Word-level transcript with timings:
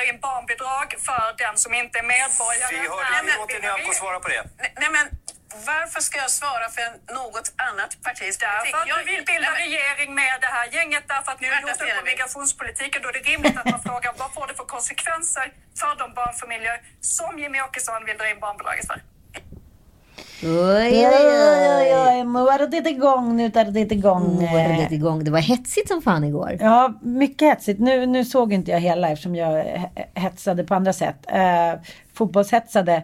drar 0.00 0.12
in 0.12 0.20
barnbidrag 0.20 0.88
för 1.08 1.26
den 1.44 1.54
som 1.64 1.74
inte 1.74 1.98
är 1.98 2.02
medborgare? 2.02 2.70
Vi 2.70 2.88
hörde, 2.88 3.16
vi 3.24 3.32
låter 3.40 3.60
Nyamko 3.60 3.92
svara 3.92 4.20
på 4.20 4.28
det. 4.28 4.42
Nej, 4.58 4.72
nej, 4.82 4.90
men 4.96 5.06
varför 5.72 6.00
ska 6.00 6.18
jag 6.18 6.30
svara 6.30 6.66
för 6.76 6.86
något 7.20 7.48
annat 7.68 7.90
partis 8.02 8.34
politik? 8.38 8.40
Därför 8.40 8.78
att 8.78 8.88
Jag 8.88 8.98
du 8.98 9.04
vill 9.12 9.24
bilda 9.32 9.50
nej, 9.50 9.60
regering 9.66 10.10
med 10.14 10.34
det 10.44 10.50
här 10.56 10.66
gänget 10.76 11.04
därför 11.14 11.32
att 11.32 11.40
ni 11.40 11.46
har 11.48 11.60
gjort 11.60 11.70
upp 11.70 11.98
på 11.98 12.04
migrationspolitiken. 12.12 13.02
Då 13.02 13.08
är 13.08 13.12
det 13.12 13.24
rimligt 13.32 13.56
att 13.60 13.70
man 13.74 13.82
frågar 13.88 14.12
vad 14.22 14.30
får 14.36 14.46
det 14.46 14.54
för 14.54 14.64
konsekvenser 14.76 15.46
för 15.80 15.92
de 16.02 16.06
barnfamiljer 16.20 16.76
som 17.00 17.38
Jimmy 17.38 17.58
Åkesson 17.60 18.04
vill 18.08 18.18
dra 18.18 18.26
in 18.30 18.40
barnbidraget 18.40 18.86
för? 18.86 18.98
Oj, 20.42 21.06
oj, 21.06 21.06
oj, 21.06 21.94
oj. 22.08 22.24
Nu 22.24 22.76
är 22.76 22.82
det 22.82 22.90
igång, 22.90 23.36
nu 23.36 23.44
är 23.44 23.70
det 23.70 23.92
igång. 23.94 24.36
Nu 24.40 24.46
var 24.46 24.68
det 24.68 24.82
lite 24.82 24.94
igång. 24.94 25.24
Det 25.24 25.30
var 25.30 25.38
hetsigt 25.38 25.88
som 25.88 26.02
fan 26.02 26.24
igår. 26.24 26.56
Ja, 26.60 26.94
mycket 27.02 27.48
hetsigt. 27.48 27.80
Nu, 27.80 28.06
nu 28.06 28.24
såg 28.24 28.52
inte 28.52 28.70
jag 28.70 28.80
hela 28.80 29.08
eftersom 29.10 29.36
jag 29.36 29.64
he- 29.64 29.88
hetsade 30.14 30.64
på 30.64 30.74
andra 30.74 30.92
sätt. 30.92 31.16
Eh, 31.26 31.80
fotbollshetsade. 32.14 33.02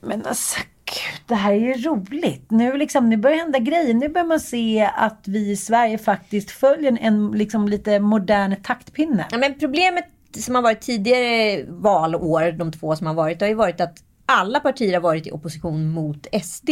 Men 0.00 0.26
alltså, 0.26 0.60
gud, 0.84 1.22
det 1.26 1.34
här 1.34 1.52
är 1.52 1.56
ju 1.56 1.72
roligt. 1.74 2.50
Nu, 2.50 2.76
liksom, 2.76 3.10
nu 3.10 3.16
börjar 3.16 3.36
hända 3.38 3.58
grejer. 3.58 3.94
Nu 3.94 4.08
börjar 4.08 4.26
man 4.26 4.40
se 4.40 4.90
att 4.96 5.20
vi 5.24 5.50
i 5.50 5.56
Sverige 5.56 5.98
faktiskt 5.98 6.50
följer 6.50 6.98
en 7.00 7.30
liksom, 7.30 7.68
lite 7.68 7.98
modern 7.98 8.56
taktpinne. 8.62 9.26
Ja, 9.30 9.38
men 9.38 9.58
problemet 9.58 10.04
som 10.38 10.54
har 10.54 10.62
varit 10.62 10.80
tidigare 10.80 11.64
valår, 11.68 12.52
de 12.52 12.72
två 12.72 12.96
som 12.96 13.06
har 13.06 13.14
varit, 13.14 13.38
det 13.38 13.44
har 13.44 13.50
ju 13.50 13.54
varit 13.54 13.80
att 13.80 13.94
alla 14.32 14.60
partier 14.60 14.94
har 14.94 15.00
varit 15.00 15.26
i 15.26 15.30
opposition 15.32 15.88
mot 15.90 16.26
SD. 16.42 16.70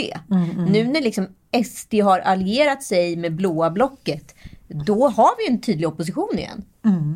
Nu 0.72 0.84
när 0.84 1.00
liksom 1.00 1.26
SD 1.64 1.94
har 1.94 2.18
allierat 2.18 2.82
sig 2.82 3.16
med 3.16 3.34
blåa 3.34 3.70
blocket, 3.70 4.34
då 4.68 5.08
har 5.08 5.30
vi 5.38 5.52
en 5.54 5.60
tydlig 5.60 5.88
opposition 5.88 6.38
igen. 6.38 6.64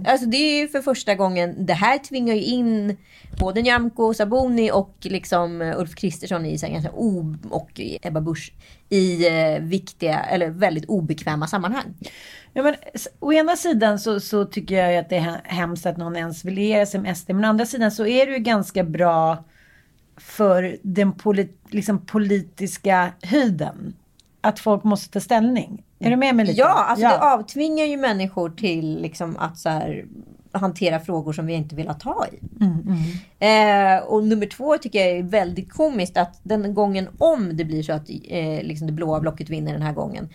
Alltså 0.06 0.26
det 0.26 0.36
är 0.36 0.60
ju 0.60 0.68
för 0.68 0.80
första 0.82 1.14
gången, 1.14 1.66
det 1.66 1.72
här 1.72 1.98
tvingar 1.98 2.34
ju 2.34 2.42
in 2.42 2.96
både 3.40 3.62
Nyamko 3.62 4.14
Sabuni 4.14 4.70
och 4.72 4.96
liksom 5.00 5.60
Ulf 5.76 5.94
Kristersson 5.94 6.46
i 6.46 6.56
ganska 6.56 6.90
o, 6.92 7.36
och 7.50 7.80
Ebba 8.02 8.20
Busch 8.20 8.52
i 8.88 9.26
eh, 9.28 9.60
viktiga, 9.60 10.20
eller 10.20 10.50
väldigt 10.50 10.84
obekväma 10.84 11.46
sammanhang. 11.46 11.94
Ja, 12.52 12.62
men, 12.62 12.74
å 13.20 13.32
ena 13.32 13.56
sidan 13.56 13.98
så, 13.98 14.20
så 14.20 14.44
tycker 14.44 14.74
jag 14.74 14.92
ju 14.92 14.98
att 14.98 15.08
det 15.08 15.16
är 15.16 15.20
he- 15.20 15.40
hemskt 15.44 15.86
att 15.86 15.96
någon 15.96 16.16
ens 16.16 16.44
vill 16.44 16.54
liera 16.54 16.86
sig 16.86 17.00
med 17.00 17.16
SD. 17.16 17.28
Men 17.30 17.44
å 17.44 17.48
andra 17.48 17.66
sidan 17.66 17.90
så 17.90 18.06
är 18.06 18.26
det 18.26 18.32
ju 18.32 18.38
ganska 18.38 18.84
bra 18.84 19.44
för 20.16 20.76
den 20.82 21.12
polit, 21.12 21.58
liksom 21.70 22.06
politiska 22.06 23.12
höjden. 23.22 23.94
Att 24.40 24.58
folk 24.58 24.84
måste 24.84 25.12
ta 25.12 25.20
ställning. 25.20 25.82
Är 25.98 26.10
du 26.10 26.16
med 26.16 26.34
mig 26.34 26.46
lite? 26.46 26.60
Ja, 26.60 26.84
alltså 26.84 27.06
det 27.06 27.20
avtvingar 27.20 27.84
ju 27.84 27.96
människor 27.96 28.50
till 28.50 29.00
liksom 29.02 29.36
att 29.36 29.58
så 29.58 29.68
här, 29.68 30.04
hantera 30.52 31.00
frågor 31.00 31.32
som 31.32 31.46
vi 31.46 31.52
inte 31.52 31.76
vill 31.76 31.90
ta 32.00 32.26
i. 32.32 32.38
Eh, 33.38 34.04
och 34.06 34.24
nummer 34.24 34.46
två 34.46 34.78
tycker 34.78 34.98
jag 34.98 35.18
är 35.18 35.22
väldigt 35.22 35.72
komiskt 35.72 36.16
att 36.16 36.40
den 36.42 36.74
gången 36.74 37.08
om 37.18 37.56
det 37.56 37.64
blir 37.64 37.82
så 37.82 37.92
att 37.92 38.10
eh, 38.10 38.62
liksom 38.62 38.86
det 38.86 38.92
blåa 38.92 39.20
blocket 39.20 39.50
vinner 39.50 39.72
den 39.72 39.82
här 39.82 39.92
gången. 39.92 40.28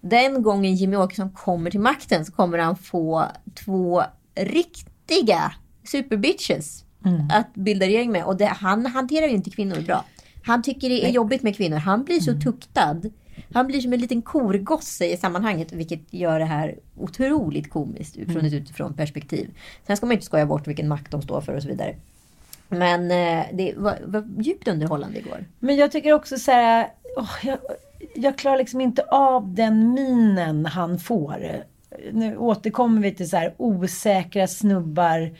Den 0.00 0.42
gången 0.42 0.74
Jimmy 0.74 0.96
Åkesson 0.96 1.30
kommer 1.30 1.70
till 1.70 1.80
makten 1.80 2.24
så 2.24 2.32
kommer 2.32 2.58
han 2.58 2.76
få 2.76 3.24
två 3.64 4.02
riktiga 4.34 5.52
superbitches 5.84 6.84
att 7.30 7.54
bilda 7.54 7.86
regering 7.86 8.12
med. 8.12 8.24
Och 8.24 8.36
det, 8.36 8.46
han 8.46 8.86
hanterar 8.86 9.26
ju 9.26 9.34
inte 9.34 9.50
kvinnor 9.50 9.80
bra. 9.80 10.04
Han 10.42 10.62
tycker 10.62 10.88
det 10.88 11.06
är 11.06 11.10
jobbigt 11.10 11.42
med 11.42 11.56
kvinnor. 11.56 11.76
Han 11.76 12.04
blir 12.04 12.20
så 12.20 12.40
tuktad. 12.40 13.00
Han 13.52 13.66
blir 13.66 13.80
som 13.80 13.92
en 13.92 14.00
liten 14.00 14.22
korgosse 14.22 15.06
i 15.06 15.16
sammanhanget, 15.16 15.72
vilket 15.72 16.12
gör 16.12 16.38
det 16.38 16.44
här 16.44 16.78
otroligt 16.96 17.70
komiskt 17.70 18.16
från 18.32 18.44
ett 18.44 18.52
utifrån 18.52 18.94
perspektiv. 18.94 19.50
Sen 19.86 19.96
ska 19.96 20.06
man 20.06 20.12
inte 20.12 20.26
skoja 20.26 20.46
bort 20.46 20.68
vilken 20.68 20.88
makt 20.88 21.10
de 21.10 21.22
står 21.22 21.40
för 21.40 21.54
och 21.54 21.62
så 21.62 21.68
vidare. 21.68 21.94
Men 22.68 23.10
eh, 23.10 23.46
det 23.52 23.74
var, 23.76 23.98
var 24.04 24.28
djupt 24.38 24.68
underhållande 24.68 25.18
igår. 25.18 25.44
Men 25.58 25.76
jag 25.76 25.92
tycker 25.92 26.12
också 26.12 26.38
så 26.38 26.50
här, 26.50 26.88
åh, 27.16 27.30
jag, 27.42 27.58
jag 28.14 28.38
klarar 28.38 28.58
liksom 28.58 28.80
inte 28.80 29.02
av 29.02 29.54
den 29.54 29.92
minen 29.92 30.66
han 30.66 30.98
får. 30.98 31.64
Nu 32.12 32.36
återkommer 32.36 33.02
vi 33.02 33.14
till 33.14 33.30
så 33.30 33.36
här 33.36 33.54
osäkra 33.56 34.46
snubbar 34.46 35.30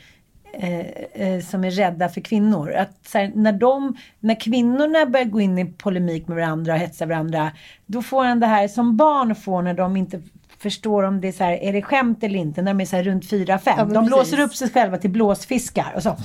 Eh, 0.52 0.86
eh, 1.12 1.40
som 1.40 1.64
är 1.64 1.70
rädda 1.70 2.08
för 2.08 2.20
kvinnor. 2.20 2.72
Att 2.72 3.08
så 3.08 3.18
här, 3.18 3.32
när, 3.34 3.52
de, 3.52 3.96
när 4.20 4.40
kvinnorna 4.40 5.06
börjar 5.06 5.26
gå 5.26 5.40
in 5.40 5.58
i 5.58 5.66
polemik 5.66 6.28
med 6.28 6.36
varandra 6.36 6.72
och 6.72 6.78
hetsa 6.78 7.06
varandra, 7.06 7.52
då 7.86 8.02
får 8.02 8.24
han 8.24 8.40
det 8.40 8.46
här 8.46 8.68
som 8.68 8.96
barn 8.96 9.34
får 9.34 9.62
när 9.62 9.74
de 9.74 9.96
inte 9.96 10.22
förstår 10.62 11.02
om 11.02 11.20
det 11.20 11.28
är 11.28 11.32
så 11.32 11.44
här, 11.44 11.52
är 11.52 11.72
det 11.72 11.82
skämt 11.82 12.24
eller 12.24 12.38
inte, 12.38 12.62
när 12.62 12.74
de 12.74 12.80
är 12.80 12.84
så 12.84 12.96
här 12.96 13.02
runt 13.02 13.24
4-5. 13.24 13.58
Ja, 13.64 13.76
de 13.76 13.92
precis. 13.94 14.06
blåser 14.08 14.40
upp 14.40 14.54
sig 14.54 14.70
själva 14.70 14.98
till 14.98 15.10
blåsfiskar 15.10 15.92
och 15.96 16.02
så. 16.02 16.16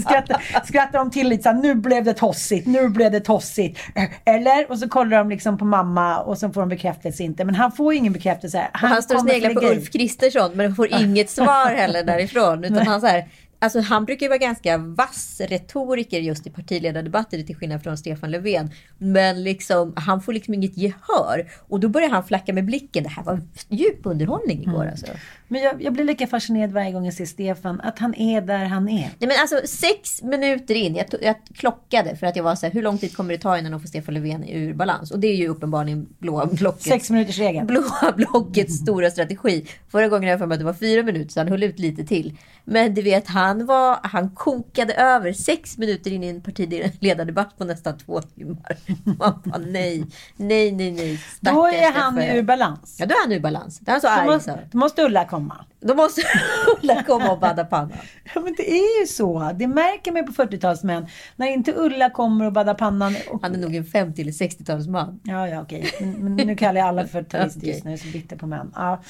skrattar, 0.00 0.64
skrattar 0.66 0.98
de 0.98 1.10
till 1.10 1.28
lite 1.28 1.42
så 1.42 1.48
här, 1.48 1.56
nu 1.56 1.74
blev 1.74 2.04
det 2.04 2.14
tossigt, 2.14 2.66
nu 2.66 2.88
blev 2.88 3.12
det 3.12 3.20
tossigt. 3.20 3.78
Eller? 4.24 4.70
Och 4.70 4.78
så 4.78 4.88
kollar 4.88 5.18
de 5.18 5.28
liksom 5.30 5.58
på 5.58 5.64
mamma 5.64 6.18
och 6.18 6.38
så 6.38 6.52
får 6.52 6.60
de 6.60 6.68
bekräftelse 6.68 7.22
inte. 7.22 7.44
Men 7.44 7.54
han 7.54 7.72
får 7.72 7.92
ju 7.92 7.98
ingen 7.98 8.12
bekräftelse. 8.12 8.58
här. 8.58 8.70
Och 8.72 8.78
han 8.78 9.02
står 9.02 9.14
och 9.14 9.20
sneglar 9.20 9.54
på. 9.54 9.66
Ulf 9.66 9.90
Kristersson 9.90 10.50
men 10.54 10.74
får 10.74 10.94
inget 10.94 11.30
svar 11.30 11.74
heller 11.74 12.02
därifrån. 12.02 12.64
Utan 12.64 12.86
han, 12.86 13.00
så 13.00 13.06
här, 13.06 13.24
alltså 13.58 13.80
han 13.80 14.04
brukar 14.04 14.26
ju 14.26 14.28
vara 14.28 14.38
ganska 14.38 14.78
vass 14.78 15.40
retoriker 15.48 16.20
just 16.20 16.46
i 16.46 16.50
partiledardebatter 16.50 17.42
till 17.42 17.56
skillnad 17.56 17.82
från 17.82 17.98
Stefan 17.98 18.30
Löfven. 18.30 18.70
Men 18.98 19.42
liksom, 19.44 19.92
han 19.96 20.22
får 20.22 20.32
liksom 20.32 20.54
inget 20.54 20.76
gehör. 20.76 21.50
Och 21.68 21.80
då 21.80 21.88
börjar 21.88 22.08
han 22.10 22.24
flacka 22.24 22.52
med 22.52 22.64
blicken. 22.64 23.02
Det 23.02 23.08
här 23.10 23.22
var 23.22 23.40
djup 23.68 24.00
underhållning 24.02 24.62
igår 24.62 24.74
Mm. 24.74 24.88
alltså. 24.90 25.06
Men 25.48 25.62
jag, 25.62 25.82
jag 25.82 25.92
blir 25.92 26.04
lika 26.04 26.26
fascinerad 26.26 26.72
varje 26.72 26.92
gång 26.92 27.04
jag 27.04 27.14
ser 27.14 27.26
Stefan. 27.26 27.80
Att 27.80 27.98
han 27.98 28.14
är 28.14 28.40
där 28.40 28.64
han 28.64 28.88
är. 28.88 29.00
Nej 29.00 29.14
men 29.18 29.32
alltså 29.40 29.60
sex 29.64 30.22
minuter 30.22 30.74
in, 30.74 30.94
jag, 30.94 31.06
jag 31.22 31.34
klockade 31.54 32.16
för 32.16 32.26
att 32.26 32.36
jag 32.36 32.42
var 32.44 32.54
så 32.54 32.66
här, 32.66 32.72
hur 32.72 32.82
lång 32.82 32.98
tid 32.98 33.16
kommer 33.16 33.32
det 33.34 33.38
ta 33.40 33.58
innan 33.58 33.72
de 33.72 33.80
får 33.80 33.88
Stefan 33.88 34.14
Löfven 34.14 34.44
ur 34.48 34.74
balans? 34.74 35.10
Och 35.10 35.18
det 35.18 35.26
är 35.26 35.34
ju 35.36 35.48
uppenbarligen 35.48 36.08
blåa 36.18 36.46
blockets, 36.46 36.84
Sex 36.84 37.10
minuters 37.10 37.38
regeln. 37.38 37.66
blåa 37.66 38.12
blockets 38.16 38.74
stora 38.74 39.10
strategi. 39.10 39.66
Förra 39.88 40.08
gången 40.08 40.28
jag 40.30 40.38
för 40.38 40.46
mig 40.46 40.54
att 40.54 40.60
det 40.60 40.64
var 40.64 40.74
fyra 40.74 41.02
minuter 41.02 41.32
så 41.32 41.40
han 41.40 41.48
höll 41.48 41.62
ut 41.62 41.78
lite 41.78 42.04
till. 42.04 42.36
Men 42.64 42.94
du 42.94 43.02
vet, 43.02 43.28
han 43.28 43.66
var, 43.66 43.98
han 44.02 44.30
kokade 44.30 44.94
över 44.94 45.32
sex 45.32 45.78
minuter 45.78 46.12
in 46.12 46.24
i 46.24 46.26
en 46.28 46.40
partiledardebatt 46.42 47.58
på 47.58 47.64
nästan 47.64 47.98
två 47.98 48.20
timmar. 48.20 48.76
Man 49.04 49.42
bara, 49.44 49.58
nej, 49.58 50.04
nej, 50.36 50.72
nej, 50.72 50.90
nej. 50.92 51.20
Då 51.40 51.50
Stackars 51.50 51.74
är 51.74 51.92
han 51.92 52.18
ur 52.18 52.42
balans. 52.42 52.96
Ja, 53.00 53.06
då 53.06 53.14
är 53.14 53.20
han 53.22 53.32
ur 53.32 53.40
balans. 53.40 53.78
Det 53.78 53.90
är 53.90 53.92
han 53.92 54.00
så 54.00 54.06
Då 54.06 54.12
arg 54.12 54.26
måste, 54.26 54.50
så. 54.50 54.58
då 54.72 54.78
måste 54.78 55.02
Ulla 55.02 55.24
komma. 55.24 55.43
Då 55.80 55.94
måste 55.94 56.22
Ulla 56.82 57.02
komma 57.02 57.30
och 57.30 57.38
badda 57.38 57.64
pannan. 57.64 57.98
Ja, 58.34 58.40
men 58.40 58.54
det 58.56 58.70
är 58.70 59.00
ju 59.00 59.06
så. 59.06 59.50
Det 59.54 59.66
märker 59.66 60.12
man 60.12 60.26
på 60.26 60.32
40-talsmän. 60.32 61.06
När 61.36 61.46
inte 61.46 61.72
Ulla 61.76 62.10
kommer 62.10 62.44
och 62.44 62.52
baddar 62.52 62.74
pannan. 62.74 63.16
Och... 63.30 63.42
Han 63.42 63.54
är 63.54 63.58
nog 63.58 63.74
en 63.74 63.84
50 63.84 64.22
eller 64.22 64.32
60-talsman. 64.32 65.20
Ja, 65.24 65.48
ja, 65.48 65.62
okej. 65.62 65.90
Men, 66.00 66.34
men 66.34 66.46
nu 66.46 66.56
kallar 66.56 66.80
jag 66.80 66.88
alla 66.88 67.06
för 67.06 67.22
terrorister 67.30 67.60
Okej. 67.60 67.70
just 67.70 67.84
nu, 67.84 67.98
så 67.98 68.08
bitter 68.08 68.36
på 68.36 68.46
män. 68.46 68.72
Ja. 68.74 69.02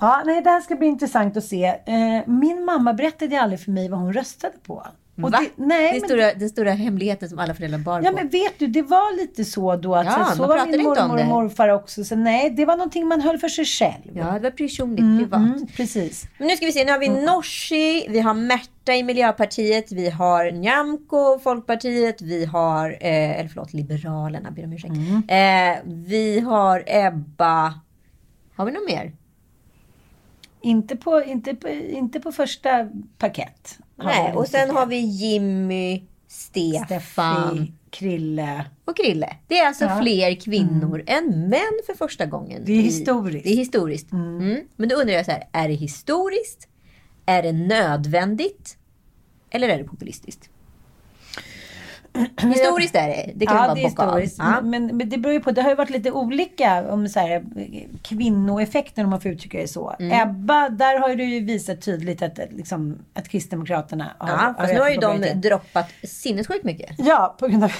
Ja, 0.00 0.22
nej, 0.26 0.42
det 0.42 0.50
här 0.50 0.60
ska 0.60 0.74
bli 0.74 0.86
intressant 0.86 1.36
att 1.36 1.44
se. 1.44 1.64
Eh, 1.66 2.26
min 2.26 2.64
mamma 2.64 2.92
berättade 2.92 3.40
aldrig 3.40 3.60
för 3.60 3.70
mig 3.70 3.88
vad 3.88 4.00
hon 4.00 4.12
röstade 4.12 4.54
på. 4.66 4.86
Och 5.24 5.30
Va? 5.30 5.38
Det, 5.40 5.64
nej, 5.64 6.00
det 6.00 6.06
stora, 6.06 6.34
den 6.34 6.48
stora 6.48 6.70
hemligheten 6.70 7.28
som 7.28 7.38
alla 7.38 7.54
föräldrar 7.54 7.78
bar 7.78 8.02
ja, 8.02 8.10
på. 8.10 8.16
men 8.16 8.28
vet 8.28 8.58
du, 8.58 8.66
det 8.66 8.82
var 8.82 9.16
lite 9.16 9.44
så 9.44 9.76
då. 9.76 9.94
Att 9.94 10.06
Ja, 10.06 10.26
så, 10.30 10.36
så 10.36 10.46
var 10.46 10.66
min 10.66 10.82
mormor 10.82 11.16
det. 11.16 11.22
och 11.22 11.28
morfar 11.28 11.68
också. 11.68 12.04
Så 12.04 12.16
nej, 12.16 12.50
det 12.50 12.64
var 12.64 12.76
någonting 12.76 13.06
man 13.06 13.20
höll 13.20 13.38
för 13.38 13.48
sig 13.48 13.64
själv. 13.64 14.10
Ja, 14.14 14.24
det 14.24 14.40
var 14.40 14.50
personligt, 14.50 15.18
privat. 15.18 15.40
Mm, 15.40 15.66
precis. 15.76 16.26
Men 16.38 16.48
nu 16.48 16.56
ska 16.56 16.66
vi 16.66 16.72
se, 16.72 16.84
nu 16.84 16.92
har 16.92 16.98
vi 16.98 17.08
Nooshi, 17.08 18.06
vi 18.08 18.20
har 18.20 18.34
Märta 18.34 18.94
i 18.94 19.02
Miljöpartiet, 19.02 19.92
vi 19.92 20.10
har 20.10 20.50
Nyamko, 20.50 21.38
Folkpartiet, 21.38 22.22
vi 22.22 22.44
har, 22.44 22.90
eh, 22.90 23.40
eller 23.40 23.48
förlåt, 23.48 23.72
Liberalerna, 23.72 24.50
ber 24.50 24.64
om 24.64 24.72
ursäkt. 24.72 24.94
Mm. 24.94 25.22
Eh, 25.28 25.78
vi 25.84 26.40
har 26.40 26.84
Ebba, 26.86 27.80
har 28.56 28.64
vi 28.66 28.72
något 28.72 28.86
mer? 28.88 29.12
Inte 30.60 30.96
på, 30.96 31.22
inte 31.22 31.54
på, 31.54 31.68
inte 31.68 32.20
på 32.20 32.32
första 32.32 32.88
parkett. 33.18 33.78
Nej, 34.04 34.32
och 34.32 34.48
sen 34.48 34.70
har 34.70 34.86
vi 34.86 34.96
Jimmy, 34.98 36.02
Stefan 36.28 36.84
Steffi, 37.56 37.72
Krille. 37.90 38.64
och 38.84 38.96
Krille. 38.96 39.36
Det 39.48 39.58
är 39.58 39.66
alltså 39.66 39.84
Ja. 39.84 39.98
fler 40.02 40.34
kvinnor 40.34 41.04
än 41.06 41.48
män 41.48 41.80
för 41.86 41.94
första 41.94 42.26
gången. 42.26 42.62
Det 42.64 42.72
är 42.72 42.82
historiskt. 42.82 43.44
Det 43.44 43.52
är 43.52 43.56
historiskt. 43.56 44.12
Mm. 44.12 44.60
Men 44.76 44.88
då 44.88 44.96
undrar 44.96 45.14
jag 45.14 45.24
så 45.24 45.30
här, 45.30 45.48
är 45.52 45.68
det 45.68 45.74
historiskt? 45.74 46.68
Är 47.26 47.42
det 47.42 47.52
nödvändigt? 47.52 48.76
Eller 49.50 49.68
är 49.68 49.78
det 49.78 49.84
populistiskt? 49.84 50.50
Historiskt 52.42 52.94
är 52.94 53.08
det. 53.08 53.32
Det 53.34 53.46
kan 53.46 53.56
ja, 53.56 53.66
man 53.66 53.76
det 53.76 53.82
bara 53.82 53.86
är 53.86 53.90
bocka 53.90 54.02
av. 54.02 54.08
historiskt. 54.20 54.38
Ja. 54.38 54.60
Men, 54.60 54.96
men 54.96 55.08
det 55.08 55.18
beror 55.18 55.32
ju 55.32 55.40
på. 55.40 55.50
Det 55.50 55.62
har 55.62 55.70
ju 55.70 55.76
varit 55.76 55.90
lite 55.90 56.10
olika 56.10 56.92
om 56.92 57.08
så 57.08 57.20
här, 57.20 57.44
kvinnoeffekten 58.02 59.04
om 59.04 59.10
man 59.10 59.20
får 59.20 59.30
uttrycka 59.30 59.58
det 59.58 59.68
så. 59.68 59.94
Mm. 59.98 60.28
Ebba, 60.28 60.68
där 60.68 60.98
har 60.98 61.14
du 61.14 61.24
ju 61.24 61.44
visat 61.44 61.80
tydligt 61.82 62.22
att, 62.22 62.38
liksom, 62.50 62.98
att 63.14 63.28
Kristdemokraterna 63.28 64.10
har 64.18 64.28
Ja, 64.28 64.54
fast 64.58 64.72
nu 64.72 64.80
har 64.80 64.88
ju 64.88 64.94
de 64.94 65.00
populariteten. 65.00 65.40
droppat 65.40 65.86
sinnessjukt 66.04 66.64
mycket. 66.64 66.90
Ja, 66.98 67.36
på 67.38 67.46
grund 67.46 67.64
av... 67.64 67.72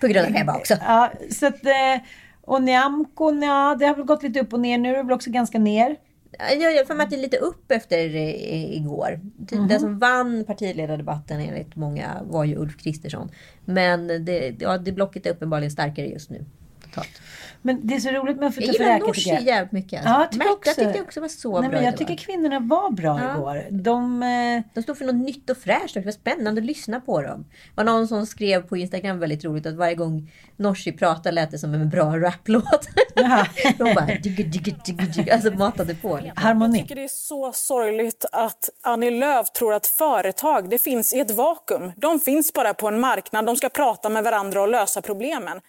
På 0.00 0.06
grund 0.06 0.26
av 0.28 0.36
Ebba 0.36 0.56
också. 0.56 0.74
ja, 0.86 1.10
så 1.30 1.46
att, 1.46 1.66
eh, 1.66 2.02
och 2.44 2.62
Nyamko, 2.62 3.32
ja, 3.42 3.76
det 3.78 3.86
har 3.86 3.94
väl 3.94 4.04
gått 4.04 4.22
lite 4.22 4.40
upp 4.40 4.52
och 4.52 4.60
ner. 4.60 4.78
Nu 4.78 4.92
är 4.92 4.96
det 4.96 5.02
väl 5.02 5.12
också 5.12 5.30
ganska 5.30 5.58
ner. 5.58 5.96
Jag 6.38 6.76
har 6.76 6.84
för 6.84 6.94
mig 6.94 7.04
att 7.04 7.10
det 7.10 7.16
är 7.16 7.20
lite 7.22 7.36
upp 7.36 7.70
efter 7.70 8.14
eh, 8.14 8.76
igår. 8.76 9.20
Mhm. 9.52 9.68
Den 9.68 9.80
som 9.80 9.98
vann 9.98 10.44
partiledardebatten 10.44 11.40
enligt 11.40 11.76
många 11.76 12.22
var 12.22 12.44
ju 12.44 12.56
Ulf 12.56 12.76
Kristersson. 12.76 13.30
Men 13.64 14.24
det, 14.24 14.56
ja, 14.60 14.78
det 14.78 14.92
blocket 14.92 15.26
är 15.26 15.30
uppenbarligen 15.30 15.70
starkare 15.70 16.06
just 16.06 16.30
nu. 16.30 16.44
Totalt. 16.84 17.22
Men 17.62 17.86
det 17.86 17.94
är 17.94 18.00
så 18.00 18.10
roligt 18.10 18.36
med 18.36 18.48
att 18.48 18.56
Jag 18.56 18.64
flytta 18.64 18.72
gillar 18.82 18.98
för 18.98 19.06
Nooshi 19.06 19.30
räket. 19.32 19.46
jävligt 19.46 19.72
mycket. 19.72 19.98
Alltså. 19.98 20.10
Ja, 20.12 20.20
jag 20.20 20.30
tycker 20.32 20.44
Märta 20.44 20.52
också- 20.56 20.74
tyckte 20.74 20.98
jag 20.98 21.04
också 21.06 21.20
var 21.20 21.28
så 21.28 21.60
Nej, 21.60 21.68
bra 21.70 21.78
men 21.78 21.84
jag 21.84 21.94
idag. 21.94 22.08
tycker 22.08 22.24
kvinnorna 22.24 22.58
var 22.60 22.90
bra 22.90 23.20
Ja. 23.22 23.34
igår. 23.36 23.66
De... 23.70 24.22
Eh, 24.22 24.62
De 24.74 24.82
stod 24.82 24.98
för 24.98 25.04
något 25.04 25.14
nytt 25.14 25.50
och 25.50 25.56
fräscht. 25.56 25.94
Det 25.94 26.00
var 26.00 26.12
spännande 26.12 26.60
att 26.60 26.64
lyssna 26.66 27.00
på 27.00 27.22
dem. 27.22 27.44
Det 27.50 27.72
var 27.74 27.84
någon 27.84 28.08
som 28.08 28.26
skrev 28.26 28.62
på 28.62 28.76
Instagram 28.76 29.18
väldigt 29.18 29.44
roligt 29.44 29.66
att 29.66 29.74
varje 29.74 29.94
gång 29.94 30.32
Nooshi 30.56 30.92
pratade 30.92 31.30
lät 31.32 31.50
det 31.50 31.58
som 31.58 31.74
en 31.74 31.88
bra 31.88 32.16
raplåt. 32.18 32.88
Ja. 33.14 33.46
De 33.78 33.94
bara 33.94 34.06
digga, 34.06 34.44
digga, 34.44 34.76
digga, 34.86 35.04
digga. 35.04 35.34
Alltså 35.34 35.50
matade 35.50 35.94
på. 35.94 36.20
harmoni. 36.36 36.78
Jag 36.78 36.82
tycker 36.88 36.94
det 36.94 37.04
är 37.04 37.08
så 37.08 37.52
sorgligt 37.52 38.24
att 38.32 38.68
Annie 38.82 39.10
Lööf 39.10 39.52
tror 39.52 39.74
att 39.74 39.86
företag 39.86 40.70
det 40.70 40.78
finns 40.78 41.14
i 41.14 41.20
ett 41.20 41.30
vakuum. 41.30 41.92
De 41.96 42.20
finns 42.20 42.52
bara 42.52 42.74
på 42.74 42.88
en 42.88 43.00
marknad. 43.00 43.46
De 43.46 43.56
ska 43.56 43.68
prata 43.68 44.08
med 44.08 44.24
varandra 44.24 44.62
och 44.62 44.68
lösa 44.68 45.02
problemen. 45.02 45.60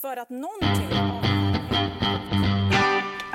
För 0.00 0.16
att 0.16 0.30
någonting... 0.30 1.15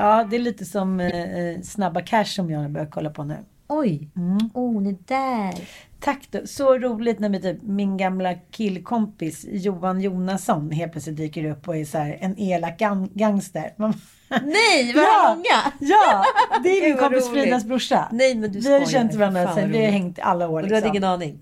Ja, 0.02 0.28
det 0.30 0.36
är 0.36 0.40
lite 0.40 0.66
som 0.66 1.00
eh, 1.00 1.62
Snabba 1.64 2.02
Cash 2.02 2.26
som 2.26 2.50
jag 2.52 2.72
börjar 2.72 2.88
kolla 2.92 3.10
på 3.10 3.24
nu. 3.24 3.38
Oj! 3.68 4.10
Mm. 4.16 4.50
Oh, 4.54 4.82
det 4.84 5.08
där. 5.08 5.54
Tack 6.00 6.28
då. 6.32 6.40
Så 6.46 6.78
roligt 6.78 7.20
när 7.20 7.30
min, 7.30 7.42
typ, 7.42 7.58
min 7.64 7.98
gamla 7.98 8.34
killkompis 8.34 9.46
Johan 9.52 10.02
Jonasson 10.02 10.72
helt 10.72 10.92
plötsligt 10.92 11.18
dyker 11.18 11.46
upp 11.46 11.68
och 11.68 11.78
är 11.78 11.86
så 11.86 11.98
här, 11.98 12.18
en 12.22 12.40
elak 12.40 12.80
gang- 12.80 13.10
gangster. 13.14 13.74
Man, 13.78 13.94
Nej, 14.30 14.94
vad 14.96 15.04
Ja. 15.04 15.36
många! 15.36 15.74
ja, 15.92 16.24
det 16.64 16.70
är 16.70 16.82
min 16.90 16.98
kompis 16.98 17.30
roligt. 17.30 17.44
Fridas 17.44 17.66
brorsa. 17.66 18.08
Nej, 18.12 18.36
men 18.36 18.52
du 18.52 18.60
vi 18.60 18.72
har 18.72 18.80
ju 18.80 18.86
skojar. 18.86 19.02
känt 19.02 19.16
varandra 19.16 19.56
sen, 19.56 19.72
vi 19.72 19.86
har 19.86 19.92
hängt 19.92 20.20
alla 20.20 20.50
år. 20.50 20.62
Och 20.62 20.68
du 20.68 20.76
hade 20.76 20.88
Liksom. 20.88 20.90
ingen 20.98 21.04
aning? 21.04 21.40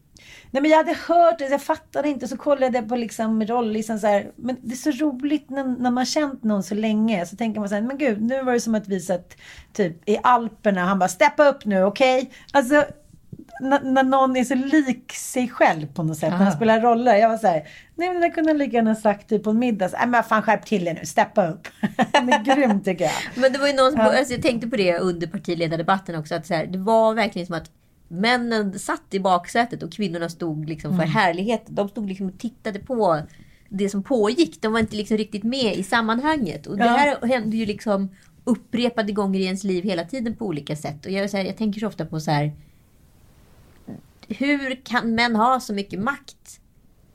Nej 0.51 0.62
men 0.62 0.72
jag 0.72 0.78
hade 0.78 0.96
hört 1.07 1.40
det, 1.40 1.48
jag 1.50 1.62
fattade 1.62 2.10
inte. 2.10 2.28
Så 2.28 2.38
kollade 2.38 2.78
jag 2.78 2.90
på 2.90 2.96
liksom 2.96 3.44
rolllistan 3.46 4.00
så 4.00 4.07
här. 4.07 4.31
Men 4.36 4.57
det 4.62 4.74
är 4.74 4.92
så 4.92 5.06
roligt 5.06 5.50
när, 5.50 5.63
när 5.63 5.92
man 5.92 6.06
känt 6.06 6.44
någon 6.44 6.63
så 6.63 6.75
länge. 6.75 7.25
Så 7.25 7.36
tänker 7.36 7.60
man 7.60 7.69
så 7.69 7.75
här, 7.75 7.81
men 7.81 7.98
gud, 7.98 8.22
nu 8.22 8.44
var 8.44 8.54
det 8.54 8.60
som 8.60 8.75
att 8.75 8.88
vi 8.88 9.00
satt 9.00 9.36
typ 9.74 10.10
i 10.10 10.18
Alperna. 10.24 10.86
Han 10.86 11.00
bara, 11.00 11.10
steppa 11.10 11.48
upp 11.50 11.66
nu, 11.66 11.84
okej? 11.84 12.31
Alltså, 12.54 12.84
när, 13.62 13.81
när 13.84 14.04
någon 14.04 14.38
är 14.38 14.44
så 14.44 14.56
lik 14.56 15.12
sig 15.13 15.50
själv 15.50 15.88
på 15.94 16.04
något 16.04 16.18
sätt. 16.18 16.30
När 16.30 16.38
han 16.38 16.48
Ah. 16.48 16.51
spelar 16.51 16.80
roller. 16.81 17.16
Jag 17.16 17.30
var 17.30 17.38
så 17.38 17.48
här, 17.48 17.68
nej 17.96 18.10
men 18.10 18.22
det 18.22 18.30
kunde 18.30 18.50
han 18.50 18.57
lika 18.57 18.75
gärna 18.78 18.96
sagt 18.96 19.30
typ 19.30 19.44
på 19.44 19.50
en 19.50 19.60
middag. 19.60 19.90
Nej 19.94 20.07
men 20.07 20.24
fan 20.24 20.42
skärp 20.42 20.66
till 20.66 20.88
er 20.88 20.94
nu, 20.94 21.06
steppa 21.06 21.48
upp. 21.48 21.68
Han 22.13 22.30
är 22.34 22.44
grym 22.56 22.84
tycker 22.84 23.04
jag. 23.06 23.13
Men 23.36 23.54
det 23.54 23.60
var 23.60 23.68
ju 23.68 23.74
någon 23.74 23.92
som, 23.92 24.01
Ja. 24.01 24.18
alltså 24.18 24.34
jag 24.34 24.42
tänkte 24.44 24.68
på 24.68 24.75
det 24.75 24.98
under 24.98 25.28
partiledardebatten 25.28 26.16
också. 26.16 26.36
Att 26.36 26.48
så 26.48 26.54
här, 26.54 26.66
det 26.68 26.78
var 26.78 27.13
verkligen 27.13 27.46
som 27.46 27.56
att 27.56 27.72
männen 28.11 28.79
satt 28.79 29.13
i 29.13 29.19
baksätet 29.19 29.83
och 29.83 29.91
kvinnorna 29.94 30.29
stod 30.29 30.69
liksom 30.69 30.91
Mm. 30.94 31.06
för 31.06 31.13
härlighet. 31.13 31.63
De 31.67 31.89
stod 31.89 32.07
liksom 32.07 32.27
och 32.27 32.38
tittade 32.39 32.79
på 32.79 33.21
det 33.69 33.89
som 33.89 34.03
pågick. 34.03 34.61
De 34.61 34.73
var 34.73 34.79
inte 34.79 34.95
liksom 34.95 35.17
riktigt 35.17 35.44
med 35.44 35.75
i 35.77 35.83
sammanhanget. 35.83 36.67
Och 36.67 36.77
det 36.77 36.85
Ja. 36.85 36.89
här 36.91 37.27
hände 37.27 37.57
ju 37.57 37.65
liksom 37.65 38.09
upprepade 38.44 39.11
gånger 39.11 39.39
i 39.39 39.44
ens 39.45 39.63
liv 39.63 39.83
hela 39.83 40.03
tiden 40.03 40.35
på 40.35 40.45
olika 40.45 40.75
sätt. 40.75 41.06
Och 41.06 41.11
jag, 41.11 41.29
så 41.29 41.38
här, 41.38 41.45
jag 41.45 41.57
tänker 41.57 41.79
så 41.79 41.88
ofta 41.88 42.06
på 42.06 42.19
så 42.19 42.31
här. 42.31 42.51
Hur 44.27 44.85
kan 44.85 45.15
män 45.15 45.35
ha 45.35 45.59
så 45.59 45.73
mycket 45.73 46.00
makt 46.00 46.59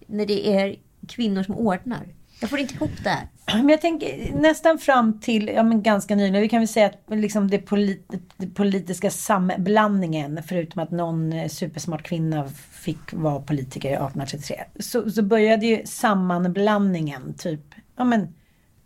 när 0.06 0.26
det 0.26 0.49
är 0.56 0.76
kvinnor 1.08 1.43
som 1.43 1.55
ordnar? 1.55 2.06
Jag 2.40 2.50
får 2.50 2.58
inte 2.58 2.75
ihop 2.75 2.90
det 3.02 3.11
här. 3.11 3.29
Men 3.46 3.69
jag 3.69 3.81
tänker 3.81 4.35
nästan 4.35 4.79
fram 4.79 5.20
till, 5.20 5.49
ja 5.49 5.62
men 5.62 5.82
ganska 5.82 6.17
nyligen, 6.17 6.43
vi 6.43 6.49
kan 6.49 6.61
väl 6.61 6.69
säga 6.69 6.87
att 6.87 7.19
liksom 7.19 7.50
det, 7.50 7.58
polit, 7.58 8.12
det 8.37 8.46
politiska 8.46 9.11
samblandningen, 9.11 10.43
förutom 10.46 10.82
att 10.82 10.91
någon 10.91 11.32
eh, 11.32 11.49
supersmart 11.49 12.02
kvinna 12.02 12.49
fick 12.73 13.12
vara 13.12 13.41
politiker 13.41 13.88
1833, 13.88 14.64
så, 14.79 15.11
så 15.11 15.23
började 15.23 15.67
ju 15.67 15.87
sammanblandningen 15.87 17.35
typ, 17.35 17.75
ja 17.96 18.05
men 18.05 18.35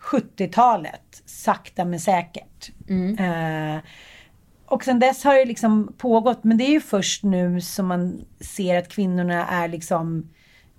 70-talet, 0.01 1.23
sakta 1.27 1.85
men 1.85 2.01
säkert. 2.01 2.71
Eh, 3.19 3.79
och 4.67 4.85
sen 4.85 4.99
dess 4.99 5.25
har 5.25 5.35
det 5.35 5.45
liksom 5.45 5.93
pågått, 5.99 6.45
men 6.45 6.59
det 6.59 6.65
är 6.65 6.71
ju 6.71 6.81
först 6.81 7.23
nu 7.23 7.61
som 7.61 7.87
man 7.87 8.25
ser 8.41 8.79
att 8.79 8.89
kvinnorna 8.89 9.47
är 9.47 9.69
liksom 9.69 10.29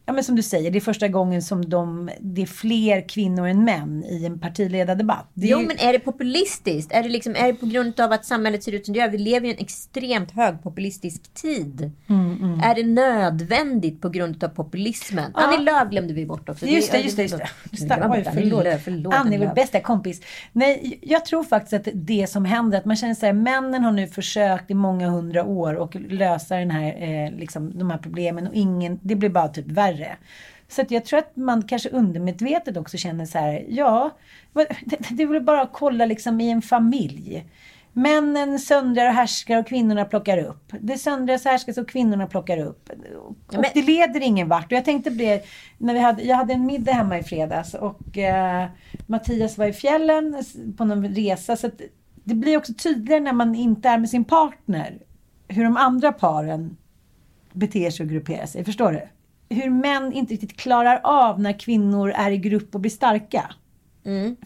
Ja 0.09 0.13
men 0.13 0.23
som 0.23 0.35
du 0.35 0.43
säger, 0.43 0.71
det 0.71 0.77
är 0.77 0.81
första 0.81 1.07
gången 1.07 1.41
som 1.41 1.69
de, 1.69 2.09
det 2.19 2.41
är 2.41 2.45
fler 2.45 3.09
kvinnor 3.09 3.47
än 3.47 3.63
män 3.63 4.03
i 4.03 4.25
en 4.25 4.39
partiledardebatt. 4.39 5.29
Det 5.33 5.47
Jo, 5.47 5.59
ju- 5.59 5.67
men 5.67 5.77
är 5.79 5.93
det 5.93 5.99
populistiskt? 5.99 6.91
Är 6.91 7.03
det, 7.03 7.09
liksom, 7.09 7.35
är 7.35 7.47
det 7.47 7.53
på 7.53 7.65
grund 7.65 7.99
av 7.99 8.11
att 8.11 8.25
samhället 8.25 8.63
ser 8.63 8.71
ut 8.71 8.85
som 8.85 8.93
det 8.93 8.99
gör? 8.99 9.09
Vi 9.09 9.17
lever 9.17 9.47
i 9.47 9.51
en 9.51 9.57
extremt 9.57 10.31
högpopulistisk 10.31 11.33
tid. 11.33 11.91
Mm, 12.09 12.61
Är 12.63 12.75
det 12.75 12.83
nödvändigt 12.83 14.01
på 14.01 14.09
grund 14.09 14.43
av 14.43 14.47
populismen? 14.47 15.31
Annie 15.33 15.63
Lööf 15.63 15.89
glömde 15.89 16.13
vi 16.13 16.25
bort 16.25 16.49
också. 16.49 16.65
Just 16.65 16.91
det, 16.91 16.99
just 16.99 17.15
det. 17.15 17.21
Just 17.21 17.37
det. 17.37 17.49
Just 17.71 17.89
det. 17.89 18.07
Oj, 18.09 18.25
förlåt. 18.33 18.63
Lööf, 18.63 18.81
förlåt 18.83 19.13
Annie 19.13 19.37
vår 19.37 19.55
bästa 19.55 19.79
kompis. 19.79 20.21
Nej, 20.51 20.99
jag 21.01 21.25
tror 21.25 21.43
faktiskt 21.43 21.73
att 21.73 21.93
det 21.93 22.29
som 22.29 22.45
händer, 22.45 22.77
att 22.77 22.85
man 22.85 22.95
känner 22.95 23.13
så 23.13 23.25
här, 23.25 23.33
männen 23.33 23.83
har 23.83 23.91
nu 23.91 24.07
försökt 24.07 24.71
i 24.71 24.73
många 24.73 25.09
hundra 25.09 25.43
år 25.43 25.73
och 25.73 25.95
lösa 25.95 26.55
den 26.55 26.71
här, 26.71 26.87
eh, 27.25 27.39
liksom, 27.39 27.77
de 27.79 27.89
här 27.89 27.97
problemen 27.97 28.47
och 28.47 28.53
ingen, 28.53 28.99
det 29.01 29.15
blir 29.15 29.29
bara 29.29 29.47
typ 29.47 29.67
värre. 29.67 29.98
Så 30.67 30.81
att 30.81 30.91
jag 30.91 31.05
tror 31.05 31.19
att 31.19 31.35
man 31.35 31.67
kanske 31.67 31.89
undermedvetet 31.89 32.77
också 32.77 32.97
känner 32.97 33.25
så 33.25 33.37
här, 33.37 33.65
ja, 33.69 34.09
det, 34.53 34.97
det 35.09 35.23
är 35.23 35.27
väl 35.27 35.43
bara 35.43 35.61
att 35.61 35.73
kolla 35.73 36.05
liksom 36.05 36.41
i 36.41 36.49
en 36.49 36.61
familj. 36.61 37.45
Männen 37.93 38.59
söndrar 38.59 39.07
och 39.07 39.13
härskar 39.13 39.57
och 39.59 39.67
kvinnorna 39.67 40.05
plockar 40.05 40.37
upp. 40.37 40.73
Det 40.79 40.97
söndras 40.97 41.45
och 41.45 41.51
härskas 41.51 41.77
och 41.77 41.89
kvinnorna 41.89 42.27
plockar 42.27 42.57
upp. 42.57 42.89
Och 43.17 43.35
men- 43.53 43.63
det 43.73 43.81
leder 43.81 44.21
ingen 44.21 44.49
vart. 44.49 44.65
Och 44.65 44.71
jag 44.71 44.85
tänkte 44.85 45.11
på 45.11 45.17
det, 45.17 45.45
när 45.77 45.93
vi 45.93 45.99
hade, 45.99 46.23
jag 46.23 46.35
hade 46.35 46.53
en 46.53 46.65
middag 46.65 46.91
hemma 46.91 47.19
i 47.19 47.23
fredags 47.23 47.73
och 47.73 48.17
eh, 48.17 48.67
Mattias 49.07 49.57
var 49.57 49.65
i 49.65 49.73
fjällen 49.73 50.43
på 50.77 50.85
någon 50.85 51.07
resa. 51.07 51.55
Så 51.55 51.67
att 51.67 51.81
det 52.23 52.35
blir 52.35 52.57
också 52.57 52.73
tydligare 52.73 53.19
när 53.19 53.33
man 53.33 53.55
inte 53.55 53.89
är 53.89 53.97
med 53.97 54.09
sin 54.09 54.23
partner 54.25 54.99
hur 55.47 55.63
de 55.63 55.77
andra 55.77 56.11
paren 56.11 56.77
beter 57.53 57.89
sig 57.91 58.03
och 58.03 58.09
grupperar 58.09 58.45
sig. 58.45 58.63
Förstår 58.63 58.91
du? 58.91 59.01
Hur 59.49 59.69
män 59.69 60.13
inte 60.13 60.33
riktigt 60.33 60.57
klarar 60.57 60.99
av 61.03 61.39
när 61.39 61.59
kvinnor 61.59 62.09
är 62.11 62.31
i 62.31 62.37
grupp 62.37 62.75
och 62.75 62.81
blir 62.81 62.91
starka. 62.91 63.51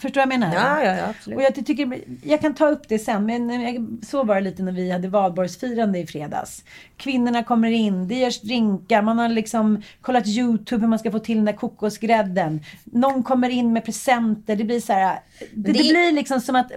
Förstår 0.01 0.09
du 0.21 0.27
vad 0.27 0.33
jag 0.33 0.39
menar? 0.39 0.53
Ja, 0.55 0.83
ja, 0.83 0.95
ja, 0.95 1.05
absolut. 1.09 1.37
Och 1.37 1.43
jag, 1.43 1.55
tycker, 1.65 1.99
jag 2.23 2.41
kan 2.41 2.53
ta 2.53 2.67
upp 2.67 2.81
det 2.89 2.99
sen, 2.99 3.25
men 3.25 3.49
jag, 3.61 3.87
så 4.05 4.23
var 4.23 4.35
det 4.35 4.41
lite 4.41 4.63
när 4.63 4.71
vi 4.71 4.91
hade 4.91 5.07
valborgsfirande 5.07 5.99
i 5.99 6.07
fredags. 6.07 6.63
Kvinnorna 6.97 7.43
kommer 7.43 7.71
in, 7.71 8.07
det 8.07 8.15
görs 8.15 8.41
drinkar, 8.41 9.01
man 9.01 9.19
har 9.19 9.29
liksom 9.29 9.81
kollat 10.01 10.27
YouTube 10.27 10.81
hur 10.81 10.87
man 10.87 10.99
ska 10.99 11.11
få 11.11 11.19
till 11.19 11.35
den 11.35 11.45
där 11.45 11.53
kokosgrädden. 11.53 12.61
Någon 12.83 13.23
kommer 13.23 13.49
in 13.49 13.73
med 13.73 13.85
presenter, 13.85 14.55
det 14.55 14.63
blir 14.63 14.79
så 14.79 14.93
här, 14.93 15.19
det, 15.39 15.45
det, 15.55 15.71
Det- 15.71 15.79
blir 15.79 16.11
liksom 16.11 16.41
som 16.41 16.55
att, 16.55 16.71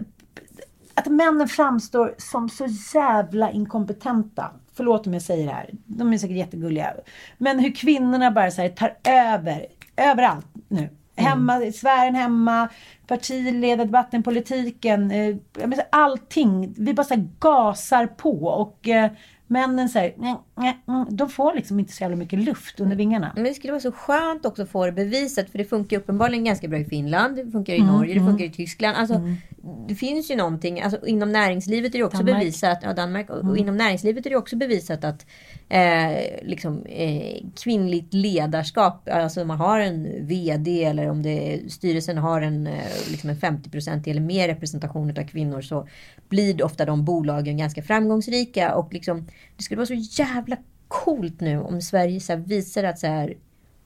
att 0.95 1.07
männen 1.07 1.49
framstår 1.49 2.15
som 2.19 2.49
så 2.49 2.67
jävla 2.95 3.51
inkompetenta. 3.51 4.51
Förlåt 4.77 5.07
om 5.07 5.13
jag 5.13 5.23
säger 5.23 5.47
det 5.47 5.53
här, 5.53 5.71
de 5.87 6.13
är 6.13 6.19
säkert 6.19 6.37
jättegulliga. 6.37 6.95
Men 7.39 7.59
hur 7.59 7.75
kvinnorna 7.75 8.31
bara 8.31 8.51
så 8.51 8.63
här 8.63 8.69
tar 8.69 8.97
över, 9.05 9.67
överallt 9.97 10.47
nu. 10.69 10.89
Hemma, 11.17 11.65
i 11.65 11.73
sfären 11.73 12.15
hemma, 12.15 12.69
partiledardebatten, 13.07 14.23
politiken, 14.23 15.11
eh, 15.11 15.37
allting. 15.91 16.75
Vi 16.79 16.95
bara 16.95 17.05
så 17.05 17.29
gasar 17.39 18.07
på 18.07 18.45
och 18.45 18.89
eh, 18.89 19.11
männen 19.47 19.89
säger, 19.89 20.15
nej, 20.19 20.35
nej, 20.57 20.79
mm, 20.89 21.07
de 21.17 21.29
får 21.29 21.55
liksom 21.55 21.79
inte 21.79 21.93
så 21.93 22.05
jävla 22.05 22.17
mycket 22.17 22.39
luft 22.39 22.81
under 22.81 22.97
vingarna. 22.97 23.33
Men 23.35 23.45
det 23.45 23.55
skulle 23.55 23.73
vara 23.73 23.81
så 23.81 23.93
skönt 23.93 24.47
också 24.47 24.63
att 24.63 24.71
få 24.71 24.87
det 24.87 24.93
bevisat. 24.93 25.51
För 25.51 25.59
det 25.59 25.65
funkar 25.65 25.97
uppenbarligen 25.97 26.45
ganska 26.45 26.69
bra 26.69 26.79
i 26.79 26.85
Finland. 26.85 27.37
Det 27.37 27.51
funkar 27.51 27.73
i 27.73 27.77
Mm, 27.77 27.95
Norge. 27.95 28.15
Det 28.15 28.21
funkar 28.27 28.45
i 28.45 28.51
Tyskland. 28.51 28.97
Alltså, 28.97 29.21
Det 29.89 29.95
finns 29.95 30.31
ju 30.31 30.37
någonting. 30.37 30.81
Alltså, 30.81 31.07
inom 31.07 31.33
näringslivet 31.33 31.95
är 31.95 31.99
det 31.99 32.05
också 32.05 32.19
Danmark. 32.19 32.39
bevisat. 32.39 32.79
Ja, 32.83 32.93
Danmark. 32.93 33.31
Och, 33.31 33.45
och 33.51 33.57
inom 33.59 33.77
näringslivet 33.77 34.27
är 34.27 34.31
det 34.31 34.37
också 34.37 34.57
bevisat 34.57 35.05
att 35.05 35.27
eh, 35.69 36.17
liksom, 36.43 36.87
eh, 36.87 37.43
kvinnligt 37.65 38.15
ledarskap. 38.15 39.09
Alltså 39.13 39.45
man 39.45 39.59
har 39.59 39.81
en 39.81 40.27
VD 40.27 40.85
eller 40.85 41.11
om 41.11 41.23
det 41.23 41.61
styrelsen 41.73 42.19
har 42.19 42.41
en, 42.41 42.67
eh, 42.67 42.75
liksom 43.11 43.31
en 43.31 43.37
50% 43.37 44.11
eller 44.11 44.21
mer 44.21 44.49
representation 44.49 45.11
av 45.11 45.23
kvinnor. 45.27 45.61
Så 45.61 45.89
blir 46.29 46.65
ofta 46.65 46.85
de 46.85 47.05
bolagen 47.05 47.57
ganska 47.57 47.83
framgångsrika. 47.83 48.75
Och 48.75 48.95
liksom, 48.95 49.27
det 49.57 49.63
skulle 49.63 49.77
vara 49.77 49.87
så 49.87 50.23
jävla 50.23 50.57
coolt 50.89 51.41
nu 51.41 51.59
om 51.59 51.83
Sverige 51.83 52.21
så 52.21 52.37
visar 52.37 52.85
att 52.85 52.99
så 52.99 53.07
här, 53.07 53.35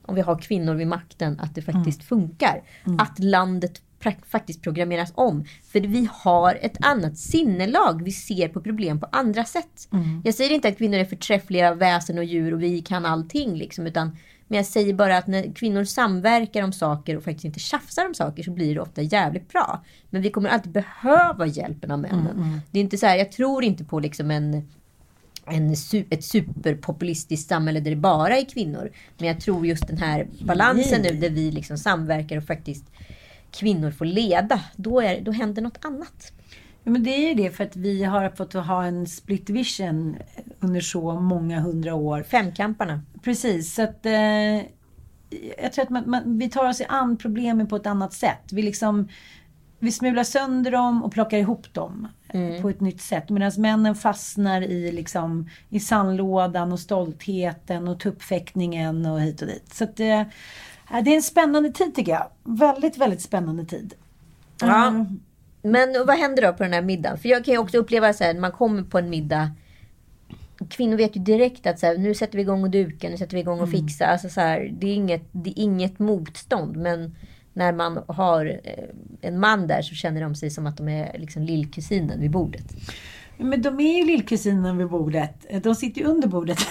om 0.05 0.15
vi 0.15 0.21
har 0.21 0.39
kvinnor 0.39 0.75
vid 0.75 0.87
makten, 0.87 1.39
att 1.39 1.55
det 1.55 1.61
faktiskt 1.61 2.03
funkar. 2.03 2.61
Att 2.97 3.19
landet 3.19 3.81
faktiskt 4.25 4.61
programmeras 4.61 5.11
om. 5.15 5.45
För 5.63 5.79
vi 5.79 6.09
har 6.11 6.57
ett 6.61 6.77
annat 6.85 7.17
sinnelag. 7.17 8.03
Vi 8.03 8.11
ser 8.11 8.47
på 8.47 8.61
problem 8.61 8.99
på 8.99 9.07
andra 9.11 9.45
sätt. 9.45 9.87
Jag 10.23 10.33
säger 10.33 10.51
inte 10.51 10.67
att 10.67 10.77
kvinnor 10.77 10.97
är 10.97 11.05
förträffliga 11.05 11.73
väsen 11.73 12.17
och 12.17 12.23
djur 12.23 12.53
och 12.53 12.61
vi 12.63 12.81
kan 12.81 13.05
allting. 13.05 13.55
Liksom, 13.57 13.87
utan, 13.87 14.17
men 14.47 14.57
jag 14.57 14.65
säger 14.65 14.93
bara 14.93 15.17
att 15.17 15.27
när 15.27 15.53
kvinnor 15.55 15.83
samverkar 15.83 16.63
om 16.63 16.73
saker 16.73 17.17
och 17.17 17.23
faktiskt 17.23 17.45
inte 17.45 17.59
tjafsar 17.59 18.05
om 18.07 18.13
saker 18.13 18.43
så 18.43 18.51
blir 18.51 18.75
det 18.75 18.81
ofta 18.81 19.01
jävligt 19.01 19.49
bra. 19.49 19.83
Men 20.09 20.21
vi 20.21 20.29
kommer 20.29 20.49
alltid 20.49 20.71
behöva 20.71 21.45
hjälpen 21.45 21.91
av 21.91 21.99
männen. 21.99 22.61
Det 22.71 22.79
är 22.79 22.83
inte 22.83 22.97
så 22.97 23.05
här, 23.05 23.15
jag 23.17 23.31
tror 23.31 23.63
inte 23.63 23.83
på 23.83 23.99
liksom 23.99 24.31
en 24.31 24.69
en, 25.45 25.75
ett 26.09 26.23
superpopulistiskt 26.23 27.49
samhälle 27.49 27.79
där 27.79 27.91
det 27.91 27.97
bara 27.97 28.37
är 28.37 28.45
kvinnor. 28.45 28.91
Men 29.17 29.27
jag 29.27 29.41
tror 29.41 29.65
just 29.65 29.87
den 29.87 29.97
här 29.97 30.27
balansen 30.41 31.01
nu 31.01 31.09
där 31.09 31.29
vi 31.29 31.51
liksom 31.51 31.77
samverkar 31.77 32.37
och 32.37 32.43
faktiskt 32.43 32.85
kvinnor 33.51 33.91
får 33.91 34.05
leda. 34.05 34.61
Då, 34.75 35.01
är, 35.01 35.21
då 35.21 35.31
händer 35.31 35.61
något 35.61 35.85
annat. 35.85 36.33
Ja, 36.83 36.91
men 36.91 37.03
det 37.03 37.09
är 37.09 37.27
ju 37.29 37.33
det 37.33 37.51
för 37.51 37.63
att 37.63 37.75
vi 37.75 38.03
har 38.03 38.29
fått 38.29 38.53
ha 38.53 38.85
en 38.85 39.07
split 39.07 39.49
vision 39.49 40.17
under 40.59 40.81
så 40.81 41.19
många 41.19 41.59
hundra 41.59 41.95
år. 41.95 42.23
Femkamparna. 42.23 43.01
Precis, 43.23 43.75
så 43.75 43.81
att 43.81 44.05
eh, 44.05 44.61
jag 45.61 45.73
tror 45.73 45.83
att 45.83 45.89
man, 45.89 46.09
man, 46.09 46.39
vi 46.39 46.49
tar 46.49 46.69
oss 46.69 46.81
an 46.87 47.17
problemen 47.17 47.67
på 47.67 47.75
ett 47.75 47.87
annat 47.87 48.13
sätt. 48.13 48.51
Vi 48.51 48.61
liksom 48.61 49.07
vi 49.81 49.91
smular 49.91 50.23
sönder 50.23 50.71
dem 50.71 51.03
och 51.03 51.11
plockar 51.11 51.37
ihop 51.37 51.73
dem 51.73 52.07
eh, 52.29 52.61
på 52.61 52.69
ett 52.69 52.81
nytt 52.81 53.01
sätt. 53.01 53.29
Medan 53.29 53.51
männen 53.57 53.95
fastnar 53.95 54.61
i, 54.61 54.91
liksom, 54.91 55.49
i 55.69 55.79
sandlådan 55.79 56.71
och 56.71 56.79
stoltheten 56.79 57.87
och 57.87 57.99
tuppfäktningen 57.99 59.05
och 59.05 59.21
hit 59.21 59.41
och 59.41 59.47
dit. 59.47 59.73
Så 59.73 59.83
att, 59.83 59.99
eh, 59.99 60.23
det 61.03 61.11
är 61.11 61.15
en 61.15 61.21
spännande 61.21 61.71
tid 61.71 61.95
tycker 61.95 62.11
jag. 62.11 62.27
Väldigt, 62.43 62.97
väldigt 62.97 63.21
spännande 63.21 63.65
tid. 63.65 63.93
Ja. 64.61 65.05
Men 65.61 66.05
vad 66.05 66.17
händer 66.17 66.41
då 66.41 66.53
på 66.53 66.63
den 66.63 66.73
här 66.73 66.81
middagen? 66.81 67.17
För 67.17 67.29
jag 67.29 67.45
kan 67.45 67.51
ju 67.51 67.57
också 67.57 67.77
uppleva 67.77 68.13
så 68.13 68.23
här, 68.23 68.33
när 68.33 68.41
man 68.41 68.51
kommer 68.51 68.83
på 68.83 68.99
en 68.99 69.09
middag. 69.09 69.51
Kvinnor 70.69 70.97
vet 70.97 71.15
ju 71.15 71.19
direkt 71.19 71.67
att 71.67 71.79
så 71.79 71.85
här, 71.85 71.97
nu 71.97 72.13
sätter 72.13 72.37
vi 72.37 72.41
igång 72.41 72.63
och 72.63 72.69
dukar, 72.69 73.09
nu 73.09 73.17
sätter 73.17 73.35
vi 73.35 73.41
igång 73.41 73.59
och 73.61 73.71
fixar. 73.71 74.05
Alltså 74.05 74.29
så 74.29 74.41
här, 74.41 74.73
det, 74.79 74.87
är 74.87 74.93
inget, 74.93 75.23
det 75.31 75.49
är 75.49 75.59
inget 75.59 75.99
motstånd. 75.99 76.77
Men 76.77 77.15
när 77.53 77.73
man 77.73 78.03
har 78.07 78.45
eh, 78.45 78.83
en 79.21 79.39
man 79.39 79.67
där 79.67 79.81
så 79.81 79.95
känner 79.95 80.21
de 80.21 80.35
sig 80.35 80.49
som 80.49 80.67
att 80.67 80.77
de 80.77 80.89
är 80.89 81.17
liksom 81.19 81.43
lillkusinen 81.43 82.19
vid 82.19 82.31
bordet. 82.31 82.65
Men 83.37 83.61
de 83.61 83.79
är 83.79 83.97
ju 83.97 84.05
lillkusinen 84.05 84.77
vid 84.77 84.87
bordet. 84.87 85.63
De 85.63 85.75
sitter 85.75 86.01
ju 86.01 86.07
under 86.07 86.27
bordet. 86.27 86.57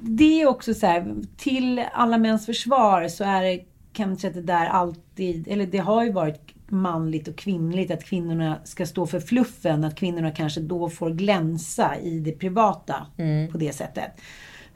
det 0.00 0.42
är 0.42 0.46
också 0.46 0.74
så 0.74 0.86
här, 0.86 1.14
till 1.36 1.84
alla 1.92 2.18
mäns 2.18 2.46
försvar 2.46 3.08
så 3.08 3.24
är 3.24 3.42
det 3.42 3.60
kanske 3.92 4.30
det 4.30 4.42
där 4.42 4.66
alltid, 4.66 5.48
eller 5.48 5.66
det 5.66 5.78
har 5.78 6.04
ju 6.04 6.12
varit 6.12 6.54
manligt 6.70 7.28
och 7.28 7.36
kvinnligt 7.36 7.90
att 7.90 8.04
kvinnorna 8.04 8.58
ska 8.64 8.86
stå 8.86 9.06
för 9.06 9.20
fluffen. 9.20 9.84
Att 9.84 9.94
kvinnorna 9.94 10.30
kanske 10.30 10.60
då 10.60 10.90
får 10.90 11.10
glänsa 11.10 11.96
i 11.96 12.20
det 12.20 12.32
privata 12.32 13.06
på 13.52 13.58
det 13.58 13.72
sättet. 13.72 14.10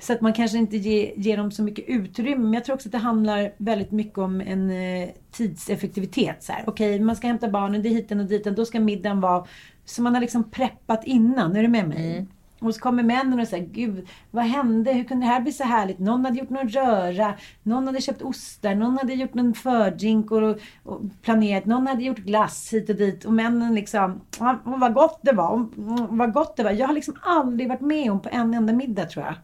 Så 0.03 0.13
att 0.13 0.21
man 0.21 0.33
kanske 0.33 0.59
inte 0.59 0.77
ger, 0.77 1.13
ger 1.17 1.37
dem 1.37 1.51
så 1.51 1.63
mycket 1.63 1.85
utrymme. 1.89 2.45
Men 2.45 2.53
jag 2.53 2.65
tror 2.65 2.75
också 2.75 2.89
att 2.89 2.93
det 2.93 2.99
handlar 2.99 3.53
väldigt 3.57 3.91
mycket 3.91 4.19
om 4.19 4.41
en 4.41 4.71
eh, 4.71 5.09
tidseffektivitet. 5.31 6.43
Okej, 6.67 7.01
man 7.01 7.17
ska 7.17 7.27
hämta 7.27 7.49
barnen, 7.49 7.83
det 7.83 7.89
är 7.89 7.91
hiten 7.91 8.21
och 8.21 8.27
diten. 8.27 8.55
Då 8.55 8.65
ska 8.65 8.81
middagen 8.81 9.21
vara... 9.21 9.47
Så 9.85 10.03
man 10.03 10.15
har 10.15 10.21
liksom 10.21 10.51
preppat 10.51 11.05
innan. 11.05 11.57
Är 11.57 11.63
du 11.63 11.69
med 11.69 11.89
mig? 11.89 12.27
Och 12.59 12.75
så 12.75 12.81
kommer 12.81 13.03
männen 13.03 13.41
och 13.41 13.49
säger, 13.49 13.67
gud, 13.67 14.09
vad 14.31 14.45
hände? 14.45 14.93
Hur 14.93 15.05
kunde 15.05 15.27
det 15.27 15.31
här 15.31 15.41
bli 15.41 15.53
så 15.53 15.65
härligt? 15.65 15.99
Någon 15.99 16.25
hade 16.25 16.39
gjort 16.39 16.51
någon 16.51 16.69
röra, 16.69 17.35
någon 17.63 17.87
hade 17.87 18.01
köpt 18.01 18.23
ostar, 18.23 18.75
någon 18.75 18.99
hade 18.99 19.15
gjort 19.15 19.35
någon 19.35 19.55
fördrink 19.55 20.31
och, 20.31 20.57
och 20.83 21.01
planerat, 21.23 21.65
någon 21.67 21.87
hade 21.87 22.03
gjort 22.05 22.19
glass 22.19 22.73
hit 22.73 22.91
och 22.91 22.97
dit. 22.97 23.25
Och 23.25 23.33
männen 23.33 23.75
liksom, 23.75 24.21
"Ja, 24.39 24.59
vad 24.65 24.95
gott 24.95 25.21
det 25.23 25.33
var, 25.33 25.55
mm, 25.55 26.17
vad 26.19 26.33
gott 26.33 26.57
det 26.57 26.63
var. 26.65 26.71
Jag 26.71 26.87
har 26.87 26.95
liksom 26.95 27.15
aldrig 27.23 27.69
varit 27.69 27.81
med 27.81 28.13
om 28.13 28.21
på 28.21 28.29
en 28.33 28.55
enda 28.55 28.73
middag 28.73 29.05
tror 29.05 29.25
jag. 29.25 29.35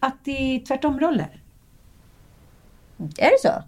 Att 0.00 0.24
det 0.24 0.56
är 0.56 0.58
tvärtom-roller. 0.58 1.42
Är 3.18 3.30
det 3.30 3.38
så? 3.40 3.62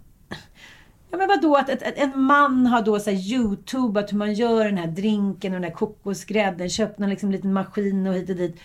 Ja 1.11 1.17
men 1.17 1.27
vadå, 1.27 1.55
att, 1.55 1.69
att, 1.69 1.83
att 1.83 1.97
en 1.97 2.21
man 2.21 2.65
har 2.65 2.81
då 2.81 2.99
så 2.99 3.09
här 3.09 3.17
youtubat 3.17 4.11
hur 4.11 4.17
man 4.17 4.33
gör 4.33 4.65
den 4.65 4.77
här 4.77 4.87
drinken 4.87 5.53
och 5.53 5.61
den 5.61 5.69
här 5.69 5.77
kokosgrädden, 5.77 6.69
köpt 6.69 6.99
någon 6.99 7.09
liksom 7.09 7.31
liten 7.31 7.53
maskin 7.53 8.07
och 8.07 8.13
hit 8.13 8.29
och 8.29 8.35
dit. 8.35 8.55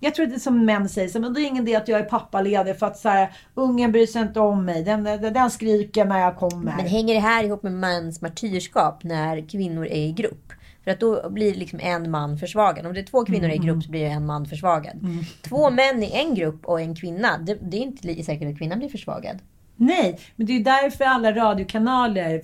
Jag 0.00 0.14
tror 0.14 0.26
att 0.26 0.30
det 0.30 0.36
är 0.36 0.40
som 0.40 0.64
män 0.64 0.88
säger, 0.88 1.08
så, 1.08 1.20
men 1.20 1.34
det 1.34 1.40
är 1.40 1.46
ingen 1.46 1.68
idé 1.68 1.76
att 1.76 1.88
jag 1.88 2.00
är 2.00 2.04
pappaledig 2.04 2.78
för 2.78 2.86
att 2.86 2.98
så 2.98 3.08
här, 3.08 3.36
ungen 3.54 3.92
bryr 3.92 4.06
sig 4.06 4.22
inte 4.22 4.40
om 4.40 4.64
mig. 4.64 4.84
Den, 4.84 5.04
den, 5.04 5.32
den 5.32 5.50
skriker 5.50 6.04
när 6.04 6.20
jag 6.20 6.36
kommer. 6.36 6.76
Men 6.76 6.86
hänger 6.86 7.14
det 7.14 7.20
här 7.20 7.44
ihop 7.44 7.62
med 7.62 7.72
mans 7.72 8.20
martyrskap 8.20 9.04
när 9.04 9.48
kvinnor 9.48 9.86
är 9.86 10.06
i 10.06 10.12
grupp? 10.12 10.52
För 10.88 10.92
att 10.92 11.00
då 11.00 11.30
blir 11.30 11.54
liksom 11.54 11.80
en 11.82 12.10
man 12.10 12.38
försvagad. 12.38 12.86
Om 12.86 12.94
det 12.94 13.00
är 13.00 13.04
två 13.04 13.24
kvinnor 13.24 13.50
i 13.50 13.58
grupp 13.58 13.82
så 13.82 13.90
blir 13.90 14.04
en 14.04 14.26
man 14.26 14.46
försvagad. 14.46 14.94
Två 15.42 15.70
män 15.70 16.02
i 16.02 16.10
en 16.12 16.34
grupp 16.34 16.64
och 16.64 16.80
en 16.80 16.94
kvinna, 16.94 17.38
det, 17.38 17.58
det 17.62 17.76
är 17.76 17.80
inte 17.80 18.24
säkert 18.24 18.52
att 18.52 18.58
kvinnan 18.58 18.78
blir 18.78 18.88
försvagad. 18.88 19.38
Nej, 19.76 20.20
men 20.36 20.46
det 20.46 20.52
är 20.52 20.60
därför 20.60 21.04
alla 21.04 21.32
radiokanaler... 21.32 22.42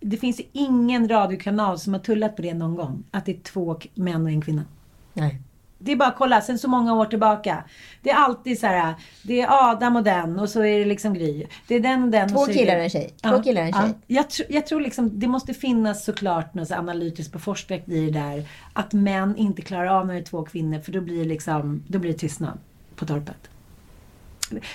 Det 0.00 0.16
finns 0.16 0.40
ingen 0.52 1.08
radiokanal 1.08 1.78
som 1.78 1.92
har 1.92 2.00
tullat 2.00 2.36
på 2.36 2.42
det 2.42 2.54
någon 2.54 2.74
gång. 2.74 3.04
Att 3.10 3.26
det 3.26 3.32
är 3.32 3.40
två 3.40 3.80
män 3.94 4.22
och 4.22 4.30
en 4.30 4.40
kvinna. 4.40 4.64
Nej. 5.12 5.40
Det 5.78 5.92
är 5.92 5.96
bara 5.96 6.08
att 6.08 6.16
kolla, 6.16 6.40
sen 6.40 6.58
så 6.58 6.68
många 6.68 6.94
år 6.94 7.04
tillbaka. 7.06 7.64
Det 8.02 8.10
är 8.10 8.14
alltid 8.14 8.60
så 8.60 8.66
här, 8.66 8.94
det 9.22 9.40
är 9.40 9.70
Adam 9.70 9.96
och 9.96 10.02
den 10.02 10.38
och 10.38 10.48
så 10.48 10.64
är 10.64 10.78
det 10.78 10.84
liksom 10.84 11.14
Gry. 11.14 11.46
Det 11.68 11.74
är 11.74 11.80
den 11.80 12.02
och 12.02 12.10
den. 12.10 12.28
Två 12.28 12.38
och 12.38 12.46
så 12.46 12.52
killar 12.52 12.72
det... 12.72 12.78
och 12.78 12.84
en 12.84 12.90
tjej. 12.90 13.14
Två 13.22 13.42
killar 13.42 13.62
och 13.62 13.68
en 13.68 13.72
tjej. 13.72 13.94
Jag, 14.06 14.26
tr- 14.26 14.46
jag 14.48 14.66
tror 14.66 14.80
liksom, 14.80 15.20
det 15.20 15.28
måste 15.28 15.54
finnas 15.54 16.04
såklart 16.04 16.54
något 16.54 16.68
så 16.68 16.74
analytiskt 16.74 17.32
beforskat 17.32 17.88
i 17.88 18.10
det 18.10 18.20
där. 18.20 18.44
Att 18.72 18.92
män 18.92 19.36
inte 19.36 19.62
klarar 19.62 19.86
av 19.86 20.06
när 20.06 20.14
det 20.14 20.20
är 20.20 20.24
två 20.24 20.44
kvinnor, 20.44 20.80
för 20.80 20.92
då 20.92 21.00
blir 21.00 21.18
det 21.18 21.28
liksom, 21.28 21.82
då 21.88 21.98
blir 21.98 22.12
det 22.12 22.18
tystnad 22.18 22.58
på 22.96 23.06
torpet. 23.06 23.50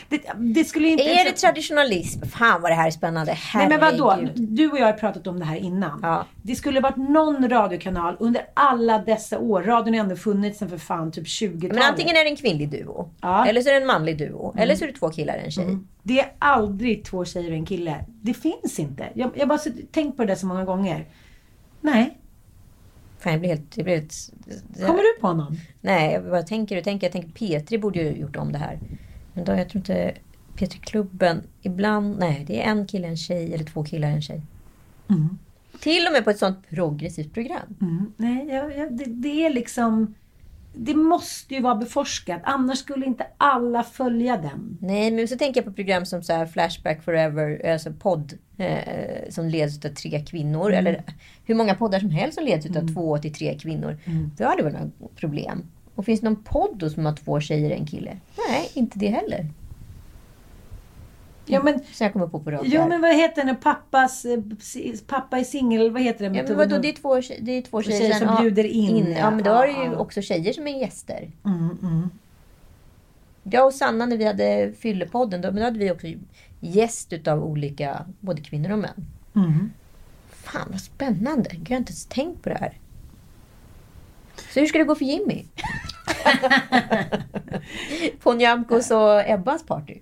Det, 0.09 0.21
det 0.37 0.63
skulle 0.63 0.87
inte... 0.87 1.03
Är 1.03 1.25
det 1.25 1.31
traditionalism? 1.31 2.25
Fan 2.25 2.61
vad 2.61 2.71
det 2.71 2.75
här 2.75 2.87
är 2.87 2.91
spännande. 2.91 3.37
Nej 3.55 3.69
men 3.69 3.79
vadå? 3.79 4.09
Herregud. 4.09 4.49
Du 4.49 4.71
och 4.71 4.79
jag 4.79 4.85
har 4.85 4.93
pratat 4.93 5.27
om 5.27 5.39
det 5.39 5.45
här 5.45 5.55
innan. 5.55 5.99
Ja. 6.03 6.25
Det 6.41 6.55
skulle 6.55 6.79
varit 6.79 6.97
någon 6.97 7.49
radiokanal 7.49 8.17
under 8.19 8.45
alla 8.53 8.99
dessa 8.99 9.39
år. 9.39 9.63
Radion 9.63 9.93
har 9.93 10.01
ändå 10.01 10.15
funnits 10.15 10.59
sedan 10.59 10.69
för 10.69 10.77
fan 10.77 11.11
typ 11.11 11.25
20-talet. 11.25 11.75
Men 11.75 11.83
antingen 11.83 12.15
är 12.15 12.23
det 12.23 12.29
en 12.29 12.35
kvinnlig 12.35 12.71
duo. 12.71 13.09
Ja. 13.21 13.35
Mm. 13.35 13.49
Eller 13.49 13.61
så 13.61 13.69
är 13.69 13.73
det 13.73 13.79
en 13.79 13.87
manlig 13.87 14.17
duo. 14.17 14.55
Eller 14.57 14.75
så 14.75 14.83
är 14.83 14.87
det 14.87 14.93
två 14.93 15.09
killar 15.09 15.37
och 15.37 15.43
en 15.43 15.51
tjej. 15.51 15.77
Det 16.03 16.19
är 16.19 16.31
aldrig 16.39 17.05
två 17.05 17.25
tjejer 17.25 17.51
och 17.51 17.57
en 17.57 17.65
kille. 17.65 18.05
Det 18.07 18.33
finns 18.33 18.79
inte. 18.79 19.07
Jag, 19.13 19.31
jag 19.33 19.41
har 19.41 19.47
bara 19.47 19.59
tänkt 19.91 20.17
på 20.17 20.23
det 20.23 20.27
där 20.27 20.35
så 20.35 20.45
många 20.45 20.65
gånger. 20.65 21.05
Nej. 21.81 22.17
Fan, 23.19 23.31
jag 23.31 23.39
blir 23.39 23.49
helt... 23.49 23.77
Jag 23.77 23.83
blir 23.83 23.95
helt 23.95 24.31
Kommer 24.85 24.99
du 24.99 25.21
på 25.21 25.33
någon? 25.33 25.57
Nej, 25.81 26.13
jag 26.13 26.23
bara 26.23 26.43
tänker 26.43 26.77
och 26.77 26.83
tänker. 26.83 27.07
Jag 27.07 27.11
tänker 27.11 27.29
Petri 27.29 27.77
borde 27.77 27.99
ju 27.99 28.11
gjort 28.11 28.35
om 28.35 28.51
det 28.51 28.57
här. 28.57 28.79
Men 29.33 29.45
då, 29.45 29.51
jag 29.51 29.69
tror 29.69 29.79
inte... 29.79 30.13
Petri-klubben, 30.55 31.43
ibland... 31.61 32.19
Nej, 32.19 32.43
det 32.47 32.61
är 32.61 32.71
en 32.71 32.87
kille, 32.87 33.07
en 33.07 33.17
tjej 33.17 33.53
eller 33.53 33.65
två 33.65 33.83
killar, 33.83 34.07
en 34.07 34.21
tjej. 34.21 34.41
Mm. 35.09 35.37
Till 35.79 36.07
och 36.07 36.13
med 36.13 36.23
på 36.23 36.29
ett 36.29 36.39
sånt 36.39 36.69
progressivt 36.69 37.33
program. 37.33 37.75
Mm. 37.81 38.13
Nej, 38.17 38.47
jag, 38.47 38.77
jag, 38.77 38.97
det, 38.97 39.05
det 39.05 39.45
är 39.45 39.49
liksom... 39.49 40.15
Det 40.73 40.95
måste 40.95 41.53
ju 41.53 41.61
vara 41.61 41.75
beforskat. 41.75 42.41
Annars 42.43 42.77
skulle 42.77 43.05
inte 43.05 43.27
alla 43.37 43.83
följa 43.83 44.37
den. 44.37 44.77
Nej, 44.81 45.11
men 45.11 45.27
så 45.27 45.37
tänker 45.37 45.61
jag 45.61 45.65
på 45.65 45.73
program 45.73 46.05
som 46.05 46.23
så 46.23 46.33
här 46.33 46.45
Flashback 46.45 47.03
Forever, 47.03 47.71
alltså 47.71 47.93
podd 47.93 48.33
eh, 48.57 49.29
som 49.29 49.49
leds 49.49 49.85
av 49.85 49.89
tre 49.89 50.25
kvinnor. 50.25 50.73
Mm. 50.73 50.77
Eller 50.77 51.03
hur 51.45 51.55
många 51.55 51.75
poddar 51.75 51.99
som 51.99 52.09
helst 52.09 52.35
som 52.35 52.45
leds 52.45 52.65
av 52.65 52.93
två 52.93 53.17
till 53.17 53.33
tre 53.33 53.57
kvinnor. 53.59 53.97
Mm. 54.05 54.31
Då 54.37 54.45
har 54.45 54.57
det 54.57 54.63
väl 54.63 54.73
några 54.73 54.89
problem. 55.15 55.63
Och 56.01 56.05
finns 56.05 56.21
det 56.21 56.29
någon 56.29 56.43
podd 56.43 56.77
då 56.77 56.89
som 56.89 57.05
har 57.05 57.15
två 57.15 57.39
tjejer 57.39 57.71
och 57.71 57.77
en 57.77 57.85
kille? 57.85 58.17
Nej, 58.49 58.69
inte 58.73 58.99
det 58.99 59.07
heller. 59.07 59.47
Ja, 61.45 61.63
men, 61.63 61.79
Så 61.93 62.03
jag 62.03 62.13
kommer 62.13 62.27
på 62.27 62.39
på 62.39 62.51
rak 62.51 62.61
jo, 62.65 62.87
men 62.87 63.01
vad 63.01 63.15
heter 63.15 63.45
den? 63.45 63.55
Pappas, 63.55 64.25
eh, 64.25 64.39
pappa 65.07 65.39
är 65.39 65.43
singel. 65.43 65.91
Vad 65.91 66.01
heter 66.01 66.23
den 66.25 66.35
Ja, 66.35 66.43
men 66.47 66.57
vadå, 66.57 66.77
det 66.77 66.89
är 66.89 66.93
två, 66.93 67.15
det 67.41 67.51
är 67.51 67.61
två 67.61 67.81
tjejer, 67.83 67.99
Tjejer 67.99 68.13
som 68.13 68.43
bjuder 68.43 68.63
in, 68.63 69.11
Ja, 69.11 69.17
ja. 69.17 69.31
men 69.31 69.43
då 69.43 69.51
har 69.51 69.67
Ja, 69.67 69.83
ju 69.85 69.91
ja. 69.91 69.97
också 69.97 70.21
tjejer 70.21 70.53
som 70.53 70.67
är 70.67 70.79
gäster. 70.79 71.31
Mm, 71.45 71.77
mm. 71.81 72.09
Jag 73.43 73.65
och 73.65 73.73
Sanna 73.73 74.05
när 74.05 74.17
vi 74.17 74.25
hade 74.25 74.73
Fyllepodden, 74.79 75.41
då, 75.41 75.51
då 75.51 75.61
hade 75.61 75.79
vi 75.79 75.91
också 75.91 76.07
gäst 76.59 77.13
utav 77.13 77.43
olika, 77.43 78.05
både 78.19 78.41
kvinnor 78.41 78.71
och 78.71 78.79
män. 78.79 79.05
Mm. 79.35 79.71
Fan 80.29 80.67
vad 80.71 80.81
spännande. 80.81 81.49
Jag 81.51 81.69
har 81.69 81.77
inte 81.77 81.91
ens 81.91 82.05
tänkt 82.05 82.43
på 82.43 82.49
det 82.49 82.57
här. 82.59 82.77
Så 84.53 84.59
hur 84.59 84.67
ska 84.67 84.77
det 84.77 84.83
gå 84.83 84.95
för 84.95 85.05
Jimmy? 85.05 85.45
på 88.23 88.33
Nyamkos 88.33 88.91
och 88.91 89.29
Ebbas 89.29 89.63
party? 89.63 89.99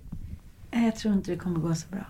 Jag 0.70 0.96
tror 0.96 1.14
inte 1.14 1.30
det 1.30 1.36
kommer 1.36 1.58
gå 1.58 1.74
så 1.74 1.88
bra. 1.88 2.04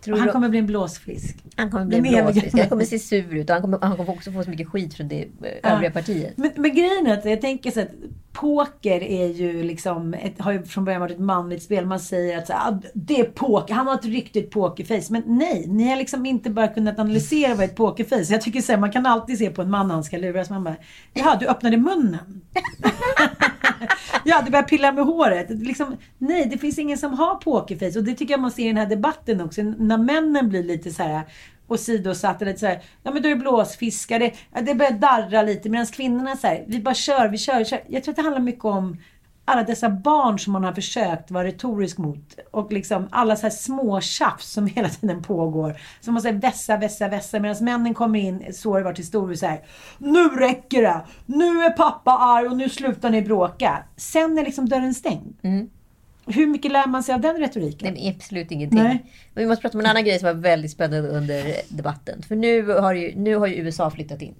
Tror 0.00 0.16
han 0.16 0.28
kommer 0.28 0.48
bli 0.48 0.58
en 0.58 0.66
blåsfisk. 0.66 1.36
han 1.56 1.70
kommer 1.70 1.84
bli 1.84 1.96
en 1.96 2.24
blåsfisk. 2.24 2.58
Han 2.58 2.68
kommer 2.68 2.84
se 2.84 2.98
sur 2.98 3.34
ut 3.34 3.50
och 3.50 3.54
han 3.54 3.62
kommer, 3.62 3.78
han 3.78 3.96
kommer 3.96 4.10
också 4.10 4.32
få 4.32 4.42
så 4.42 4.50
mycket 4.50 4.68
skit 4.68 4.94
från 4.94 5.08
det 5.08 5.22
eh, 5.22 5.72
övriga 5.72 5.90
partiet. 5.90 6.36
Men, 6.36 6.50
men 6.56 6.74
grejen 6.74 7.06
är 7.06 7.18
att 7.18 7.24
jag 7.24 7.40
tänker 7.40 7.70
så 7.70 7.80
att 7.80 7.88
poker 8.36 9.02
är 9.02 9.26
ju 9.26 9.62
liksom, 9.62 10.14
ett, 10.14 10.40
har 10.40 10.52
ju 10.52 10.62
från 10.62 10.84
början 10.84 11.00
varit 11.00 11.12
ett 11.12 11.18
manligt 11.18 11.62
spel. 11.62 11.86
Man 11.86 12.00
säger 12.00 12.38
att 12.38 12.46
så 12.46 12.52
här, 12.52 12.70
"Ah, 12.70 12.80
det 12.94 13.20
är 13.20 13.24
poker, 13.24 13.74
han 13.74 13.86
har 13.86 13.94
ett 13.94 14.04
riktigt 14.04 14.50
pokerface. 14.50 15.12
Men 15.12 15.22
nej, 15.26 15.64
ni 15.68 15.88
har 15.88 15.96
liksom 15.96 16.26
inte 16.26 16.50
bara 16.50 16.68
kunnat 16.68 16.98
analysera 16.98 17.54
vad 17.54 17.64
ett 17.64 17.76
pokerface 17.76 18.32
Jag 18.32 18.40
tycker 18.42 18.60
så 18.60 18.72
här, 18.72 18.78
man 18.78 18.92
kan 18.92 19.06
alltid 19.06 19.38
se 19.38 19.50
på 19.50 19.62
en 19.62 19.70
man 19.70 19.88
när 19.88 19.94
han 19.94 20.04
ska 20.04 20.16
luras. 20.18 20.50
Man 20.50 20.64
bara, 20.64 20.76
jaha, 21.14 21.36
du 21.36 21.46
öppnade 21.46 21.76
munnen. 21.76 22.40
ja, 24.24 24.42
du 24.44 24.50
börjar 24.50 24.62
pilla 24.64 24.92
med 24.92 25.04
håret. 25.04 25.46
Liksom, 25.50 25.96
nej, 26.18 26.48
det 26.52 26.58
finns 26.58 26.78
ingen 26.78 26.98
som 26.98 27.12
har 27.12 27.34
pokerface. 27.34 27.98
Och 27.98 28.04
det 28.04 28.14
tycker 28.14 28.34
jag 28.34 28.40
man 28.40 28.50
ser 28.50 28.64
i 28.64 28.68
den 28.68 28.76
här 28.76 28.86
debatten 28.86 29.40
också. 29.40 29.62
När 29.62 29.98
männen 29.98 30.48
blir 30.48 30.62
lite 30.64 30.90
så 30.90 31.02
här 31.02 31.22
åsidosatta, 31.68 32.44
lite 32.44 32.58
såhär. 32.58 32.82
ja 33.02 33.10
men 33.10 33.22
du 33.22 33.30
är 33.30 33.36
blåsfiskare. 33.36 34.18
blåsfiskar. 34.18 34.62
det 34.62 34.74
börjar 34.74 34.92
darra 34.92 35.42
lite. 35.42 35.68
Medan 35.68 35.86
kvinnorna 35.86 36.36
säger 36.36 36.64
vi 36.66 36.80
bara 36.80 36.94
kör, 36.94 37.28
vi 37.28 37.38
kör, 37.38 37.58
vi 37.58 37.64
kör. 37.64 37.80
Jag 37.86 38.04
tror 38.04 38.12
att 38.12 38.16
det 38.16 38.22
handlar 38.22 38.40
mycket 38.40 38.64
om 38.64 38.96
alla 39.48 39.62
dessa 39.62 39.90
barn 39.90 40.38
som 40.38 40.52
man 40.52 40.64
har 40.64 40.72
försökt 40.72 41.30
vara 41.30 41.44
retorisk 41.44 41.98
mot. 41.98 42.38
Och 42.50 42.72
liksom 42.72 43.08
alla 43.10 43.36
så 43.36 43.42
här 43.42 43.50
små 43.50 44.00
tjafs 44.00 44.52
som 44.52 44.66
hela 44.76 44.88
tiden 44.88 45.22
pågår. 45.22 45.76
Som 46.00 46.14
man 46.14 46.22
säger 46.22 46.40
vässa, 46.40 46.76
vässa, 46.76 47.08
vässa. 47.08 47.40
Medan 47.40 47.64
männen 47.64 47.94
kommer 47.94 48.18
in, 48.18 48.54
så 48.54 48.72
har 48.72 48.78
det 48.78 48.84
varit 48.84 48.98
historiskt 48.98 49.40
så 49.40 49.46
här. 49.46 49.60
Nu 49.98 50.28
räcker 50.28 50.82
det! 50.82 51.00
Nu 51.26 51.62
är 51.62 51.70
pappa 51.70 52.10
arg 52.10 52.46
och 52.46 52.56
nu 52.56 52.68
slutar 52.68 53.10
ni 53.10 53.22
bråka. 53.22 53.84
Sen 53.96 54.38
är 54.38 54.44
liksom 54.44 54.68
dörren 54.68 54.94
stängd. 54.94 55.36
Mm. 55.42 55.68
Hur 56.26 56.46
mycket 56.46 56.72
lär 56.72 56.86
man 56.86 57.02
sig 57.02 57.14
av 57.14 57.20
den 57.20 57.36
retoriken? 57.36 57.94
Nej, 57.94 58.16
absolut 58.16 58.50
ingenting. 58.50 58.82
Nej. 58.82 59.04
Men 59.34 59.44
vi 59.44 59.48
måste 59.48 59.62
prata 59.62 59.78
om 59.78 59.84
en 59.84 59.90
annan 59.90 60.04
grej 60.04 60.18
som 60.18 60.26
var 60.26 60.34
väldigt 60.34 60.70
spännande 60.70 61.08
under 61.08 61.56
debatten. 61.68 62.22
För 62.22 62.36
nu 62.36 62.62
har 62.62 62.94
ju, 62.94 63.14
nu 63.16 63.36
har 63.36 63.46
ju 63.46 63.54
USA 63.54 63.90
flyttat 63.90 64.22
in. 64.22 64.34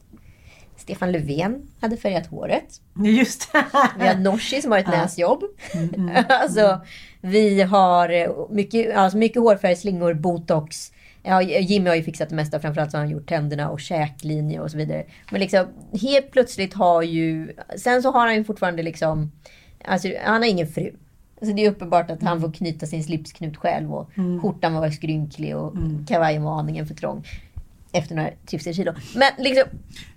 Stefan 0.76 1.12
Löfven 1.12 1.62
hade 1.80 1.96
färgat 1.96 2.26
håret. 2.26 2.80
Just 3.04 3.52
det. 3.52 3.64
Vi 3.98 4.06
har 4.06 4.14
Nooshi 4.14 4.62
som 4.62 4.72
har 4.72 4.78
ett 4.78 4.86
näsjobb. 4.86 5.42
alltså, 6.28 6.80
vi 7.20 7.62
har 7.62 8.08
eh, 8.08 8.30
mycket, 8.50 8.96
alltså 8.96 9.18
mycket 9.18 9.42
hårfärg, 9.42 9.76
slingor, 9.76 10.14
botox. 10.14 10.92
Ja, 11.22 11.42
Jimmy 11.42 11.88
har 11.88 11.96
ju 11.96 12.02
fixat 12.02 12.28
det 12.28 12.34
mesta. 12.34 12.60
Framförallt 12.60 12.90
så 12.90 12.96
har 12.96 13.04
han 13.04 13.12
gjort 13.12 13.28
tänderna 13.28 13.70
och 13.70 13.80
käklinje 13.80 14.60
och 14.60 14.70
så 14.70 14.76
vidare. 14.76 15.04
Men 15.30 15.40
liksom 15.40 15.66
helt 16.00 16.30
plötsligt 16.30 16.74
har 16.74 17.02
ju... 17.02 17.52
Sen 17.76 18.02
så 18.02 18.10
har 18.10 18.26
han 18.26 18.34
ju 18.34 18.44
fortfarande 18.44 18.82
liksom... 18.82 19.32
Alltså 19.84 20.08
han 20.24 20.42
har 20.42 20.48
ingen 20.48 20.66
fru. 20.66 20.92
Alltså 21.40 21.56
det 21.56 21.64
är 21.64 21.70
uppenbart 21.70 22.10
att 22.10 22.22
han 22.22 22.40
får 22.40 22.52
knyta 22.52 22.86
sin 22.86 23.04
slipsknut 23.04 23.56
själv 23.56 23.94
och 23.94 24.10
skjortan 24.42 24.74
var 24.74 24.90
skrynklig 24.90 25.56
och 25.56 25.74
kavajen 26.08 26.42
var 26.42 26.58
aningen 26.58 26.86
för 26.86 26.94
trång. 26.94 27.26
Efter 27.92 28.14
några 28.14 28.30
trivselkilo. 28.46 28.92
Men 29.14 29.32
liksom... 29.38 29.64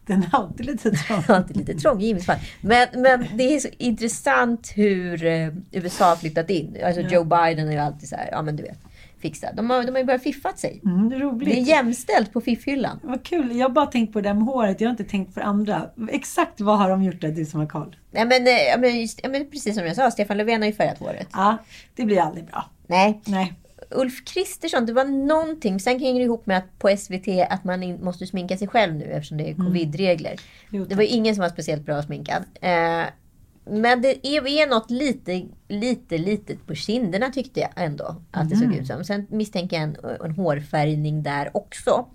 Den 0.05 0.23
är 0.23 0.29
alltid 0.31 0.65
lite 0.65 0.91
trång. 0.91 1.23
Alltid 1.27 1.57
lite 1.57 1.73
trång 1.73 2.01
i 2.01 2.05
Jimmys 2.05 2.25
fall. 2.25 2.37
Men, 2.61 2.87
men 2.93 3.25
det 3.35 3.55
är 3.55 3.59
så 3.59 3.67
intressant 3.77 4.71
hur 4.75 5.25
eh, 5.25 5.49
USA 5.71 6.09
har 6.09 6.15
flyttat 6.15 6.49
in. 6.49 6.77
Alltså 6.85 7.01
Joe 7.01 7.23
Biden 7.23 7.67
är 7.67 7.71
ju 7.71 7.77
alltid 7.77 8.09
så 8.09 8.15
här, 8.15 8.29
ja 8.31 8.41
men 8.41 8.55
du 8.55 8.63
vet, 8.63 8.77
fixa. 9.21 9.53
De 9.53 9.69
har, 9.69 9.83
de 9.83 9.91
har 9.91 9.99
ju 9.99 10.05
börjat 10.05 10.23
fiffat 10.23 10.59
sig. 10.59 10.81
Mm, 10.85 11.09
det 11.09 11.15
är 11.15 11.19
roligt. 11.19 11.49
Det 11.49 11.59
är 11.59 11.63
jämställt 11.63 12.33
på 12.33 12.41
fiffhyllan. 12.41 12.99
Vad 13.03 13.23
kul. 13.23 13.55
Jag 13.57 13.65
har 13.65 13.73
bara 13.73 13.85
tänkt 13.85 14.13
på 14.13 14.21
det 14.21 14.29
där 14.29 14.33
med 14.33 14.43
håret. 14.43 14.81
Jag 14.81 14.87
har 14.87 14.91
inte 14.91 15.03
tänkt 15.03 15.35
på 15.35 15.41
andra. 15.41 15.89
Exakt 16.11 16.61
vad 16.61 16.77
har 16.77 16.89
de 16.89 17.03
gjort 17.03 17.21
där, 17.21 17.31
du 17.31 17.45
som 17.45 17.59
har 17.59 17.67
koll? 17.67 17.95
Nej 18.11 18.25
men, 18.25 18.47
eh, 18.47 18.53
ja, 18.53 18.77
men, 18.77 18.99
just, 19.01 19.19
ja, 19.23 19.29
men 19.29 19.49
precis 19.49 19.75
som 19.75 19.85
jag 19.85 19.95
sa, 19.95 20.11
Stefan 20.11 20.37
Löfven 20.37 20.61
har 20.61 20.67
ju 20.67 20.73
färgat 20.73 20.99
håret. 20.99 21.27
Ja, 21.33 21.57
det 21.95 22.05
blir 22.05 22.21
aldrig 22.21 22.45
bra. 22.45 22.65
Nej. 22.87 23.21
Nej. 23.25 23.53
Ulf 23.91 24.25
Kristersson, 24.25 24.85
det 24.85 24.93
var 24.93 25.05
någonting, 25.05 25.79
sen 25.79 25.99
hänger 25.99 26.19
det 26.19 26.25
ihop 26.25 26.45
med 26.45 26.57
att 26.57 26.79
på 26.79 26.97
SVT 26.97 27.27
att 27.49 27.63
man 27.63 27.83
in, 27.83 28.03
måste 28.03 28.27
sminka 28.27 28.57
sig 28.57 28.67
själv 28.67 28.93
nu 28.95 29.05
eftersom 29.05 29.37
det 29.37 29.49
är 29.49 29.53
covidregler. 29.53 30.35
Jo, 30.69 30.85
Det 30.85 30.95
var 30.95 31.03
ingen 31.03 31.35
som 31.35 31.41
var 31.41 31.49
speciellt 31.49 31.85
bra 31.85 32.03
sminkad. 32.03 32.43
Eh, 32.61 33.03
men 33.69 34.01
det 34.01 34.27
är, 34.27 34.47
är 34.47 34.67
något 34.67 34.91
lite, 34.91 35.45
lite 35.67 36.17
litet 36.17 36.67
på 36.67 36.75
kinderna 36.75 37.29
tyckte 37.29 37.59
jag 37.59 37.69
ändå 37.75 38.15
att 38.31 38.49
det 38.49 38.55
såg 38.55 38.75
ut 38.75 38.87
som. 38.87 39.03
Sen 39.03 39.27
misstänker 39.29 39.77
jag 39.77 39.83
en, 39.83 39.97
en 40.25 40.31
hårfärgning 40.31 41.23
där 41.23 41.57
också. 41.57 42.05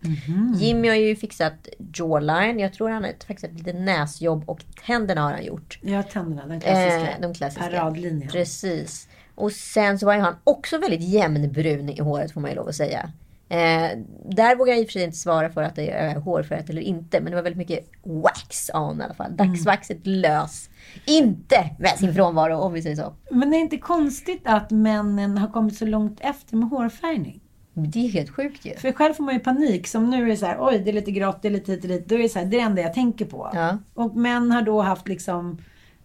Jimmy 0.57 0.89
har 0.89 0.97
ju 0.97 1.17
fixat 1.17 1.69
jawline. 1.95 2.59
Jag 2.59 2.73
tror 2.73 2.91
han 2.91 3.05
har 3.05 3.13
fixat 3.27 3.53
lite 3.53 3.73
näsjobb 3.73 4.45
och 4.47 4.65
tänderna 4.87 5.21
har 5.21 5.33
han 5.33 5.45
gjort. 5.45 5.79
Har 5.83 6.03
tänderna, 6.03 6.47
den 6.47 6.61
klassiska. 6.61 7.11
Eh, 7.11 7.21
de 7.21 7.35
klassiska. 7.35 7.65
Paradlinjen. 7.65 8.29
Precis. 8.29 9.09
Och 9.35 9.53
sen 9.53 9.99
så 9.99 10.07
var 10.07 10.15
ju 10.15 10.21
han 10.21 10.37
också 10.45 10.79
väldigt 10.79 11.09
jämnbrun 11.09 11.89
i 11.89 12.01
håret 12.01 12.33
får 12.33 12.41
man 12.41 12.51
ju 12.51 12.57
lov 12.57 12.69
att 12.69 12.75
säga. 12.75 13.11
Eh, 13.55 13.99
där 14.25 14.57
vågar 14.57 14.73
jag 14.73 14.81
i 14.81 14.85
och 14.85 14.89
för 14.89 14.93
sig 14.93 15.03
inte 15.03 15.17
svara 15.17 15.51
för 15.51 15.63
att 15.63 15.77
det 15.77 15.91
är 15.91 16.17
hårfärgat 16.17 16.71
eller 16.71 16.83
inte. 16.83 17.21
Men 17.21 17.31
det 17.31 17.37
var 17.37 17.43
väldigt 17.43 17.69
mycket 17.69 17.91
wax 18.03 18.71
on 18.75 19.01
i 19.01 19.05
alla 19.05 19.15
fall. 19.15 19.37
Dagsvaxet 19.37 20.07
lös. 20.07 20.71
Inte 21.07 21.71
med 21.79 21.91
sin 21.91 22.15
frånvaro 22.15 22.57
om 22.57 22.73
vi 22.73 22.83
säger 22.83 22.97
så. 22.97 23.15
Men 23.31 23.51
det 23.51 23.57
är 23.57 23.61
inte 23.61 23.79
konstigt 23.79 24.43
att 24.45 24.71
männen 24.71 25.39
har 25.39 25.49
kommit 25.49 25.77
så 25.77 25.87
långt 25.87 26.21
efter 26.21 26.57
med 26.57 26.69
hårfärgning? 26.69 27.41
Det 27.75 28.07
är 28.07 28.09
helt 28.09 28.31
sjukt 28.31 28.65
ju. 28.67 28.75
För 28.77 28.93
själv 28.93 29.15
får 29.15 29.25
man 29.25 29.35
ju 29.35 29.41
panik. 29.41 29.87
Som 29.87 30.11
nu 30.11 30.23
är 30.23 30.27
det 30.27 30.37
så 30.37 30.47
här, 30.47 30.57
oj 30.61 30.79
det 30.79 30.91
är 30.91 30.95
lite 30.95 31.11
grått, 31.11 31.43
det 31.43 31.49
är 31.49 31.53
lite 31.53 31.73
hit 31.73 31.83
och 31.83 31.89
dit. 31.89 32.09
Då 32.09 32.15
är 32.15 32.19
det 32.19 32.29
så 32.29 32.39
här, 32.39 32.47
det 32.47 32.57
är 32.57 32.61
det 32.61 32.67
enda 32.67 32.83
jag 32.83 32.95
tänker 32.95 33.25
på. 33.25 33.51
Ja. 33.55 33.79
Och 33.95 34.17
män 34.17 34.51
har 34.51 34.63
då 34.63 34.81
haft 34.81 35.09
liksom, 35.09 35.59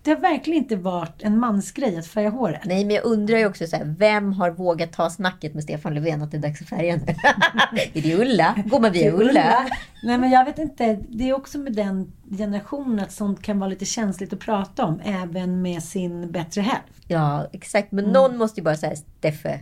det 0.03 0.11
har 0.11 0.17
verkligen 0.17 0.63
inte 0.63 0.75
varit 0.75 1.23
en 1.23 1.39
mansgrej 1.39 1.97
att 1.97 2.07
färga 2.07 2.29
håret. 2.29 2.61
Nej, 2.65 2.85
men 2.85 2.95
jag 2.95 3.05
undrar 3.05 3.37
ju 3.37 3.45
också 3.45 3.67
så 3.67 3.75
här, 3.75 3.95
vem 3.97 4.33
har 4.33 4.51
vågat 4.51 4.91
ta 4.91 5.09
snacket 5.09 5.53
med 5.53 5.63
Stefan 5.63 5.93
Löfven 5.93 6.21
att 6.21 6.31
det 6.31 6.37
är 6.37 6.41
dags 6.41 6.61
att 6.61 6.69
färga 6.69 6.95
nu? 6.95 7.05
är 7.93 8.01
det 8.01 8.15
Ulla? 8.15 8.55
Går 8.65 8.79
man 8.79 8.91
via 8.91 9.11
Ulla? 9.11 9.69
Nej 10.03 10.17
men 10.17 10.31
jag 10.31 10.45
vet 10.45 10.59
inte, 10.59 10.99
det 11.09 11.29
är 11.29 11.33
också 11.33 11.57
med 11.57 11.73
den 11.73 12.11
generationen 12.37 12.99
att 12.99 13.11
sånt 13.11 13.41
kan 13.41 13.59
vara 13.59 13.69
lite 13.69 13.85
känsligt 13.85 14.33
att 14.33 14.39
prata 14.39 14.85
om. 14.85 15.01
Även 15.05 15.61
med 15.61 15.83
sin 15.83 16.31
bättre 16.31 16.61
hälft. 16.61 17.03
Ja, 17.07 17.47
exakt. 17.51 17.91
Men 17.91 18.05
någon 18.05 18.37
måste 18.37 18.59
ju 18.59 18.63
bara 18.63 18.77
säga 18.77 18.95
Steffe, 18.95 19.59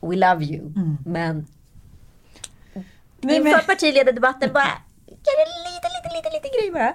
we 0.00 0.16
love 0.16 0.44
you. 0.44 0.72
Men 1.06 1.46
Nej, 3.20 3.36
inför 3.36 3.50
men, 3.50 3.60
partiledardebatten 3.66 4.52
bara, 4.52 4.68
gör 5.06 5.40
en 5.46 5.72
liten, 5.72 5.90
liten, 5.96 6.16
liten, 6.16 6.32
liten 6.32 6.50
grej 6.60 6.70
bara. 6.72 6.94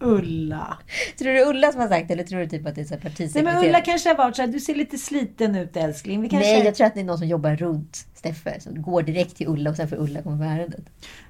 Ulla. 0.00 0.78
Tror 1.18 1.32
du 1.32 1.44
Ulla 1.44 1.72
som 1.72 1.80
har 1.80 1.88
sagt 1.88 2.08
det 2.08 2.14
eller 2.14 2.24
tror 2.24 2.40
du 2.40 2.48
typ 2.48 2.66
att 2.66 2.74
det 2.74 2.80
är 2.80 2.84
här 2.94 3.00
Nej 3.02 3.02
partisekreterare? 3.02 3.54
men 3.54 3.68
Ulla 3.68 3.80
kanske 3.80 4.08
har 4.08 4.16
varit 4.16 4.36
så 4.36 4.42
här, 4.42 4.48
du 4.48 4.60
ser 4.60 4.74
lite 4.74 4.98
sliten 4.98 5.56
ut 5.56 5.76
älskling. 5.76 6.22
Vi 6.22 6.28
kanske... 6.28 6.52
Nej, 6.52 6.64
jag 6.64 6.74
tror 6.74 6.86
att 6.86 6.94
det 6.94 7.00
är 7.00 7.04
någon 7.04 7.18
som 7.18 7.28
jobbar 7.28 7.56
runt 7.56 8.06
Steffe. 8.14 8.60
Som 8.60 8.82
går 8.82 9.02
direkt 9.02 9.36
till 9.36 9.48
Ulla 9.48 9.70
och 9.70 9.76
sen 9.76 9.88
får 9.88 9.96
Ulla 9.96 10.22
komma 10.22 10.36
med 10.36 10.58
ärendet. 10.58 10.84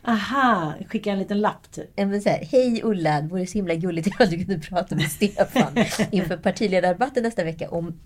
Aha, 0.04 0.74
skicka 0.88 1.10
en 1.12 1.18
liten 1.18 1.40
lapp 1.40 1.72
typ. 1.72 1.90
Men 1.96 2.22
så 2.22 2.28
här, 2.28 2.44
Hej 2.52 2.80
Ulla, 2.84 3.20
det 3.20 3.28
vore 3.28 3.46
så 3.46 3.58
himla 3.58 3.74
gulligt 3.74 4.06
ifall 4.06 4.30
du 4.30 4.44
kunde 4.44 4.58
prata 4.58 4.94
med 4.94 5.10
Stefan 5.10 5.84
inför 6.10 6.36
partiledardebatten 6.36 7.22
nästa 7.22 7.44
vecka 7.44 7.70
om... 7.70 8.00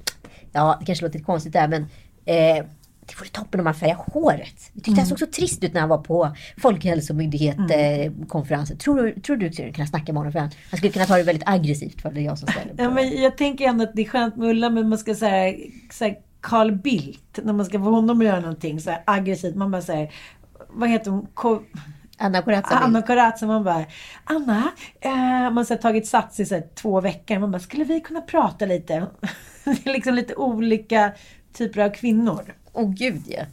Ja, 0.52 0.76
det 0.80 0.86
kanske 0.86 1.04
låter 1.04 1.18
lite 1.18 1.26
konstigt 1.26 1.52
där, 1.52 1.68
men... 1.68 1.86
Eh, 2.24 2.64
det 3.06 3.18
vore 3.20 3.28
toppen 3.28 3.60
om 3.60 3.64
man 3.64 3.74
färgar 3.74 3.94
håret. 4.12 4.70
Jag 4.72 4.84
tyckte 4.84 5.00
han 5.00 5.08
såg 5.08 5.18
så 5.18 5.26
trist 5.26 5.64
ut 5.64 5.72
när 5.74 5.80
han 5.80 5.90
var 5.90 5.98
på 5.98 6.36
Folkhälsomyndigheten-konferensen. 6.58 8.78
Tror, 8.78 9.02
du- 9.02 9.20
tror 9.20 9.36
du 9.36 9.52
skulle 9.52 9.72
kunna 9.72 9.86
snacka 9.86 10.12
med 10.12 10.20
honom? 10.20 10.32
För 10.32 10.38
han, 10.40 10.50
han 10.70 10.78
skulle 10.78 10.92
kunna 10.92 11.04
ta 11.06 11.16
det 11.16 11.22
väldigt 11.22 11.48
aggressivt 11.48 12.00
för 12.02 12.10
det 12.12 12.20
är 12.20 12.24
jag 12.24 12.38
som 12.38 12.48
ställer 12.48 12.74
Ja, 12.78 12.84
på. 12.88 12.94
men 12.94 13.22
jag 13.22 13.38
tänker 13.38 13.68
ändå 13.68 13.84
att 13.84 13.94
det 13.94 14.02
är 14.02 14.06
skönt 14.08 14.36
med 14.36 14.48
Ulla, 14.48 14.70
men 14.70 14.88
man 14.88 14.98
ska 14.98 15.14
säga 15.14 15.56
här, 16.00 16.16
Carl 16.40 16.72
Bildt, 16.72 17.38
när 17.42 17.52
man 17.52 17.66
ska 17.66 17.78
få 17.78 17.84
honom 17.90 18.20
att 18.20 18.26
göra 18.26 18.40
någonting 18.40 18.80
så 18.80 18.90
här 18.90 19.02
aggressivt. 19.06 19.54
Man 19.56 19.70
bara 19.70 19.82
säger, 19.82 20.12
vad 20.70 20.88
heter 20.90 21.10
hon? 21.10 21.26
Ko- 21.34 21.62
Anna 22.18 22.42
Corazza 22.42 22.74
Anna. 22.74 23.02
Corazza, 23.02 23.46
man 23.46 23.64
bara, 23.64 23.84
Anna, 24.24 24.62
eh, 25.00 25.12
man 25.50 25.56
har 25.56 25.76
tagit 25.76 26.06
sats 26.06 26.40
i 26.40 26.44
så 26.46 26.54
här, 26.54 26.64
två 26.74 27.00
veckor. 27.00 27.38
Man 27.38 27.50
bara, 27.50 27.58
skulle 27.58 27.84
vi 27.84 28.00
kunna 28.00 28.20
prata 28.20 28.66
lite? 28.66 28.94
det 29.64 29.86
är 29.86 29.92
liksom 29.92 30.14
lite 30.14 30.34
olika 30.34 31.12
typer 31.52 31.80
av 31.80 31.90
kvinnor. 31.90 32.54
Åh 32.74 32.90
gud 32.90 33.22
ja. 33.26 33.44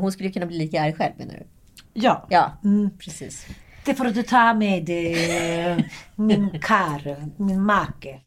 Hon 0.00 0.12
skulle 0.12 0.30
kunna 0.30 0.46
bli 0.46 0.58
lika 0.58 0.82
arg 0.82 0.92
själv 0.92 1.12
menar 1.16 1.34
du? 1.34 1.46
Ja, 1.92 2.26
Ja, 2.30 2.52
precis. 2.98 3.46
det 3.84 3.94
får 3.94 4.04
du 4.04 4.22
ta 4.22 4.54
med 4.54 4.90
eh, 4.90 5.84
min 6.14 6.50
kar, 6.62 7.16
min 7.36 7.62
make. 7.62 8.20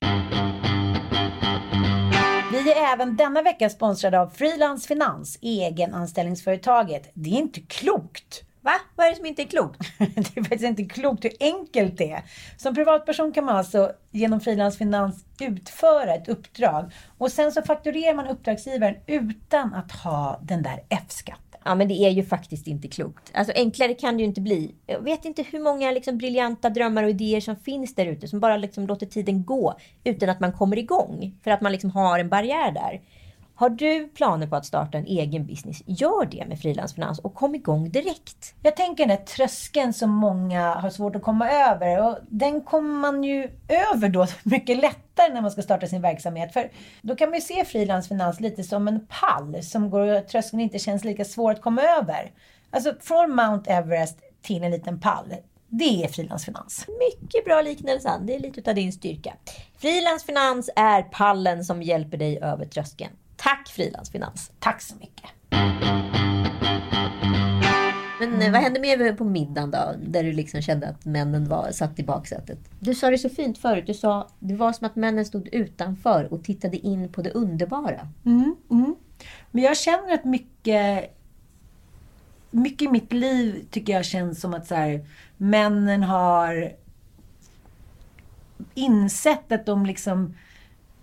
Vi 2.51 2.71
är 2.71 2.93
även 2.93 3.15
denna 3.15 3.41
vecka 3.41 3.69
sponsrade 3.69 4.19
av 4.19 4.27
Frilans 4.29 4.87
Finans, 4.87 5.37
egenanställningsföretaget. 5.41 7.11
Det 7.13 7.29
är 7.29 7.37
inte 7.39 7.61
klokt. 7.61 8.43
Va? 8.61 8.73
Vad 8.95 9.05
är 9.05 9.09
det 9.09 9.15
som 9.17 9.25
inte 9.25 9.41
är 9.41 9.47
klokt? 9.47 9.79
det 9.97 10.37
är 10.37 10.41
faktiskt 10.41 10.63
inte 10.63 10.83
klokt 10.83 11.25
hur 11.25 11.33
enkelt 11.39 11.97
det 11.97 12.11
är. 12.11 12.23
Som 12.57 12.75
privatperson 12.75 13.31
kan 13.31 13.45
man 13.45 13.55
alltså 13.55 13.91
genom 14.11 14.39
frilansfinans 14.39 15.25
utföra 15.39 16.13
ett 16.13 16.27
uppdrag 16.27 16.91
och 17.17 17.31
sen 17.31 17.51
så 17.51 17.61
fakturerar 17.61 18.15
man 18.15 18.27
uppdragsgivaren 18.27 18.95
utan 19.07 19.73
att 19.73 19.91
ha 19.91 20.39
den 20.43 20.63
där 20.63 20.83
F-skatten. 20.89 21.47
Ja, 21.67 21.75
men 21.75 21.87
det 21.87 21.93
är 21.93 22.09
ju 22.09 22.23
faktiskt 22.23 22.67
inte 22.67 22.87
klokt. 22.87 23.31
Alltså 23.33 23.53
enklare 23.55 23.93
kan 23.93 24.17
det 24.17 24.21
ju 24.21 24.27
inte 24.27 24.41
bli. 24.41 24.75
Jag 24.85 25.01
vet 25.01 25.25
inte 25.25 25.43
hur 25.43 25.59
många 25.59 25.91
liksom, 25.91 26.17
briljanta 26.17 26.69
drömmar 26.69 27.03
och 27.03 27.09
idéer 27.09 27.41
som 27.41 27.55
finns 27.55 27.95
där 27.95 28.05
ute 28.05 28.27
som 28.27 28.39
bara 28.39 28.57
liksom 28.57 28.87
låter 28.87 29.05
tiden 29.05 29.43
gå 29.45 29.77
utan 30.03 30.29
att 30.29 30.39
man 30.39 30.51
kommer 30.51 30.77
igång. 30.77 31.35
För 31.43 31.51
att 31.51 31.61
man 31.61 31.71
liksom 31.71 31.91
har 31.91 32.19
en 32.19 32.29
barriär 32.29 32.71
där. 32.71 33.01
Har 33.59 33.69
du 33.69 34.07
planer 34.07 34.47
på 34.47 34.55
att 34.55 34.65
starta 34.65 34.97
en 34.97 35.05
egen 35.05 35.45
business, 35.45 35.83
gör 35.85 36.25
det 36.25 36.45
med 36.47 36.59
frilansfinans 36.59 37.19
och 37.19 37.33
kom 37.33 37.55
igång 37.55 37.89
direkt. 37.89 38.55
Jag 38.63 38.75
tänker 38.75 39.05
den 39.05 39.17
där 39.17 39.25
tröskeln 39.25 39.93
som 39.93 40.09
många 40.09 40.73
har 40.73 40.89
svårt 40.89 41.15
att 41.15 41.21
komma 41.21 41.49
över. 41.49 42.07
Och 42.07 42.17
den 42.29 42.61
kommer 42.61 42.99
man 42.99 43.23
ju 43.23 43.51
över 43.67 44.09
då 44.09 44.27
mycket 44.43 44.77
lättare 44.77 45.33
när 45.33 45.41
man 45.41 45.51
ska 45.51 45.61
starta 45.61 45.87
sin 45.87 46.01
verksamhet. 46.01 46.53
För 46.53 46.71
då 47.01 47.15
kan 47.15 47.29
man 47.29 47.35
ju 47.35 47.41
se 47.41 47.65
frilansfinans 47.65 48.39
lite 48.39 48.63
som 48.63 48.87
en 48.87 49.07
pall 49.07 49.63
som 49.63 49.89
går 49.89 50.21
tröskeln 50.21 50.61
inte 50.61 50.79
känns 50.79 51.03
lika 51.03 51.25
svår 51.25 51.51
att 51.51 51.61
komma 51.61 51.81
över. 51.81 52.31
Alltså 52.71 52.93
från 52.99 53.35
Mount 53.35 53.71
Everest 53.71 54.17
till 54.41 54.63
en 54.63 54.71
liten 54.71 54.99
pall. 54.99 55.35
Det 55.69 56.03
är 56.03 56.07
frilansfinans. 56.07 56.85
Mycket 56.87 57.45
bra 57.45 57.61
liknelse, 57.61 58.11
det 58.21 58.35
är 58.35 58.39
lite 58.39 58.69
av 58.71 58.75
din 58.75 58.91
styrka. 58.91 59.33
Frilansfinans 59.77 60.69
är 60.75 61.01
pallen 61.01 61.65
som 61.65 61.83
hjälper 61.83 62.17
dig 62.17 62.39
över 62.41 62.65
tröskeln. 62.65 63.11
Tack 63.37 63.67
Frilansfinans! 63.67 64.51
Tack 64.59 64.81
så 64.81 64.95
mycket. 64.95 65.29
Men 68.19 68.41
eh, 68.41 68.51
vad 68.51 68.61
hände 68.61 68.79
med 68.79 69.17
på 69.17 69.23
middagen 69.23 69.71
då? 69.71 69.95
Där 70.01 70.23
du 70.23 70.33
liksom 70.33 70.61
kände 70.61 70.87
att 70.87 71.05
männen 71.05 71.49
var 71.49 71.71
satt 71.71 71.99
i 71.99 72.03
baksätet. 72.03 72.59
Du 72.79 72.95
sa 72.95 73.09
det 73.09 73.17
så 73.17 73.29
fint 73.29 73.57
förut. 73.57 73.83
Du 73.87 73.93
sa 73.93 74.27
det 74.39 74.55
var 74.55 74.73
som 74.73 74.87
att 74.87 74.95
männen 74.95 75.25
stod 75.25 75.47
utanför 75.47 76.33
och 76.33 76.43
tittade 76.43 76.77
in 76.77 77.11
på 77.11 77.21
det 77.21 77.31
underbara. 77.31 78.07
Men 79.51 79.63
jag 79.63 79.77
känner 79.77 80.13
att 80.13 80.25
mycket, 80.25 81.15
mycket 82.51 82.81
i 82.81 82.91
mitt 82.91 83.13
liv 83.13 83.65
tycker 83.71 83.93
jag 83.93 84.05
känns 84.05 84.41
som 84.41 84.53
att 84.53 84.67
så 84.67 84.75
här, 84.75 85.05
männen 85.37 86.03
har 86.03 86.73
insett 88.73 89.51
att 89.51 89.65
de 89.65 89.85
liksom 89.85 90.35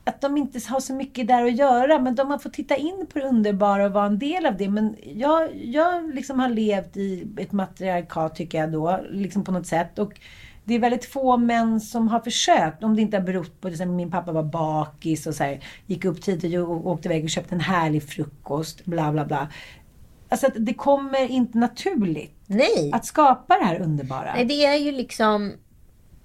att 0.04 0.20
de 0.20 0.36
inte 0.36 0.60
har 0.68 0.80
så 0.80 0.94
mycket 0.94 1.28
där 1.28 1.44
att 1.44 1.56
göra, 1.56 1.98
men 1.98 2.14
de 2.14 2.30
har 2.30 2.38
fått 2.38 2.52
titta 2.52 2.76
in 2.76 3.06
på 3.12 3.18
det 3.18 3.24
underbara 3.24 3.86
och 3.86 3.92
vara 3.92 4.06
en 4.06 4.18
del 4.18 4.46
av 4.46 4.56
det. 4.56 4.68
Men 4.68 4.96
jag, 5.14 5.56
jag 5.64 6.14
liksom 6.14 6.40
har 6.40 6.48
levt 6.48 6.96
i 6.96 7.28
ett 7.36 7.52
matriarkat, 7.52 8.34
tycker 8.34 8.58
jag 8.58 8.72
då, 8.72 9.00
liksom 9.10 9.44
på 9.44 9.52
något 9.52 9.66
sätt. 9.66 9.98
Och 9.98 10.20
det 10.64 10.74
är 10.74 10.78
väldigt 10.78 11.04
få 11.04 11.36
män 11.36 11.80
som 11.80 12.08
har 12.08 12.20
försökt, 12.20 12.84
om 12.84 12.96
det 12.96 13.02
inte 13.02 13.16
har 13.16 13.24
berott 13.24 13.60
på 13.60 13.68
att 13.68 13.88
min 13.88 14.10
pappa 14.10 14.32
var 14.32 14.42
bakis 14.42 15.26
och 15.26 15.34
så 15.34 15.44
här, 15.44 15.64
gick 15.86 16.04
upp 16.04 16.22
tidigt 16.22 16.58
och 16.58 16.86
åkte 16.86 17.08
iväg 17.08 17.24
och 17.24 17.30
köpte 17.30 17.54
en 17.54 17.60
härlig 17.60 18.02
frukost, 18.02 18.84
bla 18.84 19.12
bla 19.12 19.24
bla. 19.24 19.48
Alltså 20.28 20.46
att 20.46 20.52
det 20.56 20.74
kommer 20.74 21.30
inte 21.30 21.58
naturligt 21.58 22.34
Nej! 22.46 22.90
att 22.92 23.06
skapa 23.06 23.58
det 23.58 23.64
här 23.64 23.80
underbara. 23.80 24.34
Nej, 24.34 24.44
det 24.44 24.66
är 24.66 24.76
ju 24.76 24.92
liksom... 24.92 25.52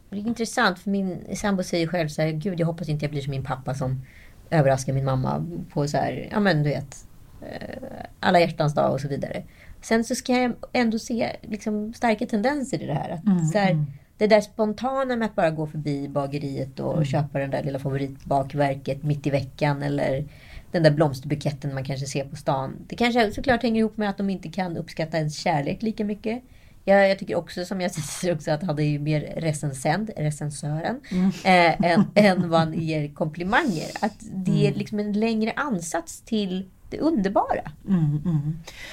Det 0.09 0.17
är 0.17 0.27
intressant 0.27 0.79
för 0.79 0.89
min 0.89 1.35
sambo 1.35 1.63
säger 1.63 1.87
själv 1.87 2.07
så 2.07 2.21
här, 2.21 2.29
gud 2.31 2.59
jag 2.59 2.67
hoppas 2.67 2.89
inte 2.89 3.05
jag 3.05 3.11
blir 3.11 3.21
som 3.21 3.31
min 3.31 3.43
pappa 3.43 3.73
som 3.73 4.01
överraskar 4.49 4.93
min 4.93 5.05
mamma 5.05 5.45
på 5.73 5.87
så 5.87 5.97
här, 5.97 6.29
ja 6.31 6.39
men 6.39 6.63
du 6.63 6.69
vet, 6.69 7.05
eh, 7.41 7.83
alla 8.19 8.39
hjärtans 8.39 8.73
dag 8.73 8.93
och 8.93 9.01
så 9.01 9.07
vidare. 9.07 9.43
Sen 9.81 10.03
så 10.03 10.15
ska 10.15 10.33
jag 10.33 10.53
ändå 10.73 10.99
se 10.99 11.35
liksom 11.41 11.93
starka 11.93 12.25
tendenser 12.25 12.83
i 12.83 12.85
det 12.85 12.93
här. 12.93 13.09
Att, 13.09 13.51
så 13.51 13.57
här 13.57 13.85
Det 14.17 14.27
där 14.27 14.41
spontana 14.41 15.15
med 15.15 15.25
att 15.25 15.35
bara 15.35 15.49
gå 15.49 15.67
förbi 15.67 16.07
bageriet 16.07 16.79
och 16.79 17.05
köpa 17.05 17.39
den 17.39 17.51
där 17.51 17.63
lilla 17.63 17.79
favoritbakverket 17.79 19.03
mitt 19.03 19.27
i 19.27 19.29
veckan 19.29 19.83
eller 19.83 20.25
den 20.71 20.83
där 20.83 20.91
blomsterbuketten 20.91 21.73
man 21.73 21.83
kanske 21.83 22.05
ser 22.05 22.23
på 22.23 22.35
stan. 22.35 22.75
Det 22.87 22.95
kanske 22.95 23.31
såklart 23.31 23.63
hänger 23.63 23.79
ihop 23.79 23.97
med 23.97 24.09
att 24.09 24.17
de 24.17 24.29
inte 24.29 24.49
kan 24.49 24.77
uppskatta 24.77 25.17
ens 25.17 25.37
kärlek 25.39 25.81
lika 25.81 26.05
mycket. 26.05 26.43
Jag, 26.85 27.09
jag 27.09 27.19
tycker 27.19 27.35
också 27.35 27.65
som 27.65 27.81
jag 27.81 27.91
säger 27.93 28.35
också 28.35 28.51
att 28.51 28.63
han 28.63 28.79
är 28.79 28.83
ju 28.83 28.99
mer 28.99 29.33
recensent, 29.37 30.09
recensören, 30.17 30.99
eh, 31.43 31.91
än, 31.91 32.05
än 32.15 32.49
vad 32.49 32.59
han 32.59 32.73
ger 32.73 33.13
komplimanger. 33.13 33.87
Att 34.01 34.15
det 34.19 34.67
är 34.67 34.73
liksom 34.73 34.99
en 34.99 35.13
längre 35.13 35.53
ansats 35.55 36.21
till 36.21 36.69
det 36.89 36.99
underbara. 36.99 37.71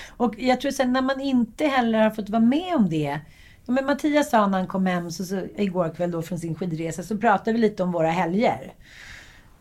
Och 0.08 0.34
jag 0.38 0.60
tror 0.60 0.70
sen 0.70 0.92
när 0.92 1.02
man 1.02 1.20
inte 1.20 1.66
heller 1.66 1.98
har 1.98 2.10
fått 2.10 2.30
vara 2.30 2.42
med 2.42 2.74
om 2.74 2.88
det. 2.88 3.20
Ja, 3.66 3.72
Men 3.72 3.86
Mattias 3.86 4.30
sa 4.30 4.46
när 4.46 4.58
han 4.58 4.66
kom 4.66 4.86
hem 4.86 5.10
så, 5.10 5.24
så, 5.24 5.42
igår 5.56 5.94
kväll 5.96 6.10
då 6.10 6.22
från 6.22 6.38
sin 6.38 6.54
skidresa 6.54 7.02
så 7.02 7.16
pratade 7.16 7.52
vi 7.52 7.58
lite 7.58 7.82
om 7.82 7.92
våra 7.92 8.10
helger. 8.10 8.72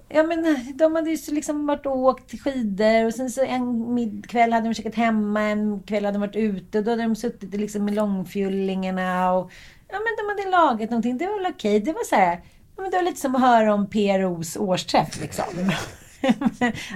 Ja 0.09 0.23
men 0.23 0.57
de 0.75 0.95
hade 0.95 1.09
ju 1.09 1.35
liksom 1.35 1.67
varit 1.67 1.85
och 1.85 1.97
åkt 1.97 2.41
skidor 2.41 3.05
och 3.05 3.13
sen 3.13 3.29
så 3.29 3.41
en 3.41 4.21
kväll 4.21 4.53
hade 4.53 4.67
de 4.67 4.73
käkat 4.73 4.95
hemma, 4.95 5.41
en 5.41 5.79
kväll 5.83 6.05
hade 6.05 6.15
de 6.15 6.21
varit 6.21 6.35
ute 6.35 6.77
och 6.77 6.83
då 6.83 6.91
hade 6.91 7.03
de 7.03 7.15
suttit 7.15 7.53
liksom 7.53 7.89
i 7.89 7.91
långfjullingarna 7.91 9.33
och 9.33 9.51
ja 9.89 9.95
men 9.97 10.15
de 10.17 10.43
hade 10.43 10.57
lagat 10.57 10.89
någonting. 10.89 11.17
Det 11.17 11.27
var 11.27 11.43
väl 11.43 11.51
okej. 11.55 11.79
Det 11.79 11.93
var 11.93 12.03
så 12.03 12.15
här, 12.15 12.41
ja, 12.75 12.81
men 12.81 12.91
det 12.91 12.97
var 12.97 13.03
lite 13.03 13.19
som 13.19 13.35
att 13.35 13.41
höra 13.41 13.73
om 13.73 13.89
PROs 13.89 14.57
årsträff 14.57 15.21
liksom. 15.21 15.45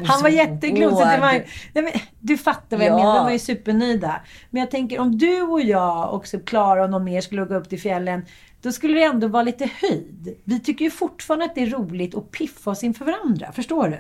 Han 0.06 0.22
var 0.22 0.30
jätteglad. 0.30 0.94
Så 0.94 1.00
det 1.06 1.18
var, 1.18 1.32
nej, 1.32 1.48
men, 1.74 1.92
du 2.20 2.38
fattar 2.38 2.78
vad 2.78 2.86
jag 2.86 2.92
Ja. 2.92 2.98
menar. 2.98 3.16
De 3.16 3.24
var 3.24 3.32
ju 3.32 3.40
supernöjda. 3.40 4.22
Men 4.50 4.60
jag 4.60 4.72
tänker 4.72 5.00
om 5.00 5.18
du 5.18 5.42
och 5.42 5.62
jag 5.62 6.14
och 6.14 6.26
Klara 6.46 6.84
och 6.84 6.90
någon 6.90 7.04
mer 7.04 7.22
skulle 7.22 7.46
gå 7.46 7.56
upp 7.56 7.70
till 7.70 7.82
fjällen. 7.82 8.26
Då 8.62 8.72
skulle 8.72 8.94
det 8.94 9.04
ändå 9.04 9.28
vara 9.28 9.44
lite 9.44 9.70
höjd. 9.82 10.38
Vi 10.44 10.60
tycker 10.60 10.86
ju 10.86 10.92
fortfarande 10.92 11.46
att 11.46 11.56
det 11.56 11.62
är 11.62 11.70
roligt 11.70 12.16
att 12.16 12.32
piffa 12.32 12.72
oss 12.72 12.84
inför 12.84 13.06
varandra. 13.06 13.52
Förstår 13.52 13.88
du? 13.88 14.00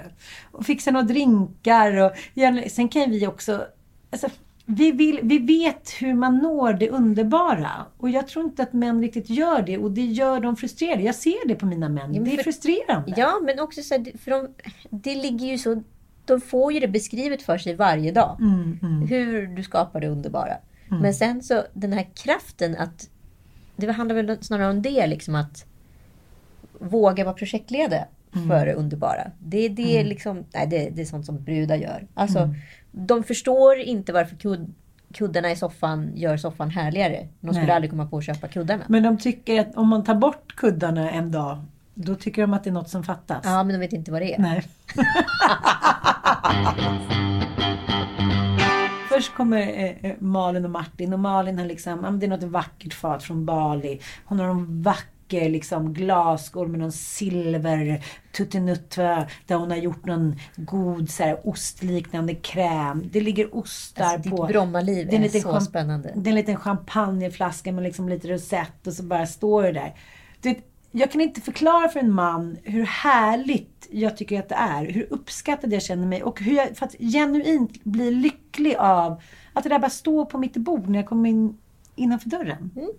Och 0.51 0.65
fixa 0.65 0.91
några 0.91 1.05
drinkar 1.05 1.97
och 1.97 2.11
sen 2.67 2.89
kan 2.89 3.11
vi 3.11 3.27
också... 3.27 3.65
Alltså, 4.11 4.27
vi, 4.65 4.91
vill, 4.91 5.19
vi 5.23 5.39
vet 5.39 5.89
hur 5.99 6.13
man 6.13 6.37
når 6.37 6.73
det 6.73 6.89
underbara. 6.89 7.71
Och 7.97 8.09
jag 8.09 8.27
tror 8.27 8.45
inte 8.45 8.63
att 8.63 8.73
män 8.73 9.01
riktigt 9.01 9.29
gör 9.29 9.61
det. 9.61 9.77
Och 9.77 9.91
det 9.91 10.05
gör 10.05 10.39
dem 10.39 10.55
frustrerade. 10.55 11.03
Jag 11.03 11.15
ser 11.15 11.47
det 11.47 11.55
på 11.55 11.65
mina 11.65 11.89
män. 11.89 12.23
Det 12.23 12.33
är 12.33 12.43
frustrerande. 12.43 13.13
Ja, 13.17 13.39
men 13.43 13.59
också 13.59 13.81
så 13.81 13.93
här, 13.93 14.17
för 14.17 14.31
de, 14.31 14.47
det 14.89 15.15
ligger 15.15 15.47
ju 15.47 15.57
så... 15.57 15.83
De 16.25 16.41
får 16.41 16.73
ju 16.73 16.79
det 16.79 16.87
beskrivet 16.87 17.41
för 17.41 17.57
sig 17.57 17.75
varje 17.75 18.11
dag. 18.11 18.37
Hur 19.09 19.47
du 19.47 19.63
skapar 19.63 20.01
det 20.01 20.07
underbara. 20.07 20.53
Men 21.01 21.13
sen 21.13 21.43
så 21.43 21.63
den 21.73 21.93
här 21.93 22.07
kraften 22.15 22.77
att... 22.77 23.09
Det 23.79 23.91
handlar 23.91 24.15
väl 24.15 24.37
snarare 24.43 24.69
om 24.69 24.81
det, 24.81 25.07
liksom 25.07 25.35
att 25.35 25.65
våga 26.79 27.23
vara 27.23 27.35
projektledare 27.35 28.05
för 28.47 28.65
det 28.65 28.73
underbara. 28.73 29.31
Det, 29.39 29.65
är 29.65 29.69
det, 29.69 30.03
liksom, 30.03 30.45
nej, 30.53 30.67
det, 30.67 30.89
det 30.89 31.01
är 31.01 31.05
sånt 31.05 31.25
som 31.25 31.43
brudar 31.43 31.75
gör. 31.75 32.07
Alltså, 32.13 32.55
De 32.91 33.23
förstår 33.23 33.77
inte 33.77 34.13
varför 34.13 34.35
kud, 34.35 34.73
kuddarna 35.13 35.51
i 35.51 35.55
soffan 35.55 36.11
gör 36.15 36.37
soffan 36.37 36.69
härligare. 36.69 37.27
De 37.39 37.53
skulle 37.53 37.65
Nej. 37.65 37.75
aldrig 37.75 37.91
komma 37.91 38.07
på 38.07 38.17
att 38.17 38.25
köpa 38.25 38.47
kuddarna. 38.47 38.83
Men 38.87 39.03
de 39.03 39.17
tycker 39.17 39.61
att 39.61 39.75
om 39.75 39.87
man 39.87 40.03
tar 40.03 40.15
bort 40.15 40.55
kuddarna 40.55 41.11
en 41.11 41.31
dag, 41.31 41.63
då 41.93 42.15
tycker 42.15 42.41
de 42.41 42.53
att 42.53 42.63
det 42.63 42.69
är 42.69 42.73
något 42.73 42.89
som 42.89 43.03
fattas. 43.03 43.41
Ja, 43.43 43.63
men 43.63 43.73
de 43.73 43.79
vet 43.79 43.93
inte 43.93 44.11
vad 44.11 44.21
det 44.21 44.33
är. 44.33 44.39
Nej. 44.39 44.63
Först 49.19 49.36
kommer 49.36 49.62
eh, 49.62 50.12
eh, 50.12 50.15
Malin 50.19 50.65
och 50.65 50.71
Martin 50.71 51.13
och 51.13 51.19
Malin 51.19 51.60
har 51.60 51.65
liksom, 51.65 51.91
ja, 51.91 52.12
men 52.12 52.19
det 52.19 52.25
är 52.25 52.29
något 52.29 52.43
vackert 52.43 52.93
fat 52.93 53.23
från 53.23 53.45
Bali. 53.45 53.99
Hon 54.25 54.39
har 54.39 54.47
de 54.47 54.82
vacker 54.82 55.49
liksom 55.49 55.93
glasskål 55.93 56.67
med 56.67 56.79
någon 56.79 56.91
silver 56.91 58.05
tuttinutta 58.32 59.27
där 59.47 59.55
hon 59.55 59.71
har 59.71 59.77
gjort 59.77 60.05
någon 60.05 60.36
god 60.55 61.10
så 61.10 61.23
här, 61.23 61.47
ostliknande 61.47 62.36
kräm. 62.36 63.10
Det 63.12 63.21
ligger 63.21 63.55
ostar 63.55 64.03
Alltså, 64.03 64.29
på. 64.29 64.45
ditt 64.45 64.53
Brommaliv 64.53 65.08
Det 65.08 65.15
är 65.15 65.19
en 65.19 65.23
är 65.23 65.29
så 65.29 65.62
spännande. 65.62 66.13
Det 66.15 66.27
är 66.27 66.32
en 66.32 66.36
liten 66.36 66.58
champagneflaska 66.58 67.71
med 67.71 67.84
liksom 67.84 68.10
lite 68.10 68.27
rosett 68.27 68.88
och 68.88 68.93
så 68.93 69.03
bara 69.03 69.25
står 69.25 69.63
det 69.63 69.71
där. 69.71 69.95
Du 70.41 70.49
vet, 70.49 70.63
jag 70.91 71.12
kan 71.12 71.21
inte 71.21 71.41
förklara 71.41 71.89
för 71.89 71.99
en 71.99 72.13
man 72.13 72.58
hur 72.63 72.84
härligt 72.84 73.88
jag 73.91 74.17
tycker 74.17 74.39
att 74.39 74.49
det 74.49 74.56
är. 74.56 74.86
Hur 74.86 75.08
uppskattad 75.10 75.73
jag 75.73 75.82
känner 75.82 76.08
mig 76.08 76.23
och 76.23 76.41
hur 76.41 76.54
jag 76.54 76.78
för 76.78 76.86
att 76.86 76.95
genuint 76.99 77.84
blir 77.84 78.12
lycklig 78.12 78.75
av 78.75 79.21
att 79.54 79.63
det 79.63 79.69
där 79.69 79.80
bara 79.80 79.89
står 79.89 80.25
på 80.25 80.38
mitt 80.38 80.58
bord 80.58 80.89
när 80.89 80.99
jag 80.99 81.08
kommer 81.08 81.30
in 81.30 81.58
innanför 81.95 82.30
dörren. 82.30 82.71
Mm. 82.75 82.89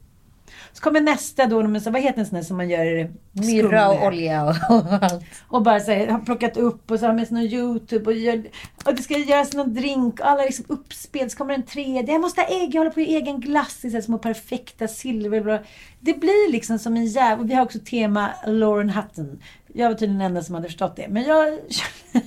Så 0.72 0.82
kommer 0.82 1.00
nästa 1.00 1.46
då, 1.46 1.62
med 1.62 1.82
så, 1.82 1.90
vad 1.90 2.02
heter 2.02 2.20
en 2.20 2.26
sån 2.26 2.36
där 2.36 2.42
som 2.42 2.56
man 2.56 2.70
gör 2.70 3.10
Myrra 3.32 3.88
och 3.88 4.06
olja 4.06 4.44
och, 4.44 4.50
och 4.50 4.92
allt. 5.02 5.24
Och 5.48 5.62
bara 5.62 5.80
så 5.80 5.92
här, 5.92 6.06
har 6.06 6.18
plockat 6.18 6.56
upp 6.56 6.90
och 6.90 6.98
så 6.98 7.06
har 7.06 7.12
med 7.12 7.28
sig 7.28 7.34
någon 7.34 7.46
YouTube 7.46 8.04
och, 8.04 8.16
gör, 8.16 8.42
och 8.84 8.94
det 8.94 9.02
ska 9.02 9.18
göras 9.18 9.52
någon 9.52 9.74
drink 9.74 10.20
och 10.20 10.26
alla 10.26 10.42
liksom 10.42 10.64
uppspel. 10.68 11.30
Så 11.30 11.38
kommer 11.38 11.54
en 11.54 11.62
tredje. 11.62 12.12
Jag 12.12 12.20
måste 12.20 12.40
ha 12.40 12.48
ägg, 12.48 12.74
jag 12.74 12.80
håller 12.80 12.90
på 12.90 13.00
att 13.00 13.06
göra 13.06 13.20
egen 13.20 13.40
glass 13.40 13.84
i 13.84 13.90
så 13.90 13.96
här 13.96 14.02
små 14.02 14.18
perfekta 14.18 14.88
silver. 14.88 15.66
Det 16.00 16.20
blir 16.20 16.52
liksom 16.52 16.78
som 16.78 16.96
en 16.96 17.06
jävla... 17.06 17.44
Vi 17.44 17.54
har 17.54 17.62
också 17.62 17.78
tema 17.78 18.30
Lauren 18.46 18.90
Hutton. 18.90 19.42
Jag 19.74 19.88
var 19.88 19.94
tydligen 19.94 20.18
den 20.18 20.26
enda 20.26 20.42
som 20.42 20.54
hade 20.54 20.68
förstått 20.68 20.96
det. 20.96 21.08
Men 21.08 21.24
jag, 21.24 21.58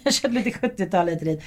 jag 0.03 0.13
körde 0.13 0.33
lite 0.33 0.49
70-tal 0.49 1.07
hit 1.07 1.19
och 1.19 1.25
dit. 1.25 1.43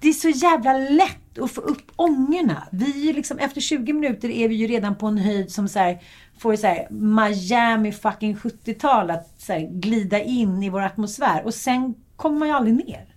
Det 0.00 0.08
är 0.08 0.12
så 0.12 0.28
jävla 0.28 0.72
lätt 0.72 1.38
att 1.42 1.50
få 1.50 1.60
upp 1.60 1.92
ångorna. 1.96 2.68
Vi 2.70 3.12
liksom, 3.12 3.38
efter 3.38 3.60
20 3.60 3.92
minuter 3.92 4.28
är 4.28 4.48
vi 4.48 4.54
ju 4.54 4.66
redan 4.66 4.96
på 4.96 5.06
en 5.06 5.18
höjd 5.18 5.52
som 5.52 5.68
så 5.68 5.78
här, 5.78 6.02
får 6.38 6.56
så 6.56 6.66
här, 6.66 6.88
Miami 6.90 7.92
fucking 7.92 8.36
70-tal 8.36 9.10
att 9.10 9.34
så 9.38 9.52
här, 9.52 9.60
glida 9.60 10.20
in 10.20 10.62
i 10.62 10.68
vår 10.68 10.82
atmosfär. 10.82 11.44
Och 11.44 11.54
sen 11.54 11.94
kommer 12.16 12.38
man 12.38 12.48
ju 12.48 12.54
aldrig 12.54 12.76
ner. 12.76 13.16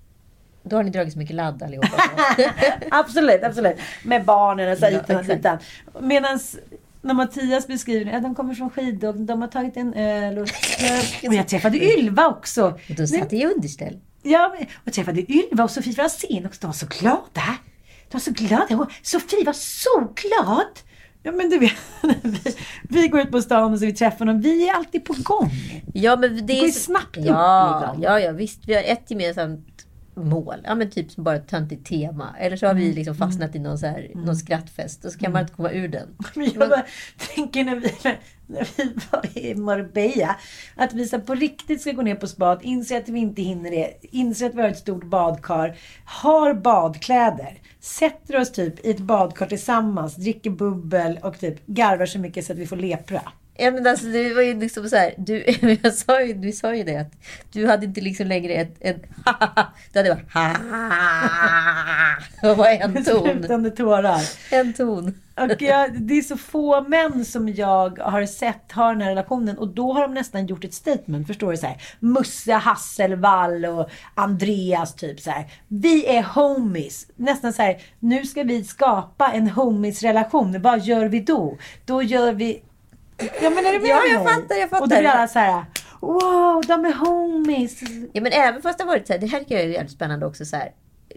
Då 0.64 0.76
har 0.76 0.84
ni 0.84 0.90
dragit 0.90 1.14
så 1.14 1.20
mycket 1.20 1.36
ladd 1.36 1.64
allihopa. 1.64 2.02
absolut, 2.92 3.44
absolut. 3.44 3.78
Med 4.04 4.26
barnen 4.26 4.72
och 4.72 4.78
så 4.78 4.86
här, 4.86 5.04
Ja, 5.08 5.34
utan. 5.34 5.58
Medan 6.02 6.40
när 7.02 7.14
Mattias 7.14 7.68
beskriver 7.68 8.14
att 8.14 8.24
de 8.24 8.36
kommer 8.36 8.54
från 8.54 8.70
skidåkning, 8.70 9.26
de 9.26 9.42
har 9.42 9.48
tagit 9.48 9.78
en 9.78 9.94
öl 9.94 10.38
och... 10.38 10.48
och 11.28 11.34
jag 11.34 11.48
träffade 11.48 11.78
Ylva 11.78 12.28
också. 12.28 12.66
Och 12.66 12.96
du 12.96 13.08
satt 13.08 13.34
i 13.34 13.46
underställ. 13.46 14.00
Ja, 14.24 14.56
och 14.86 14.94
träffade 14.94 15.32
Ylva 15.32 15.64
och 15.64 15.72
Sofie 15.72 15.94
Franzén 15.94 16.46
också. 16.46 16.62
De 16.62 16.68
var 16.68 16.74
så 16.74 16.86
glada. 17.00 17.58
De 18.10 18.14
var 18.14 18.20
så 18.20 18.32
glada. 18.32 18.78
Och 18.78 18.92
Sofie 19.02 19.46
var 19.46 19.54
så 19.54 20.00
glad. 20.16 20.80
Ja, 21.24 21.32
men 21.32 21.50
du 21.50 21.60
vet, 21.60 21.74
vi, 22.24 22.56
vi 23.02 23.08
går 23.08 23.22
ut 23.22 23.32
på 23.32 23.42
stan 23.42 23.74
och 23.74 23.80
så 23.80 23.86
vi 23.86 23.94
träffar 23.94 24.26
dem. 24.26 24.42
Vi 24.42 24.70
är 24.70 24.74
alltid 24.74 25.06
på 25.06 25.16
gång. 25.24 25.52
Ja, 25.94 26.16
men 26.16 26.36
det, 26.36 26.42
Det 26.42 26.54
går 26.56 26.66
ju 26.66 26.72
snabbt 26.72 27.18
upp 27.18 27.26
ja, 27.26 27.78
ibland. 27.78 28.04
ja, 28.04 28.20
ja, 28.20 28.32
visst. 28.32 28.62
Vi 28.68 28.74
har 28.76 28.82
ett 28.84 29.12
gemensamt 29.12 29.86
mål. 30.16 30.56
Ja, 30.64 30.76
men 30.76 30.92
typ 30.92 31.12
som 31.12 31.24
bara 31.24 31.36
ett 31.36 31.48
töntigt 31.48 31.88
tema. 31.88 32.36
Eller 32.40 32.58
så 32.58 32.66
har 32.66 32.72
Mm. 32.72 32.84
vi 32.84 32.94
liksom 32.94 33.16
fastnat 33.16 33.56
i 33.56 33.60
någon, 33.60 33.78
så 33.80 33.86
här, 33.86 34.12
någon 34.16 34.36
skrattfest. 34.36 35.06
Och 35.06 35.12
så 35.12 35.20
kan 35.20 35.32
man 35.32 35.42
inte 35.42 35.54
komma 35.54 35.72
ur 35.72 35.88
den. 35.88 36.08
Men 36.34 36.46
jag 36.60 36.70
bara 36.70 36.86
tänker 37.36 37.64
när 37.64 37.76
vi, 37.76 37.94
när 38.50 38.68
vi 38.78 38.94
var 39.12 39.38
i 39.38 39.56
Marbella, 39.56 40.36
att 40.76 40.94
vi 40.94 41.08
så 41.08 41.20
på 41.20 41.36
riktigt 41.36 41.82
ska 41.82 41.92
gå 41.92 42.02
ner 42.02 42.16
på 42.16 42.28
spat, 42.28 42.64
inser 42.64 42.98
att 42.98 43.10
vi 43.10 43.20
inte 43.20 43.42
hinner 43.42 43.72
det, 43.72 43.94
inser 44.02 44.46
att 44.46 44.56
vi 44.56 44.62
har 44.62 44.70
ett 44.70 44.78
stort 44.78 45.04
badkar, 45.04 45.78
har 46.06 46.54
badkläder, 46.54 47.62
sätter 47.80 48.40
oss 48.40 48.52
typ 48.52 48.86
i 48.86 48.92
ett 48.92 49.00
badkar 49.00 49.46
tillsammans, 49.46 50.16
dricker 50.16 50.50
bubbel 50.50 51.20
och 51.24 51.40
typ 51.40 51.68
garvar 51.68 52.06
så 52.06 52.20
mycket 52.20 52.46
så 52.46 52.54
att 52.54 52.60
vi 52.60 52.68
får 52.68 52.76
lepra. 52.76 53.22
Ja, 53.60 53.72
men 53.72 53.88
alltså, 53.88 54.06
det 54.06 54.34
var 54.34 54.42
ju 54.42 54.60
liksom 54.60 54.90
så 54.90 54.96
här, 54.96 55.14
du, 55.18 55.44
jag 55.84 55.94
sa 55.94 56.22
ju, 56.22 56.34
du 56.34 56.52
sa 56.52 56.76
ju 56.76 56.84
det 56.84 56.96
att 56.96 57.12
du 57.52 57.68
hade 57.68 57.86
inte 57.86 58.02
liksom 58.02 58.28
längre 58.28 58.54
ett, 58.54 58.78
ett 58.80 59.02
Du 59.94 60.00
hade 60.00 60.16
bara 60.34 60.56
Det 62.42 62.54
var 62.54 62.68
en 62.68 63.06
ton. 63.06 63.24
Slutande 63.24 63.72
tårar. 63.72 64.22
En 64.52 64.74
ton. 64.74 65.14
Och 65.40 65.62
jag, 65.62 66.02
det 66.02 66.14
är 66.14 66.22
så 66.22 66.38
få 66.38 66.82
män 66.82 67.26
som 67.26 67.50
jag 67.50 68.00
har 68.00 68.26
sett 68.26 68.72
ha 68.72 68.90
den 68.90 69.02
här 69.02 69.10
relationen 69.10 69.58
och 69.58 69.68
då 69.68 69.94
har 69.94 70.02
de 70.02 70.14
nästan 70.14 70.46
gjort 70.48 70.64
ett 70.64 70.74
statement. 70.74 71.28
Förstår 71.28 71.52
du? 71.52 71.58
Så 71.58 71.68
här, 71.68 71.82
Musse 72.00 72.54
Hasselvall 72.54 73.66
och 73.66 73.90
Andreas 74.16 74.96
typ 74.96 75.20
så 75.20 75.32
här. 75.32 75.46
Vi 75.68 76.06
är 76.06 76.24
homies. 76.24 77.08
Nästan 77.16 77.54
så 77.54 77.62
här, 77.62 77.78
nu 78.00 78.26
ska 78.26 78.44
vi 78.44 78.64
skapa 78.64 79.32
en 79.32 79.50
homies-relation. 79.50 80.62
Vad 80.62 80.86
gör 80.86 81.06
vi 81.06 81.20
då? 81.20 81.58
Då 81.86 82.04
gör 82.04 82.34
vi... 82.34 82.62
Ja 83.42 83.50
men 83.50 83.66
är 83.66 83.74
du 83.74 83.80
med 83.80 83.90
Ja, 83.90 84.02
jag 84.12 84.24
mig? 84.24 84.34
fattar, 84.34 84.56
jag 84.56 84.70
fattar. 84.70 84.84
Och 84.84 84.90
då 84.90 84.98
blir 84.98 85.10
alla 85.10 85.28
så 85.28 85.40
här, 85.40 85.66
wow, 86.00 86.64
de 86.68 86.86
är 86.86 86.94
homies. 86.94 87.82
Ja, 88.14 88.22
men 88.22 88.32
även 88.32 88.62
fast 88.62 88.78
det 88.78 88.84
har 88.84 88.90
varit 88.92 89.08
så 89.08 89.14
här, 89.14 89.20
det 89.20 89.28
här 89.28 89.40
tycker 89.40 89.56
jag 89.56 89.64
är 89.64 89.70
jävligt 89.70 89.92
spännande 89.92 90.26
också 90.26 90.46
så 90.46 90.56
här. 90.56 90.72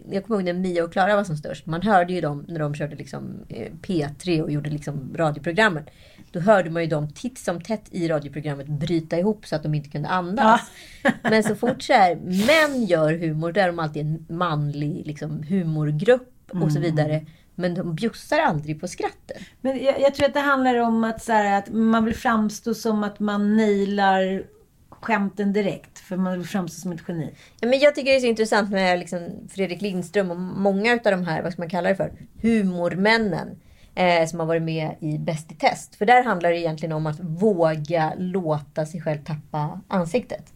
Jag 0.09 0.25
kommer 0.25 0.39
ihåg 0.39 0.45
när 0.45 0.53
Mia 0.61 0.83
och 0.83 0.91
Klara 0.93 1.15
var 1.15 1.23
som 1.23 1.37
störst. 1.37 1.65
Man 1.65 1.81
hörde 1.81 2.13
ju 2.13 2.21
dem 2.21 2.45
när 2.47 2.59
de 2.59 2.75
körde 2.75 2.95
liksom 2.95 3.45
eh, 3.49 3.71
P3 3.81 4.41
och 4.41 4.51
gjorde 4.51 4.69
liksom 4.69 5.13
radioprogrammen. 5.15 5.83
Då 6.31 6.39
hörde 6.39 6.69
man 6.69 6.81
ju 6.83 6.89
dem 6.89 7.09
titt 7.13 7.39
som 7.39 7.61
tätt 7.61 7.83
i 7.91 8.07
radioprogrammet 8.07 8.67
bryta 8.67 9.19
ihop 9.19 9.45
så 9.45 9.55
att 9.55 9.63
de 9.63 9.73
inte 9.75 9.89
kunde 9.89 10.09
andas. 10.09 10.61
Men 11.21 11.43
så 11.43 11.55
fort 11.55 11.81
så 11.83 11.93
här, 11.93 12.15
män 12.15 12.85
gör 12.85 13.13
humor, 13.13 13.51
där 13.51 13.63
är 13.63 13.67
de 13.67 13.79
alltid 13.79 14.01
en 14.01 14.25
manlig 14.37 15.03
liksom, 15.05 15.43
humorgrupp 15.49 16.29
och 16.51 16.71
så 16.71 16.79
vidare. 16.79 17.25
Men 17.55 17.75
de 17.75 17.95
bjussar 17.95 18.39
aldrig 18.39 18.81
på 18.81 18.87
skratten. 18.87 19.37
Men 19.61 19.83
jag, 19.83 20.01
jag 20.01 20.15
tror 20.15 20.27
att 20.27 20.33
det 20.33 20.39
handlar 20.39 20.75
om 20.75 21.03
att, 21.03 21.23
så 21.23 21.31
här, 21.31 21.57
att 21.57 21.69
man 21.69 22.05
vill 22.05 22.15
framstå 22.15 22.73
som 22.73 23.03
att 23.03 23.19
man 23.19 23.57
nailar 23.57 24.43
skämten 24.89 25.53
direkt. 25.53 25.99
För 25.99 26.17
man 26.17 26.37
vill 26.37 26.47
framstå 26.47 26.81
som 26.81 26.91
ett 26.91 27.03
geni. 27.07 27.33
Ja, 27.59 27.67
men 27.67 27.79
jag 27.79 27.95
tycker 27.95 28.11
det 28.11 28.17
är 28.17 28.19
så 28.19 28.27
intressant 28.27 28.69
med 28.71 28.99
liksom 28.99 29.29
Fredrik 29.49 29.81
Lindström 29.81 30.31
och 30.31 30.39
många 30.39 30.93
av 30.93 30.99
de 31.03 31.23
här, 31.23 31.43
vad 31.43 31.53
ska 31.53 31.61
man 31.61 31.69
kalla 31.69 31.89
det 31.89 31.95
för, 31.95 32.11
humormännen. 32.41 33.59
Eh, 33.95 34.25
som 34.27 34.39
har 34.39 34.47
varit 34.47 34.61
med 34.61 34.95
i 34.99 35.17
Bäst 35.17 35.51
i 35.51 35.55
test. 35.55 35.95
För 35.95 36.05
där 36.05 36.23
handlar 36.23 36.49
det 36.49 36.59
egentligen 36.59 36.93
om 36.93 37.07
att 37.07 37.19
våga 37.19 38.13
låta 38.17 38.85
sig 38.85 39.01
själv 39.01 39.23
tappa 39.23 39.81
ansiktet. 39.87 40.53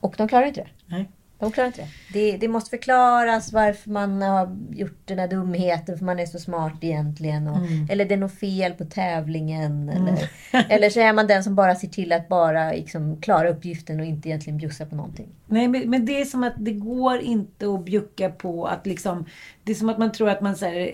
Och 0.00 0.14
de 0.18 0.28
klarar 0.28 0.46
inte 0.46 0.60
det. 0.60 0.68
Nej. 0.86 1.10
De 1.38 1.52
klarar 1.52 1.66
inte 1.66 1.80
det. 2.12 2.32
det. 2.32 2.36
Det 2.36 2.48
måste 2.48 2.70
förklaras 2.70 3.52
varför 3.52 3.90
man 3.90 4.22
har 4.22 4.56
gjort 4.70 4.98
den 5.04 5.18
här 5.18 5.28
dumheten, 5.28 5.98
för 5.98 6.04
man 6.04 6.18
är 6.18 6.26
så 6.26 6.38
smart 6.38 6.78
egentligen. 6.80 7.48
Och, 7.48 7.58
Eller 7.90 8.04
det 8.04 8.14
är 8.14 8.18
något 8.18 8.38
fel 8.38 8.72
på 8.72 8.84
tävlingen. 8.84 9.88
Eller, 9.88 10.30
eller 10.68 10.90
så 10.90 11.00
är 11.00 11.12
man 11.12 11.26
den 11.26 11.44
som 11.44 11.54
bara 11.54 11.74
ser 11.74 11.88
till 11.88 12.12
att 12.12 12.28
bara 12.28 12.72
liksom, 12.72 13.20
klara 13.20 13.48
uppgiften 13.48 14.00
och 14.00 14.06
inte 14.06 14.28
egentligen 14.28 14.58
bjussa 14.58 14.86
på 14.86 14.94
någonting. 14.94 15.28
Nej, 15.46 15.68
men, 15.68 15.90
men 15.90 16.06
det 16.06 16.20
är 16.20 16.24
som 16.24 16.44
att 16.44 16.54
det 16.56 16.72
går 16.72 17.18
inte 17.18 17.68
att 17.68 17.84
bjucka 17.84 18.30
på 18.30 18.66
att 18.66 18.86
liksom... 18.86 19.24
Det 19.64 19.72
är 19.72 19.76
som 19.76 19.88
att 19.88 19.98
man 19.98 20.12
tror 20.12 20.28
att 20.28 20.40
man, 20.40 20.56
så 20.56 20.66
här, 20.66 20.90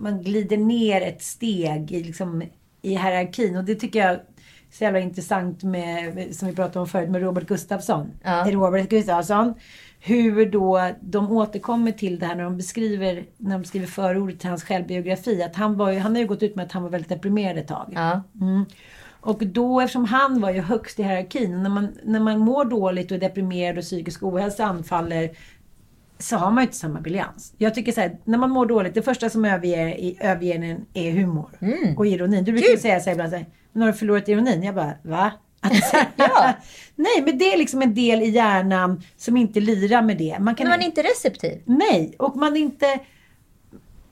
man 0.00 0.22
glider 0.22 0.56
ner 0.56 1.00
ett 1.00 1.22
steg 1.22 1.92
i, 1.92 2.02
liksom, 2.02 2.42
i 2.82 2.90
hierarkin. 2.90 3.56
Och 3.56 3.64
det 3.64 3.74
tycker 3.74 3.98
jag 3.98 4.18
så 4.70 4.84
jävla 4.84 5.00
intressant 5.00 5.62
med, 5.62 6.26
som 6.34 6.48
vi 6.48 6.54
pratade 6.54 6.78
om 6.78 6.86
förut, 6.86 7.10
med 7.10 7.22
Robert 7.22 7.46
Gustafsson. 7.46 8.10
Ja. 8.22 8.46
Robert 8.50 8.88
Gustafsson. 8.88 9.54
Hur 10.06 10.50
då 10.50 10.90
de 11.00 11.32
återkommer 11.32 11.92
till 11.92 12.18
det 12.18 12.26
här 12.26 12.34
när 12.34 12.44
de 12.44 12.56
beskriver, 12.56 13.24
när 13.36 13.58
de 13.58 13.64
skriver 13.64 13.86
förordet 13.86 14.40
till 14.40 14.48
hans 14.48 14.64
självbiografi. 14.64 15.42
Att 15.42 15.56
han, 15.56 15.76
var 15.76 15.90
ju, 15.90 15.98
han 15.98 16.14
har 16.14 16.22
ju 16.22 16.26
gått 16.26 16.42
ut 16.42 16.56
med 16.56 16.64
att 16.64 16.72
han 16.72 16.82
var 16.82 16.90
väldigt 16.90 17.08
deprimerad 17.08 17.58
ett 17.58 17.68
tag. 17.68 17.92
Ja. 17.94 18.22
Mm. 18.40 18.64
Och 19.20 19.46
då, 19.46 19.80
eftersom 19.80 20.04
han 20.04 20.40
var 20.40 20.50
ju 20.50 20.60
högst 20.60 21.00
i 21.00 21.02
hierarkin, 21.02 21.62
när 21.62 21.70
man, 21.70 21.88
när 22.04 22.20
man 22.20 22.38
mår 22.38 22.64
dåligt 22.64 23.10
och 23.10 23.16
är 23.16 23.20
deprimerad 23.20 23.78
och 23.78 23.84
psykisk 23.84 24.22
ohälsa 24.22 24.64
anfaller, 24.64 25.30
så 26.18 26.36
har 26.36 26.50
man 26.50 26.62
ju 26.62 26.66
inte 26.66 26.76
samma 26.76 27.00
briljans. 27.00 27.54
Jag 27.58 27.74
tycker 27.74 27.92
så 27.92 28.00
här, 28.00 28.18
när 28.24 28.38
man 28.38 28.50
mår 28.50 28.66
dåligt, 28.66 28.94
det 28.94 29.02
första 29.02 29.30
som 29.30 29.44
överger, 29.44 29.88
i, 29.88 30.18
överger 30.20 30.62
en 30.62 30.86
är 30.94 31.12
humor. 31.12 31.50
Och 31.96 32.06
ironin. 32.06 32.44
Du 32.44 32.52
brukar 32.52 32.70
ju 32.70 32.76
säga 32.76 33.00
så 33.00 33.04
här 33.04 33.12
ibland, 33.12 33.30
så 33.30 33.36
här, 33.36 33.46
men 33.72 33.82
har 33.82 33.92
du 33.92 33.98
förlorat 33.98 34.28
ironin? 34.28 34.62
Jag 34.62 34.74
bara, 34.74 34.92
va? 35.02 35.32
Att. 36.16 36.56
Nej, 36.94 37.22
men 37.24 37.38
det 37.38 37.52
är 37.52 37.58
liksom 37.58 37.82
en 37.82 37.94
del 37.94 38.22
i 38.22 38.28
hjärnan 38.28 39.02
som 39.16 39.36
inte 39.36 39.60
lirar 39.60 40.02
med 40.02 40.18
det. 40.18 40.38
Man 40.38 40.54
kan 40.54 40.64
Men 40.64 40.70
man 40.70 40.82
är 40.82 40.86
inte 40.86 41.02
receptiv. 41.02 41.62
Nej, 41.64 42.14
och 42.18 42.36
man 42.36 42.56
inte... 42.56 43.00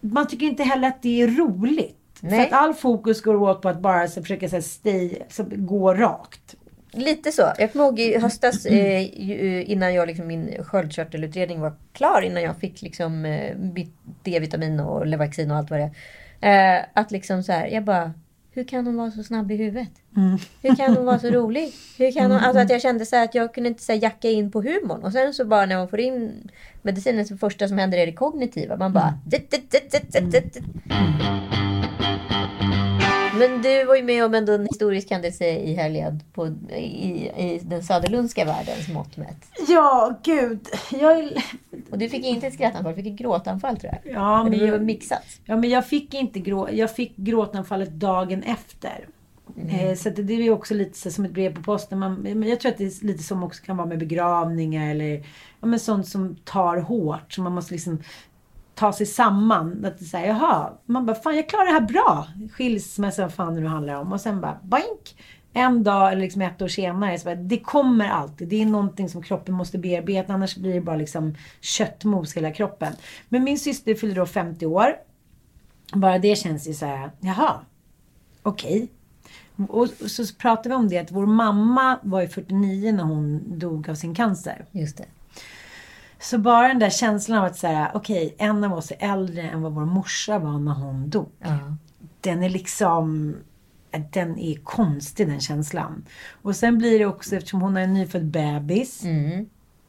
Man 0.00 0.26
tycker 0.26 0.46
inte 0.46 0.62
heller 0.62 0.88
att 0.88 1.02
det 1.02 1.22
är 1.22 1.28
roligt. 1.28 1.98
För 2.20 2.26
Nej. 2.26 2.46
att 2.46 2.52
all 2.52 2.74
fokus 2.74 3.22
går 3.22 3.34
åt 3.34 3.62
på 3.62 3.68
att 3.68 3.80
bara 3.80 4.08
så 4.08 4.22
försöka 4.22 4.48
så 4.48 4.56
här, 4.56 4.60
stay, 4.60 5.18
så 5.28 5.44
gå 5.50 5.94
rakt. 5.94 6.54
Lite 6.92 7.32
så. 7.32 7.52
Jag 7.58 7.72
kommer 7.72 7.84
ihåg 7.84 8.00
i 8.00 8.18
höstas 8.18 8.66
eh, 8.66 9.00
eh, 9.00 9.70
innan 9.70 9.94
jag, 9.94 10.06
liksom, 10.06 10.26
min 10.26 10.64
sköldkörtelutredning 10.64 11.60
var 11.60 11.72
klar. 11.92 12.22
Innan 12.22 12.42
jag 12.42 12.56
fick 12.56 12.82
liksom, 12.82 13.24
eh, 13.24 13.56
D-vitamin 14.22 14.80
och 14.80 15.06
Levaxin 15.06 15.50
och 15.50 15.56
allt 15.56 15.70
vad 15.70 15.80
det 15.80 15.90
är. 16.40 16.78
Eh, 16.78 16.84
att 16.94 17.10
liksom 17.10 17.42
så 17.42 17.52
här, 17.52 17.66
jag 17.66 17.84
bara, 17.84 18.12
hur 18.54 18.64
kan 18.64 18.86
hon 18.86 18.96
vara 18.96 19.10
så 19.10 19.24
snabb 19.24 19.50
i 19.50 19.56
huvudet? 19.56 19.88
Hur 20.62 20.76
kan 20.76 20.96
hon 20.96 21.04
vara 21.04 21.18
så 21.18 21.30
rolig? 21.30 21.72
Hur 21.98 22.12
kan 22.12 22.30
hon, 22.30 22.40
alltså 22.40 22.62
att 22.62 22.70
jag 22.70 22.82
kände 22.82 23.06
så 23.06 23.16
att 23.16 23.34
jag 23.34 23.54
kunde 23.54 23.68
inte 23.68 23.82
så 23.82 23.92
jacka 23.92 24.30
in 24.30 24.50
på 24.50 24.62
humorn. 24.62 25.02
Och 25.02 25.12
sen 25.12 25.34
så 25.34 25.44
bara 25.44 25.66
när 25.66 25.76
man 25.76 25.88
får 25.88 26.00
in 26.00 26.50
medicinen, 26.82 27.26
så 27.26 27.36
första 27.36 27.68
som 27.68 27.78
händer 27.78 27.98
är 27.98 28.06
det 28.06 28.12
kognitiva. 28.12 28.76
Man 28.76 28.92
bara... 28.92 29.18
dit, 29.26 29.50
Men 33.38 33.62
du 33.62 33.84
var 33.84 33.96
ju 33.96 34.02
med 34.02 34.24
om 34.24 34.34
en 34.34 34.66
historisk 34.66 35.10
händelse 35.10 35.44
i 35.44 35.74
helgen 35.74 36.22
på, 36.32 36.46
i, 36.70 37.30
i 37.36 37.60
den 37.62 37.82
söderlundska 37.82 38.44
världens 38.44 38.88
mått 38.88 39.16
mätt. 39.16 39.46
Ja, 39.68 40.14
gud. 40.22 40.68
Jag... 40.90 41.32
Och 41.90 41.98
du 41.98 42.08
fick 42.08 42.24
inte 42.24 42.46
ett 42.46 42.54
skrattanfall, 42.54 42.94
du 42.94 43.02
fick 43.02 43.12
ett 43.12 43.18
gråtanfall 43.18 43.76
tror 43.76 43.92
jag. 43.92 44.14
Ja, 44.14 44.42
men 44.44 44.52
det 44.52 44.66
är 44.66 44.78
mixat. 44.78 45.24
ja, 45.44 45.56
men 45.56 45.70
jag 45.70 45.86
fick 45.86 46.14
inte 46.14 46.38
grå... 46.38 46.68
Jag 46.72 46.90
fick 46.90 47.16
gråtanfallet 47.16 47.90
dagen 47.90 48.42
efter. 48.42 49.08
Mm. 49.56 49.90
Eh, 49.90 49.94
så 49.94 50.10
det, 50.10 50.22
det 50.22 50.34
är 50.34 50.42
ju 50.42 50.50
också 50.50 50.74
lite 50.74 51.10
som 51.10 51.24
ett 51.24 51.32
brev 51.32 51.54
på 51.54 51.62
posten. 51.62 51.98
Man, 51.98 52.14
men 52.14 52.42
jag 52.42 52.60
tror 52.60 52.72
att 52.72 52.78
det 52.78 52.84
är 52.84 53.06
lite 53.06 53.22
som 53.22 53.42
också 53.42 53.64
kan 53.64 53.76
vara 53.76 53.88
med 53.88 53.98
begravningar 53.98 54.90
eller 54.90 55.26
ja, 55.60 55.66
men 55.66 55.80
sånt 55.80 56.08
som 56.08 56.36
tar 56.36 56.76
hårt. 56.76 57.32
Så 57.32 57.42
man 57.42 57.52
måste 57.52 57.74
liksom 57.74 58.02
ta 58.74 58.92
sig 58.92 59.06
samman. 59.06 59.84
Att 59.84 60.02
säga, 60.02 60.26
jaha, 60.26 60.72
man 60.86 61.06
bara, 61.06 61.16
fan 61.16 61.36
jag 61.36 61.48
klarar 61.48 61.66
det 61.66 61.72
här 61.72 61.80
bra. 61.80 62.26
Skilsmässa, 62.52 63.22
vad 63.22 63.34
fan 63.34 63.54
det 63.54 63.60
nu 63.60 63.66
handlar 63.66 63.94
om. 63.94 64.12
Och 64.12 64.20
sen 64.20 64.40
bara, 64.40 64.58
boink. 64.62 65.16
En 65.56 65.82
dag 65.82 66.12
eller 66.12 66.22
liksom 66.22 66.42
ett 66.42 66.62
år 66.62 66.68
senare, 66.68 67.18
så 67.18 67.24
bara, 67.24 67.34
det 67.34 67.58
kommer 67.58 68.08
alltid. 68.08 68.48
Det 68.48 68.62
är 68.62 68.66
någonting 68.66 69.08
som 69.08 69.22
kroppen 69.22 69.54
måste 69.54 69.78
bearbeta. 69.78 70.32
Annars 70.32 70.56
blir 70.56 70.74
det 70.74 70.80
bara 70.80 70.96
liksom 70.96 71.34
köttmos 71.60 72.36
hela 72.36 72.50
kroppen. 72.50 72.92
Men 73.28 73.44
min 73.44 73.58
syster 73.58 73.94
fyllde 73.94 74.20
då 74.20 74.26
50 74.26 74.66
år. 74.66 74.96
Bara 75.92 76.18
det 76.18 76.38
känns 76.38 76.68
ju 76.68 76.74
så 76.74 76.86
här, 76.86 77.10
jaha, 77.20 77.60
okej. 78.42 78.88
Och 79.68 79.88
så 79.88 80.34
pratade 80.34 80.68
vi 80.68 80.74
om 80.74 80.88
det 80.88 80.98
att 80.98 81.10
vår 81.12 81.26
mamma 81.26 81.98
var 82.02 82.20
ju 82.20 82.28
49 82.28 82.92
när 82.92 83.04
hon 83.04 83.58
dog 83.58 83.90
av 83.90 83.94
sin 83.94 84.14
cancer. 84.14 84.64
Just 84.72 84.96
det. 84.96 85.04
Så 86.24 86.38
bara 86.38 86.68
den 86.68 86.78
där 86.78 86.90
känslan 86.90 87.38
av 87.38 87.44
att 87.44 87.56
säga, 87.56 87.90
okej, 87.94 88.34
en 88.38 88.64
av 88.64 88.72
oss 88.72 88.90
är 88.90 89.12
äldre 89.12 89.42
än 89.42 89.62
vad 89.62 89.72
vår 89.72 89.84
morsa 89.84 90.38
var 90.38 90.58
när 90.58 90.72
hon 90.72 91.10
dog. 91.10 91.30
Ja. 91.38 91.58
Den 92.20 92.42
är 92.42 92.48
liksom, 92.48 93.36
den 94.12 94.38
är 94.38 94.54
konstig 94.54 95.28
den 95.28 95.40
känslan. 95.40 96.04
Och 96.42 96.56
sen 96.56 96.78
blir 96.78 96.98
det 96.98 97.06
också, 97.06 97.36
eftersom 97.36 97.60
hon 97.60 97.74
har 97.74 97.82
en 97.82 97.94
nyfödd 97.94 98.24
bebis. 98.24 99.04
Mm. 99.04 99.46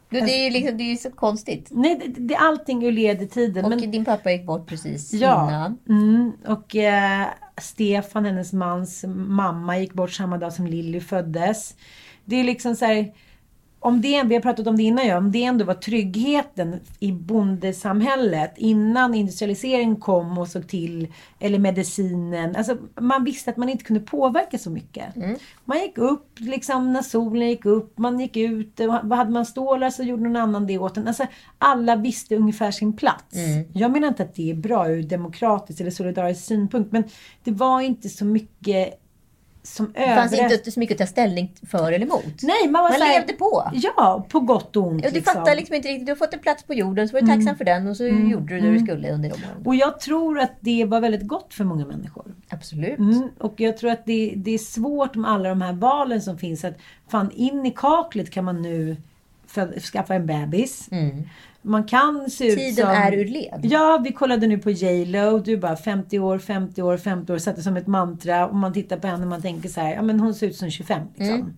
Du, 0.09 0.21
det 0.21 0.31
är 0.31 0.43
ju 0.43 0.49
liksom, 0.49 0.77
det 0.77 0.83
är 0.83 0.89
ju 0.89 0.97
så 0.97 1.11
konstigt. 1.11 1.67
Nej, 1.71 1.99
det, 2.05 2.21
det, 2.21 2.35
allting 2.35 2.85
ur 2.85 2.91
led 2.91 3.21
i 3.21 3.27
tiden. 3.27 3.65
Och 3.65 3.69
men, 3.69 3.91
din 3.91 4.05
pappa 4.05 4.31
gick 4.31 4.45
bort 4.45 4.67
precis 4.67 5.13
ja, 5.13 5.47
innan. 5.49 5.77
mm, 5.89 6.31
och 6.47 6.75
eh, 6.75 7.27
Stefan, 7.57 8.25
hennes 8.25 8.53
mans 8.53 9.05
mamma, 9.07 9.79
gick 9.79 9.93
bort 9.93 10.11
samma 10.11 10.37
dag 10.37 10.53
som 10.53 10.67
Lilly 10.67 10.99
föddes. 10.99 11.75
Det 12.25 12.35
är 12.35 12.43
liksom 12.43 12.75
så 12.75 12.85
här, 12.85 13.13
om 13.85 14.01
det, 14.01 14.23
vi 14.23 14.35
har 14.35 14.41
pratat 14.41 14.67
om 14.67 14.77
det 14.77 14.83
innan, 14.83 15.07
ja, 15.07 15.17
om 15.17 15.31
det 15.31 15.43
ändå 15.43 15.65
var 15.65 15.73
tryggheten 15.73 16.79
i 16.99 17.11
bondesamhället 17.11 18.53
innan 18.57 19.15
industrialiseringen 19.15 19.95
kom 19.95 20.37
och 20.37 20.47
såg 20.47 20.67
till, 20.67 21.07
eller 21.39 21.59
medicinen. 21.59 22.55
Alltså, 22.55 22.77
man 23.01 23.23
visste 23.23 23.51
att 23.51 23.57
man 23.57 23.69
inte 23.69 23.83
kunde 23.83 23.99
påverka 23.99 24.57
så 24.57 24.69
mycket. 24.69 25.15
Mm. 25.15 25.35
Man 25.65 25.79
gick 25.79 25.97
upp 25.97 26.27
liksom 26.37 26.93
när 26.93 27.01
solen 27.01 27.49
gick 27.49 27.65
upp, 27.65 27.97
man 27.97 28.19
gick 28.19 28.37
ut, 28.37 28.79
hade 29.11 29.31
man 29.31 29.45
stålar 29.45 29.89
så 29.89 30.03
gjorde 30.03 30.23
någon 30.23 30.35
annan 30.35 30.67
det 30.67 30.77
åt 30.77 30.97
en. 30.97 31.07
Alltså, 31.07 31.25
alla 31.57 31.95
visste 31.95 32.35
ungefär 32.35 32.71
sin 32.71 32.93
plats. 32.93 33.35
Mm. 33.35 33.67
Jag 33.73 33.91
menar 33.91 34.07
inte 34.07 34.23
att 34.23 34.35
det 34.35 34.51
är 34.51 34.55
bra 34.55 34.89
ur 34.89 35.03
demokratisk 35.03 35.81
eller 35.81 35.91
solidarisk 35.91 36.45
synpunkt, 36.45 36.91
men 36.91 37.03
det 37.43 37.51
var 37.51 37.81
inte 37.81 38.09
så 38.09 38.25
mycket 38.25 39.04
som 39.65 39.91
Det 39.93 40.15
fanns 40.15 40.39
inte 40.39 40.71
så 40.71 40.79
mycket 40.79 40.95
att 40.95 41.07
ta 41.07 41.11
ställning 41.11 41.53
för 41.69 41.91
eller 41.91 42.05
emot. 42.05 42.41
Nej, 42.41 42.67
man 42.69 42.83
var 42.83 42.89
Man 42.89 42.99
levde 42.99 43.33
på. 43.33 43.71
Ja, 43.73 44.25
på 44.29 44.39
gott 44.39 44.75
och 44.75 44.87
ont. 44.87 45.05
Och 45.05 45.11
du 45.11 45.15
liksom. 45.15 45.33
fattar 45.33 45.55
liksom 45.55 45.75
inte 45.75 45.87
riktigt. 45.87 46.05
Du 46.05 46.11
har 46.11 46.17
fått 46.17 46.33
en 46.33 46.39
plats 46.39 46.63
på 46.63 46.73
jorden, 46.73 47.09
så 47.09 47.13
var 47.13 47.21
du 47.21 47.27
tacksam 47.27 47.55
för 47.55 47.65
den 47.65 47.87
och 47.87 47.97
så 47.97 48.05
gjorde 48.07 48.55
du 48.55 48.61
det 48.61 48.71
du 48.71 48.79
skulle 48.79 49.11
under 49.11 49.29
de 49.29 49.35
åren. 49.35 49.65
Och 49.65 49.75
jag 49.75 49.99
tror 49.99 50.39
att 50.39 50.51
det 50.59 50.85
var 50.85 51.01
väldigt 51.01 51.27
gott 51.27 51.53
för 51.53 51.63
många 51.63 51.85
människor. 51.85 52.25
Absolut. 52.49 52.99
Mm, 52.99 53.29
och 53.39 53.53
jag 53.57 53.77
tror 53.77 53.91
att 53.91 54.05
det, 54.05 54.33
det 54.35 54.51
är 54.51 54.57
svårt 54.57 55.15
med 55.15 55.31
alla 55.31 55.49
de 55.49 55.61
här 55.61 55.73
valen 55.73 56.21
som 56.21 56.37
finns. 56.37 56.65
Att 56.65 56.77
fan, 57.07 57.31
in 57.31 57.65
i 57.65 57.71
kaklet 57.71 58.31
kan 58.31 58.45
man 58.45 58.61
nu 58.61 58.97
för, 59.47 59.79
skaffa 59.79 60.15
en 60.15 60.25
bebis. 60.25 60.89
Man 61.65 61.83
kan 61.83 62.29
se 62.29 62.47
ut 62.47 62.57
Mm. 62.57 62.75
Tiden 62.75 62.85
som... 62.85 62.95
är 62.95 63.11
ur 63.11 63.25
led. 63.25 63.59
Ja, 63.63 64.01
vi 64.03 64.11
kollade 64.11 64.47
nu 64.47 64.57
på 64.57 64.71
J 64.71 65.05
Lo. 65.05 65.39
Du 65.39 65.57
bara 65.57 65.75
50 65.77 66.19
år, 66.19 66.37
50 66.37 66.81
år, 66.81 66.97
50 66.97 67.33
år. 67.33 67.37
Satte 67.37 67.61
som 67.61 67.77
ett 67.77 67.87
mantra. 67.87 68.47
Och 68.47 68.55
man 68.55 68.73
tittar 68.73 68.97
på 68.97 69.07
henne 69.07 69.23
och 69.23 69.29
man 69.29 69.41
tänker 69.41 69.69
så 69.69 69.81
här. 69.81 69.93
Ja, 69.93 70.01
men 70.01 70.19
hon 70.19 70.33
ser 70.33 70.47
ut 70.47 70.55
som 70.55 70.71
25. 70.71 71.01
Liksom. 71.15 71.35
Mm. 71.35 71.53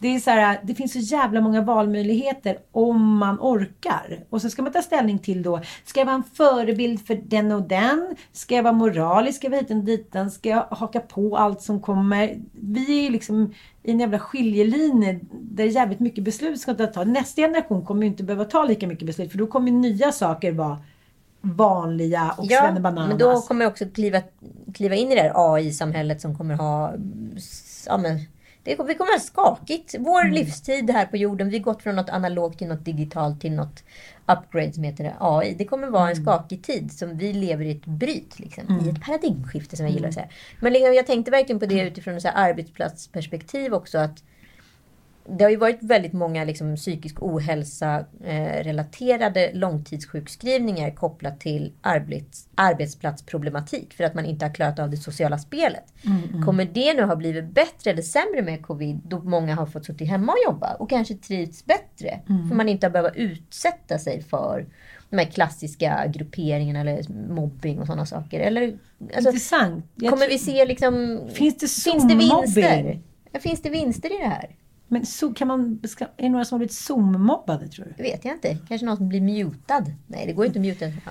Det 0.00 0.08
är 0.08 0.20
så 0.20 0.30
här, 0.30 0.60
det 0.62 0.74
finns 0.74 0.92
så 0.92 0.98
jävla 0.98 1.40
många 1.40 1.62
valmöjligheter 1.62 2.58
om 2.72 3.16
man 3.16 3.38
orkar. 3.40 4.24
Och 4.30 4.42
så 4.42 4.50
ska 4.50 4.62
man 4.62 4.72
ta 4.72 4.82
ställning 4.82 5.18
till 5.18 5.42
då, 5.42 5.60
ska 5.84 6.00
jag 6.00 6.06
vara 6.06 6.16
en 6.16 6.22
förebild 6.34 7.06
för 7.06 7.14
den 7.24 7.52
och 7.52 7.62
den? 7.62 8.16
Ska 8.32 8.54
jag 8.54 8.62
vara 8.62 8.72
moralisk? 8.72 9.36
Ska 9.36 9.46
jag 9.46 9.50
vara 9.50 9.60
hiten 9.60 9.78
och 9.78 9.84
ditan? 9.84 10.30
Ska 10.30 10.48
jag 10.48 10.66
haka 10.70 11.00
på 11.00 11.36
allt 11.36 11.62
som 11.62 11.80
kommer? 11.80 12.36
Vi 12.52 12.98
är 12.98 13.02
ju 13.02 13.10
liksom 13.10 13.54
i 13.88 13.90
en 13.90 14.00
jävla 14.00 14.18
skiljelinje 14.18 15.20
där 15.30 15.64
jävligt 15.64 16.00
mycket 16.00 16.24
beslut 16.24 16.60
ska 16.60 16.74
ta. 16.74 17.04
Nästa 17.04 17.42
generation 17.42 17.84
kommer 17.84 18.02
ju 18.02 18.08
inte 18.08 18.22
behöva 18.22 18.44
ta 18.44 18.64
lika 18.64 18.86
mycket 18.86 19.06
beslut 19.06 19.30
för 19.30 19.38
då 19.38 19.46
kommer 19.46 19.70
nya 19.72 20.12
saker 20.12 20.52
vara 20.52 20.78
vanliga 21.40 22.34
och 22.38 22.44
Ja, 22.48 22.60
svennebananas. 22.60 23.08
men 23.08 23.18
då 23.18 23.40
kommer 23.40 23.64
jag 23.64 23.70
också 23.70 23.84
kliva, 23.94 24.20
kliva 24.74 24.94
in 24.94 25.12
i 25.12 25.14
det 25.14 25.20
här 25.20 25.32
AI-samhället 25.54 26.20
som 26.20 26.38
kommer 26.38 26.54
ha... 26.54 26.92
Ja, 27.86 27.98
men, 27.98 28.20
det, 28.64 28.70
vi 28.70 28.94
kommer 28.94 29.12
ha 29.12 29.20
skakigt. 29.20 29.94
Vår 29.98 30.20
Mm. 30.20 30.34
livstid 30.34 30.90
här 30.90 31.06
på 31.06 31.16
jorden, 31.16 31.50
vi 31.50 31.56
har 31.58 31.64
gått 31.64 31.82
från 31.82 31.96
något 31.96 32.08
analogt 32.10 32.58
till 32.58 32.68
något 32.68 32.84
digitalt 32.84 33.40
till 33.40 33.52
något 33.52 33.84
upgrade 34.26 34.72
som 34.72 34.82
heter 34.82 35.14
AI. 35.20 35.54
Det 35.58 35.64
kommer 35.64 35.88
vara 35.88 36.10
en 36.10 36.12
Mm. 36.16 36.24
skakig 36.24 36.62
tid 36.62 36.92
som 36.92 37.16
vi 37.18 37.32
lever 37.32 37.64
i 37.64 37.70
ett 37.70 37.86
bryt. 37.86 38.38
Liksom, 38.38 38.80
I 38.86 38.88
ett 38.88 39.04
paradigmskifte 39.04 39.76
som 39.76 39.86
jag 39.86 39.94
gillar 39.94 40.08
att 40.08 40.14
säga. 40.14 40.28
Men 40.60 40.72
liksom, 40.72 40.94
jag 40.94 41.06
tänkte 41.06 41.30
verkligen 41.30 41.60
på 41.60 41.66
det 41.66 41.80
utifrån 41.80 42.16
ett 42.16 42.24
arbetsplatsperspektiv 42.34 43.74
också. 43.74 43.98
att 43.98 44.22
det 45.30 45.44
har 45.44 45.50
ju 45.50 45.56
varit 45.56 45.82
väldigt 45.82 46.12
många 46.12 46.44
liksom, 46.44 46.76
psykisk 46.76 47.22
ohälsa 47.22 48.04
eh, 48.24 48.64
relaterade 48.64 49.50
långtidssjukskrivningar 49.54 50.90
kopplat 50.90 51.40
till 51.40 51.72
arbets, 51.80 52.48
arbetsplatsproblematik 52.54 53.94
för 53.94 54.04
att 54.04 54.14
man 54.14 54.24
inte 54.24 54.44
har 54.44 54.54
klarat 54.54 54.78
av 54.78 54.90
det 54.90 54.96
sociala 54.96 55.38
spelet. 55.38 55.84
Kommer 56.44 56.64
det 56.64 56.94
nu 56.94 57.02
ha 57.02 57.16
blivit 57.16 57.44
bättre 57.44 57.90
eller 57.90 58.02
sämre 58.02 58.42
med 58.42 58.62
covid 58.62 59.00
då 59.04 59.18
många 59.18 59.54
har 59.54 59.66
fått 59.66 59.84
sitta 59.84 60.04
hemma 60.04 60.32
och 60.32 60.38
jobba 60.52 60.74
och 60.74 60.90
kanske 60.90 61.14
trivts 61.14 61.64
bättre 61.64 62.20
för 62.26 62.54
man 62.54 62.68
inte 62.68 62.86
har 62.86 62.92
behövt 62.92 63.16
utsätta 63.16 63.98
sig 63.98 64.22
för 64.22 64.66
de 65.10 65.18
här 65.18 65.24
klassiska 65.24 66.06
grupperingarna 66.06 66.80
eller 66.80 67.12
mobbing 67.34 67.80
och 67.80 67.86
sådana 67.86 68.06
saker. 68.06 68.40
Eller, 68.40 68.78
alltså, 69.14 69.28
Intressant. 69.28 69.84
Jag 69.94 70.12
kommer 70.12 70.28
vi 70.28 70.38
se 70.38 70.64
liksom... 70.64 71.20
Finns 71.32 71.58
det 71.58 71.68
finns 71.68 72.08
det 72.08 72.14
vinster? 72.14 72.62
Zoom-mobbing? 72.62 73.02
Ja, 73.32 73.40
Finns 73.40 73.62
det 73.62 73.70
vinster 73.70 74.08
i 74.08 74.22
det 74.22 74.28
här? 74.28 74.56
Men 74.88 75.06
så, 75.06 75.34
kan 75.34 75.48
man, 75.48 75.76
beska- 75.76 76.08
är 76.16 76.22
det 76.22 76.28
några 76.28 76.44
som 76.44 76.54
har 76.54 76.58
blivit 76.58 76.72
Zoom-mobbade 76.74 77.68
tror 77.68 77.84
du? 77.84 77.92
Det 77.96 78.02
vet 78.02 78.24
jag 78.24 78.34
inte. 78.34 78.58
Kanske 78.68 78.86
någon 78.86 78.96
som 78.96 79.08
blir 79.08 79.20
mutad. 79.20 79.84
Nej, 80.06 80.26
det 80.26 80.32
går 80.32 80.46
inte 80.46 80.58
att 80.58 80.64
muta. 80.64 80.84
Ja. 80.86 81.10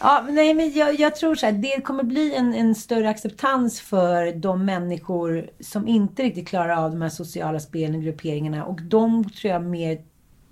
Ja, 0.00 0.26
nej, 0.30 0.54
men 0.54 0.72
jag, 0.72 1.00
jag 1.00 1.16
tror 1.16 1.34
så 1.34 1.46
här, 1.46 1.52
det 1.52 1.80
kommer 1.80 2.02
bli 2.02 2.34
en, 2.34 2.54
en 2.54 2.74
större 2.74 3.08
acceptans 3.08 3.80
för 3.80 4.32
de 4.32 4.64
människor 4.64 5.50
som 5.60 5.88
inte 5.88 6.22
riktigt 6.22 6.48
klarar 6.48 6.84
av 6.84 6.90
de 6.90 7.02
här 7.02 7.08
sociala 7.08 7.60
spelen 7.60 7.96
och 7.96 8.02
grupperingarna. 8.02 8.64
Och 8.64 8.82
de 8.82 9.30
tror 9.30 9.52
jag 9.52 9.64
mer, 9.64 10.00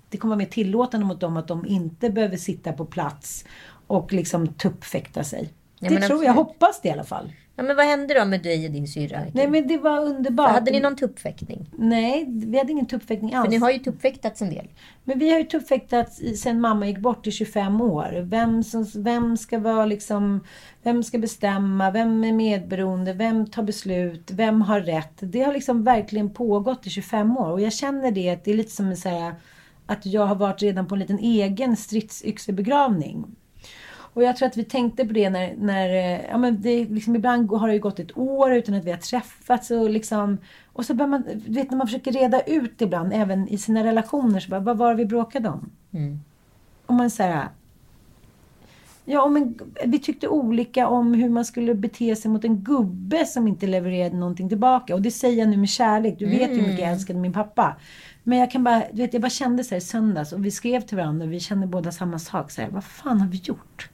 det 0.09 0.17
kommer 0.17 0.35
vara 0.35 0.43
mer 0.45 0.51
tillåtande 0.51 1.05
mot 1.05 1.19
dem 1.19 1.37
att 1.37 1.47
de 1.47 1.65
inte 1.65 2.09
behöver 2.09 2.37
sitta 2.37 2.73
på 2.73 2.85
plats 2.85 3.45
och 3.87 4.13
liksom 4.13 4.47
tuppfäkta 4.47 5.23
sig. 5.23 5.49
Ja, 5.79 5.89
det 5.89 6.01
tror 6.01 6.23
jag, 6.23 6.29
absolut. 6.31 6.35
hoppas 6.35 6.81
det 6.81 6.89
i 6.89 6.91
alla 6.91 7.03
fall. 7.03 7.31
Ja, 7.57 7.63
men 7.63 7.75
vad 7.75 7.85
hände 7.85 8.13
då 8.19 8.25
med 8.25 8.43
dig 8.43 8.65
och 8.65 8.71
din 8.71 8.87
syrra? 8.87 9.19
Nej 9.33 9.47
men 9.47 9.67
det 9.67 9.77
var 9.77 9.99
underbart. 10.05 10.51
Hade 10.51 10.71
ni 10.71 10.79
någon 10.79 10.95
tuppfäktning? 10.95 11.69
Nej, 11.77 12.25
vi 12.29 12.57
hade 12.57 12.71
ingen 12.71 12.85
tuppfäktning 12.85 13.33
alls. 13.33 13.45
För 13.45 13.51
ni 13.51 13.57
har 13.57 13.71
ju 13.71 13.79
tuppfäktats 13.79 14.41
en 14.41 14.49
del. 14.49 14.67
Men 15.03 15.19
vi 15.19 15.31
har 15.31 15.37
ju 15.39 15.43
tuffäktats 15.45 16.21
i- 16.21 16.35
sen 16.37 16.61
mamma 16.61 16.87
gick 16.87 16.97
bort 16.97 17.27
i 17.27 17.31
25 17.31 17.81
år. 17.81 18.21
Vem, 18.23 18.63
som, 18.63 18.85
vem 18.95 19.37
ska 19.37 19.59
vara 19.59 19.85
liksom, 19.85 20.43
vem 20.83 21.03
ska 21.03 21.17
bestämma? 21.17 21.91
Vem 21.91 22.23
är 22.23 22.31
medberoende? 22.33 23.13
Vem 23.13 23.45
tar 23.45 23.63
beslut? 23.63 24.31
Vem 24.31 24.61
har 24.61 24.79
rätt? 24.81 25.13
Det 25.19 25.41
har 25.41 25.53
liksom 25.53 25.83
verkligen 25.83 26.29
pågått 26.29 26.87
i 26.87 26.89
25 26.89 27.37
år. 27.37 27.51
Och 27.51 27.61
jag 27.61 27.73
känner 27.73 28.11
det 28.11 28.29
att 28.29 28.43
det 28.45 28.51
är 28.51 28.55
lite 28.55 28.71
som 28.71 28.91
att 28.91 28.99
säga 28.99 29.35
att 29.85 30.05
jag 30.05 30.25
har 30.25 30.35
varit 30.35 30.61
redan 30.61 30.87
på 30.87 30.95
en 30.95 30.99
liten 30.99 31.19
egen 31.19 31.75
stridsyxebegravning. 31.77 33.25
Och 34.17 34.23
jag 34.23 34.37
tror 34.37 34.47
att 34.47 34.57
vi 34.57 34.63
tänkte 34.63 35.05
på 35.05 35.13
det 35.13 35.29
när, 35.29 35.55
när 35.57 35.89
eh, 35.89 36.25
ja 36.29 36.37
men 36.37 36.61
det, 36.61 36.85
liksom 36.85 37.15
ibland 37.15 37.51
har 37.51 37.67
det 37.67 37.73
ju 37.73 37.79
gått 37.79 37.99
ett 37.99 38.17
år 38.17 38.53
utan 38.53 38.75
att 38.75 38.85
vi 38.85 38.91
har 38.91 38.97
träffats 38.97 39.71
och 39.71 39.89
liksom, 39.89 40.37
och 40.73 40.85
så 40.85 40.93
börjar 40.93 41.09
man, 41.09 41.23
du 41.45 41.53
vet 41.53 41.71
när 41.71 41.77
man 41.77 41.87
försöker 41.87 42.11
reda 42.11 42.41
ut 42.41 42.81
ibland, 42.81 43.13
även 43.13 43.47
i 43.47 43.57
sina 43.57 43.83
relationer, 43.83 44.39
så 44.39 44.49
bara, 44.49 44.59
vad 44.59 44.77
var 44.77 44.89
det 44.89 44.95
vi 44.95 45.05
bråkade 45.05 45.49
om? 45.49 45.69
Mm. 45.91 46.19
Och 46.85 46.93
man 46.93 47.09
säger 47.09 47.47
Ja, 49.05 49.27
men 49.27 49.59
vi 49.85 49.99
tyckte 49.99 50.27
olika 50.27 50.87
om 50.87 51.13
hur 51.13 51.29
man 51.29 51.45
skulle 51.45 51.75
bete 51.75 52.15
sig 52.15 52.31
mot 52.31 52.43
en 52.43 52.57
gubbe 52.57 53.25
som 53.25 53.47
inte 53.47 53.67
levererade 53.67 54.17
någonting 54.17 54.49
tillbaka. 54.49 54.95
Och 54.95 55.01
det 55.01 55.11
säger 55.11 55.39
jag 55.39 55.49
nu 55.49 55.57
med 55.57 55.69
kärlek. 55.69 56.15
Du 56.19 56.25
vet 56.25 56.51
ju 56.51 56.55
hur 56.55 56.61
mycket 56.61 56.79
jag 56.79 56.91
älskade 56.91 57.19
min 57.19 57.33
pappa. 57.33 57.75
Men 58.27 58.37
jag 58.37 58.51
kan 58.51 58.63
bara, 58.63 58.83
du 58.91 59.01
vet, 59.01 59.13
jag 59.13 59.21
bara 59.21 59.29
kände 59.29 59.63
så 59.63 59.69
här 59.69 59.77
i 59.77 59.81
söndags 59.81 60.33
och 60.33 60.45
vi 60.45 60.51
skrev 60.51 60.81
till 60.81 60.97
varandra 60.97 61.25
och 61.25 61.31
vi 61.31 61.39
kände 61.39 61.67
båda 61.67 61.91
samma 61.91 62.19
sak. 62.19 62.51
Så 62.51 62.61
här, 62.61 62.69
vad 62.69 62.83
fan 62.83 63.21
har 63.21 63.27
vi 63.27 63.37
gjort? 63.37 63.89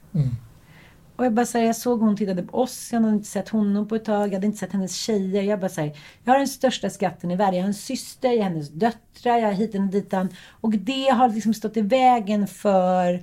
Och 1.16 1.24
jag 1.24 1.32
bara 1.32 1.46
säger, 1.46 1.66
jag 1.66 1.76
såg 1.76 2.00
hon 2.00 2.16
tittade 2.16 2.42
på 2.42 2.58
oss, 2.58 2.88
jag 2.92 3.00
hade 3.00 3.12
inte 3.12 3.28
sett 3.28 3.48
honom 3.48 3.88
på 3.88 3.94
ett 3.94 4.04
tag, 4.04 4.28
jag 4.28 4.34
hade 4.34 4.46
inte 4.46 4.58
sett 4.58 4.72
hennes 4.72 4.96
tjejer. 4.96 5.42
Jag 5.42 5.60
bara 5.60 5.68
säger, 5.68 5.96
jag 6.24 6.32
har 6.32 6.38
den 6.38 6.48
största 6.48 6.90
skatten 6.90 7.30
i 7.30 7.36
världen. 7.36 7.54
Jag 7.54 7.62
har 7.62 7.68
en 7.68 7.74
syster, 7.74 8.28
jag 8.28 8.44
har 8.44 8.50
hennes 8.50 8.70
döttrar, 8.70 9.38
jag 9.38 9.46
har 9.46 9.52
hit 9.52 9.74
och 9.74 9.80
ditan. 9.80 10.28
Och 10.60 10.70
det 10.70 11.08
har 11.08 11.28
liksom 11.28 11.54
stått 11.54 11.76
i 11.76 11.80
vägen 11.82 12.46
för 12.46 13.22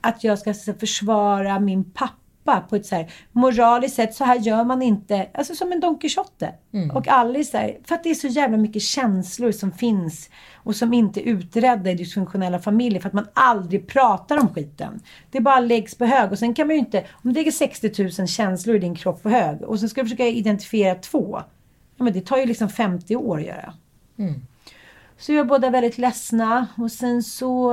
att 0.00 0.24
jag 0.24 0.38
ska 0.38 0.54
så, 0.54 0.74
försvara 0.74 1.60
min 1.60 1.84
pappa 1.84 2.21
på 2.44 2.76
ett 2.76 2.86
så 2.86 2.94
här 2.94 3.12
moraliskt 3.32 3.96
sätt. 3.96 4.14
Så 4.14 4.24
här 4.24 4.38
gör 4.38 4.64
man 4.64 4.82
inte. 4.82 5.28
Alltså 5.34 5.54
som 5.54 5.72
en 5.72 5.80
Don 5.80 5.98
Quijote. 5.98 6.54
Mm. 6.72 6.90
Och 6.90 7.08
Alice 7.08 7.58
där. 7.58 7.78
För 7.84 7.94
att 7.94 8.04
det 8.04 8.10
är 8.10 8.14
så 8.14 8.26
jävla 8.26 8.56
mycket 8.56 8.82
känslor 8.82 9.52
som 9.52 9.72
finns 9.72 10.30
och 10.54 10.76
som 10.76 10.92
inte 10.92 11.20
är 11.20 11.24
utredda 11.24 11.90
i 11.90 11.94
dysfunktionella 11.94 12.58
familjer 12.58 13.00
för 13.00 13.08
att 13.08 13.14
man 13.14 13.28
aldrig 13.32 13.86
pratar 13.86 14.40
om 14.40 14.48
skiten. 14.48 15.00
Det 15.30 15.40
bara 15.40 15.60
läggs 15.60 15.94
på 15.94 16.04
hög 16.04 16.32
och 16.32 16.38
sen 16.38 16.54
kan 16.54 16.66
man 16.66 16.76
ju 16.76 16.80
inte, 16.80 17.04
om 17.10 17.32
det 17.32 17.40
ligger 17.40 17.52
60 17.52 18.02
000 18.18 18.28
känslor 18.28 18.76
i 18.76 18.78
din 18.78 18.94
kropp 18.94 19.22
på 19.22 19.28
hög 19.28 19.62
och 19.62 19.80
sen 19.80 19.88
ska 19.88 20.00
du 20.02 20.06
försöka 20.06 20.26
identifiera 20.26 20.94
två. 20.94 21.42
Ja 21.96 22.04
men 22.04 22.12
det 22.12 22.20
tar 22.20 22.38
ju 22.38 22.46
liksom 22.46 22.68
50 22.68 23.16
år 23.16 23.38
att 23.38 23.46
göra. 23.46 23.74
Så 25.22 25.32
vi 25.32 25.38
var 25.38 25.44
båda 25.44 25.70
väldigt 25.70 25.98
ledsna 25.98 26.66
och 26.76 26.90
sen 26.90 27.22
så 27.22 27.72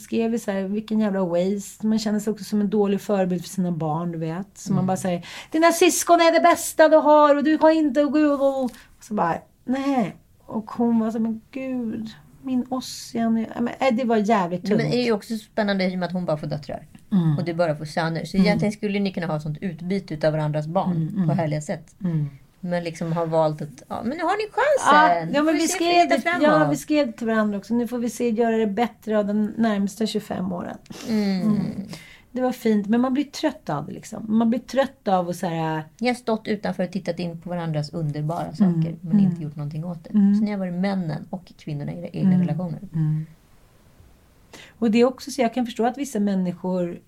skrev 0.00 0.30
vi 0.30 0.38
så 0.38 0.50
här, 0.50 0.62
vilken 0.62 1.00
jävla 1.00 1.24
waste. 1.24 1.86
Man 1.86 1.98
känner 1.98 2.20
sig 2.20 2.30
också 2.30 2.44
som 2.44 2.60
en 2.60 2.70
dålig 2.70 3.00
förebild 3.00 3.42
för 3.42 3.48
sina 3.48 3.72
barn, 3.72 4.12
du 4.12 4.18
vet. 4.18 4.58
Så 4.58 4.72
man 4.72 4.86
bara 4.86 4.96
säger, 4.96 5.26
dina 5.50 5.72
syskon 5.72 6.20
är 6.20 6.32
det 6.32 6.40
bästa 6.40 6.88
du 6.88 6.96
har 6.96 7.36
och 7.36 7.44
du 7.44 7.58
har 7.60 7.70
inte... 7.70 8.04
Och, 8.04 8.70
så 9.00 9.14
bara, 9.14 9.38
nej. 9.64 10.16
Och 10.46 10.70
hon 10.70 11.00
var 11.00 11.10
så 11.10 11.18
men 11.18 11.40
gud, 11.50 12.10
min 12.42 12.66
Ossian. 12.68 13.34
Men, 13.34 13.68
äh, 13.68 13.96
det 13.96 14.04
var 14.04 14.16
jävligt 14.16 14.66
tungt. 14.66 14.82
Men 14.82 14.90
det 14.90 14.96
är 14.96 15.04
ju 15.04 15.12
också 15.12 15.36
spännande 15.36 15.84
i 15.84 15.94
och 15.94 15.98
med 15.98 16.06
att 16.06 16.12
hon 16.12 16.24
bara 16.24 16.36
får 16.36 16.46
döttrar. 16.46 16.86
Mm. 17.12 17.38
Och 17.38 17.44
du 17.44 17.54
bara 17.54 17.76
får 17.76 17.84
söner. 17.84 18.24
Så 18.24 18.36
egentligen 18.36 18.72
skulle 18.72 18.98
ni 18.98 19.12
kunna 19.12 19.26
ha 19.26 19.36
ett 19.36 19.42
sånt 19.42 19.58
utbyte 19.60 20.14
utav 20.14 20.32
varandras 20.32 20.66
barn 20.66 21.24
på 21.26 21.32
härliga 21.32 21.60
sätt. 21.60 21.94
Men 22.60 22.84
liksom 22.84 23.12
har 23.12 23.26
valt 23.26 23.62
att, 23.62 23.82
ja 23.88 24.02
men 24.04 24.18
nu 24.18 24.24
har 24.24 24.36
ni 24.36 24.50
chansen. 24.52 25.34
ja, 25.34 25.42
men 25.42 25.54
vi 25.54 25.68
skrev, 25.68 26.08
ja, 26.42 26.68
vi 26.70 26.76
skrev 26.76 27.12
till 27.12 27.26
varandra 27.26 27.58
också. 27.58 27.74
Nu 27.74 27.88
får 27.88 27.98
vi 27.98 28.10
se 28.10 28.30
göra 28.30 28.56
det 28.56 28.66
bättre 28.66 29.18
av 29.18 29.26
de 29.26 29.44
närmsta 29.46 30.06
25 30.06 30.52
åren. 30.52 30.76
Mm. 31.08 31.60
Det 32.32 32.42
var 32.42 32.52
fint, 32.52 32.86
men 32.86 33.00
man 33.00 33.14
blir 33.14 33.24
trött 33.24 33.70
av 33.70 33.86
det 33.86 33.92
liksom. 33.92 34.24
Man 34.28 34.50
blir 34.50 34.60
trött 34.60 35.08
av 35.08 35.28
att 35.28 35.36
så 35.36 35.46
här... 35.46 35.82
Ni 35.98 36.08
har 36.08 36.14
stått 36.14 36.48
utanför 36.48 36.84
och 36.84 36.90
tittat 36.92 37.18
in 37.18 37.40
på 37.40 37.50
varandras 37.50 37.90
underbara 37.90 38.52
saker 38.52 38.96
men 39.00 39.12
Mm. 39.12 39.24
inte 39.24 39.42
gjort 39.42 39.56
någonting 39.56 39.84
åt 39.84 40.04
det. 40.04 40.10
Så 40.10 40.44
ni 40.44 40.50
har 40.50 40.58
varit 40.58 40.74
männen 40.74 41.26
och 41.30 41.52
kvinnorna 41.58 41.92
i 41.92 41.98
era 41.98 42.06
egna 42.08 42.34
Mm. 42.34 42.40
relationer. 42.40 42.80
Och 44.78 44.90
det 44.90 44.98
är 45.00 45.04
också 45.04 45.30
så 45.30 45.40
jag 45.40 45.54
kan 45.54 45.66
förstå 45.66 45.86
att 45.86 45.98
vissa 45.98 46.20
människor 46.20 47.00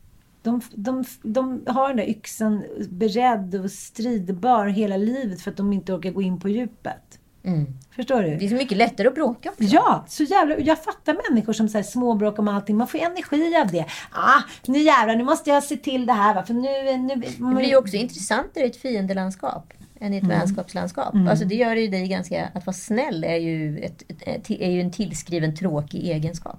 de, 0.42 0.60
de, 0.74 1.04
de 1.22 1.62
har 1.66 1.88
den 1.88 1.96
där 1.96 2.08
yxan 2.08 2.64
beredd 2.90 3.54
och 3.54 3.70
stridbar 3.70 4.66
hela 4.66 4.96
livet 4.96 5.40
för 5.40 5.50
att 5.50 5.56
de 5.56 5.72
inte 5.72 5.92
orkar 5.92 6.10
gå 6.10 6.22
in 6.22 6.40
på 6.40 6.48
djupet. 6.48 7.18
Mm. 7.44 7.66
Förstår 7.96 8.22
du? 8.22 8.36
Det 8.36 8.44
är 8.44 8.48
så 8.48 8.54
mycket 8.54 8.78
lättare 8.78 9.08
att 9.08 9.14
bråka 9.14 9.50
också. 9.50 9.62
Ja, 9.62 10.04
så 10.08 10.22
jävla... 10.22 10.58
Jag 10.58 10.84
fattar 10.84 11.30
människor 11.30 11.52
som 11.52 11.68
så 11.68 11.78
här 11.78 11.82
småbråkar 11.82 12.38
om 12.38 12.48
allting. 12.48 12.76
Man 12.76 12.88
får 12.88 12.98
energi 12.98 13.56
av 13.56 13.72
det. 13.72 13.86
Ah, 14.12 14.42
nu 14.66 14.78
jävlar, 14.78 15.16
nu 15.16 15.24
måste 15.24 15.50
jag 15.50 15.62
se 15.62 15.76
till 15.76 16.06
det 16.06 16.12
här 16.12 16.34
va. 16.34 16.42
För 16.42 16.54
nu... 16.54 16.96
nu 16.96 17.14
Det 17.16 17.54
blir 17.54 17.68
ju 17.68 17.76
också 17.76 17.96
intressantare 17.96 18.64
i 18.64 18.66
ett 18.66 18.76
fiendelandskap 18.76 19.72
än 20.00 20.14
i 20.14 20.16
ett 20.16 20.24
vänskapslandskap. 20.24 21.14
Alltså 21.28 21.44
det 21.44 21.54
gör 21.54 21.76
ju 21.76 21.88
dig 21.88 22.08
ganska... 22.08 22.48
Att 22.54 22.66
vara 22.66 22.74
snäll 22.74 23.24
är 23.24 23.36
ju, 23.36 23.78
ett, 23.78 24.02
ett, 24.08 24.50
är 24.50 24.70
ju 24.70 24.80
en 24.80 24.90
tillskriven 24.90 25.56
tråkig 25.56 26.08
egenskap. 26.08 26.58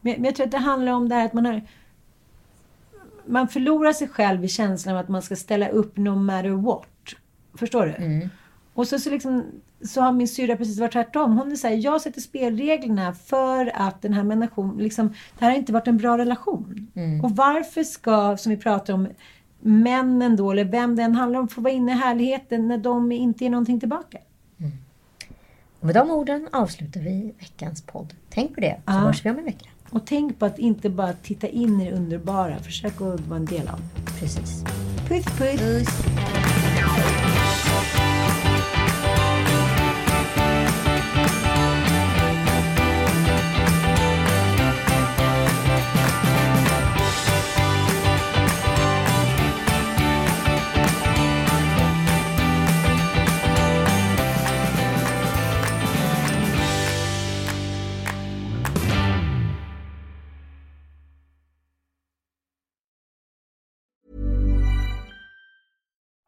Men, 0.00 0.14
men 0.14 0.24
jag 0.24 0.34
tror 0.34 0.46
att 0.46 0.52
det 0.52 0.58
handlar 0.58 0.92
om 0.92 1.08
det 1.08 1.14
här 1.14 1.26
att 1.26 1.32
man 1.32 1.46
har... 1.46 1.62
Man 3.26 3.48
förlorar 3.48 3.92
sig 3.92 4.08
själv 4.08 4.44
i 4.44 4.48
känslan 4.48 4.94
av 4.94 5.00
att 5.00 5.08
man 5.08 5.22
ska 5.22 5.36
ställa 5.36 5.68
upp 5.68 5.96
no 5.96 6.10
matter 6.14 6.50
what. 6.50 6.88
Förstår 7.58 7.86
du? 7.86 8.28
Och 8.74 8.88
så, 8.88 8.98
så, 8.98 9.10
liksom, 9.10 9.44
så 9.84 10.00
har 10.00 10.12
min 10.12 10.28
syrra 10.28 10.56
precis 10.56 10.78
varit 10.80 10.92
tvärtom. 10.92 11.38
Hon 11.38 11.52
är 11.52 11.56
så 11.56 11.68
här, 11.68 11.74
jag 11.74 12.00
sätter 12.00 12.20
spelreglerna 12.20 13.12
för 13.14 13.72
att 13.74 14.02
den 14.02 14.12
här 14.12 14.22
människan, 14.22 14.76
liksom, 14.78 15.08
det 15.08 15.44
här 15.44 15.50
har 15.50 15.58
inte 15.58 15.72
varit 15.72 15.88
en 15.88 15.96
bra 15.96 16.18
relation. 16.18 16.86
Och 17.22 17.30
varför 17.30 17.82
ska, 17.82 18.36
som 18.36 18.50
vi 18.50 18.56
pratar 18.56 18.94
om, 18.94 19.08
männen 19.60 20.36
då, 20.36 20.50
eller 20.52 20.64
vem 20.64 20.96
det 20.96 21.02
än 21.02 21.14
handlar 21.14 21.40
om, 21.40 21.48
få 21.48 21.60
vara 21.60 21.72
inne 21.74 21.92
i 21.92 21.94
härligheten 21.94 22.68
när 22.68 22.78
de 22.78 23.12
inte 23.12 23.44
ger 23.44 23.50
någonting 23.50 23.80
tillbaka? 23.80 24.18
Och 25.80 25.86
med 25.86 25.94
de 25.94 26.10
orden 26.10 26.48
avslutar 26.52 27.00
vi 27.00 27.34
veckans 27.38 27.82
podd. 27.82 28.14
Tänk 28.30 28.54
på 28.54 28.60
det, 28.60 28.76
så 28.76 28.92
Ja. 28.92 28.92
hörs 28.92 29.24
vi 29.26 29.30
om 29.30 29.38
en 29.38 29.44
vecka. 29.44 29.68
Och 29.94 30.06
tänk 30.06 30.38
på 30.38 30.46
att 30.46 30.58
inte 30.58 30.90
bara 30.90 31.12
titta 31.12 31.48
in 31.48 31.80
i 31.80 31.90
det 31.90 31.96
underbara. 31.96 32.58
Försök 32.58 33.00
att 33.00 33.20
vara 33.20 33.36
en 33.36 33.44
del 33.44 33.68
av 33.68 33.80
det. 33.80 34.20
Precis. 34.20 34.64
Puss 35.08 35.24
puss! 35.24 35.60
Puss. 35.60 37.33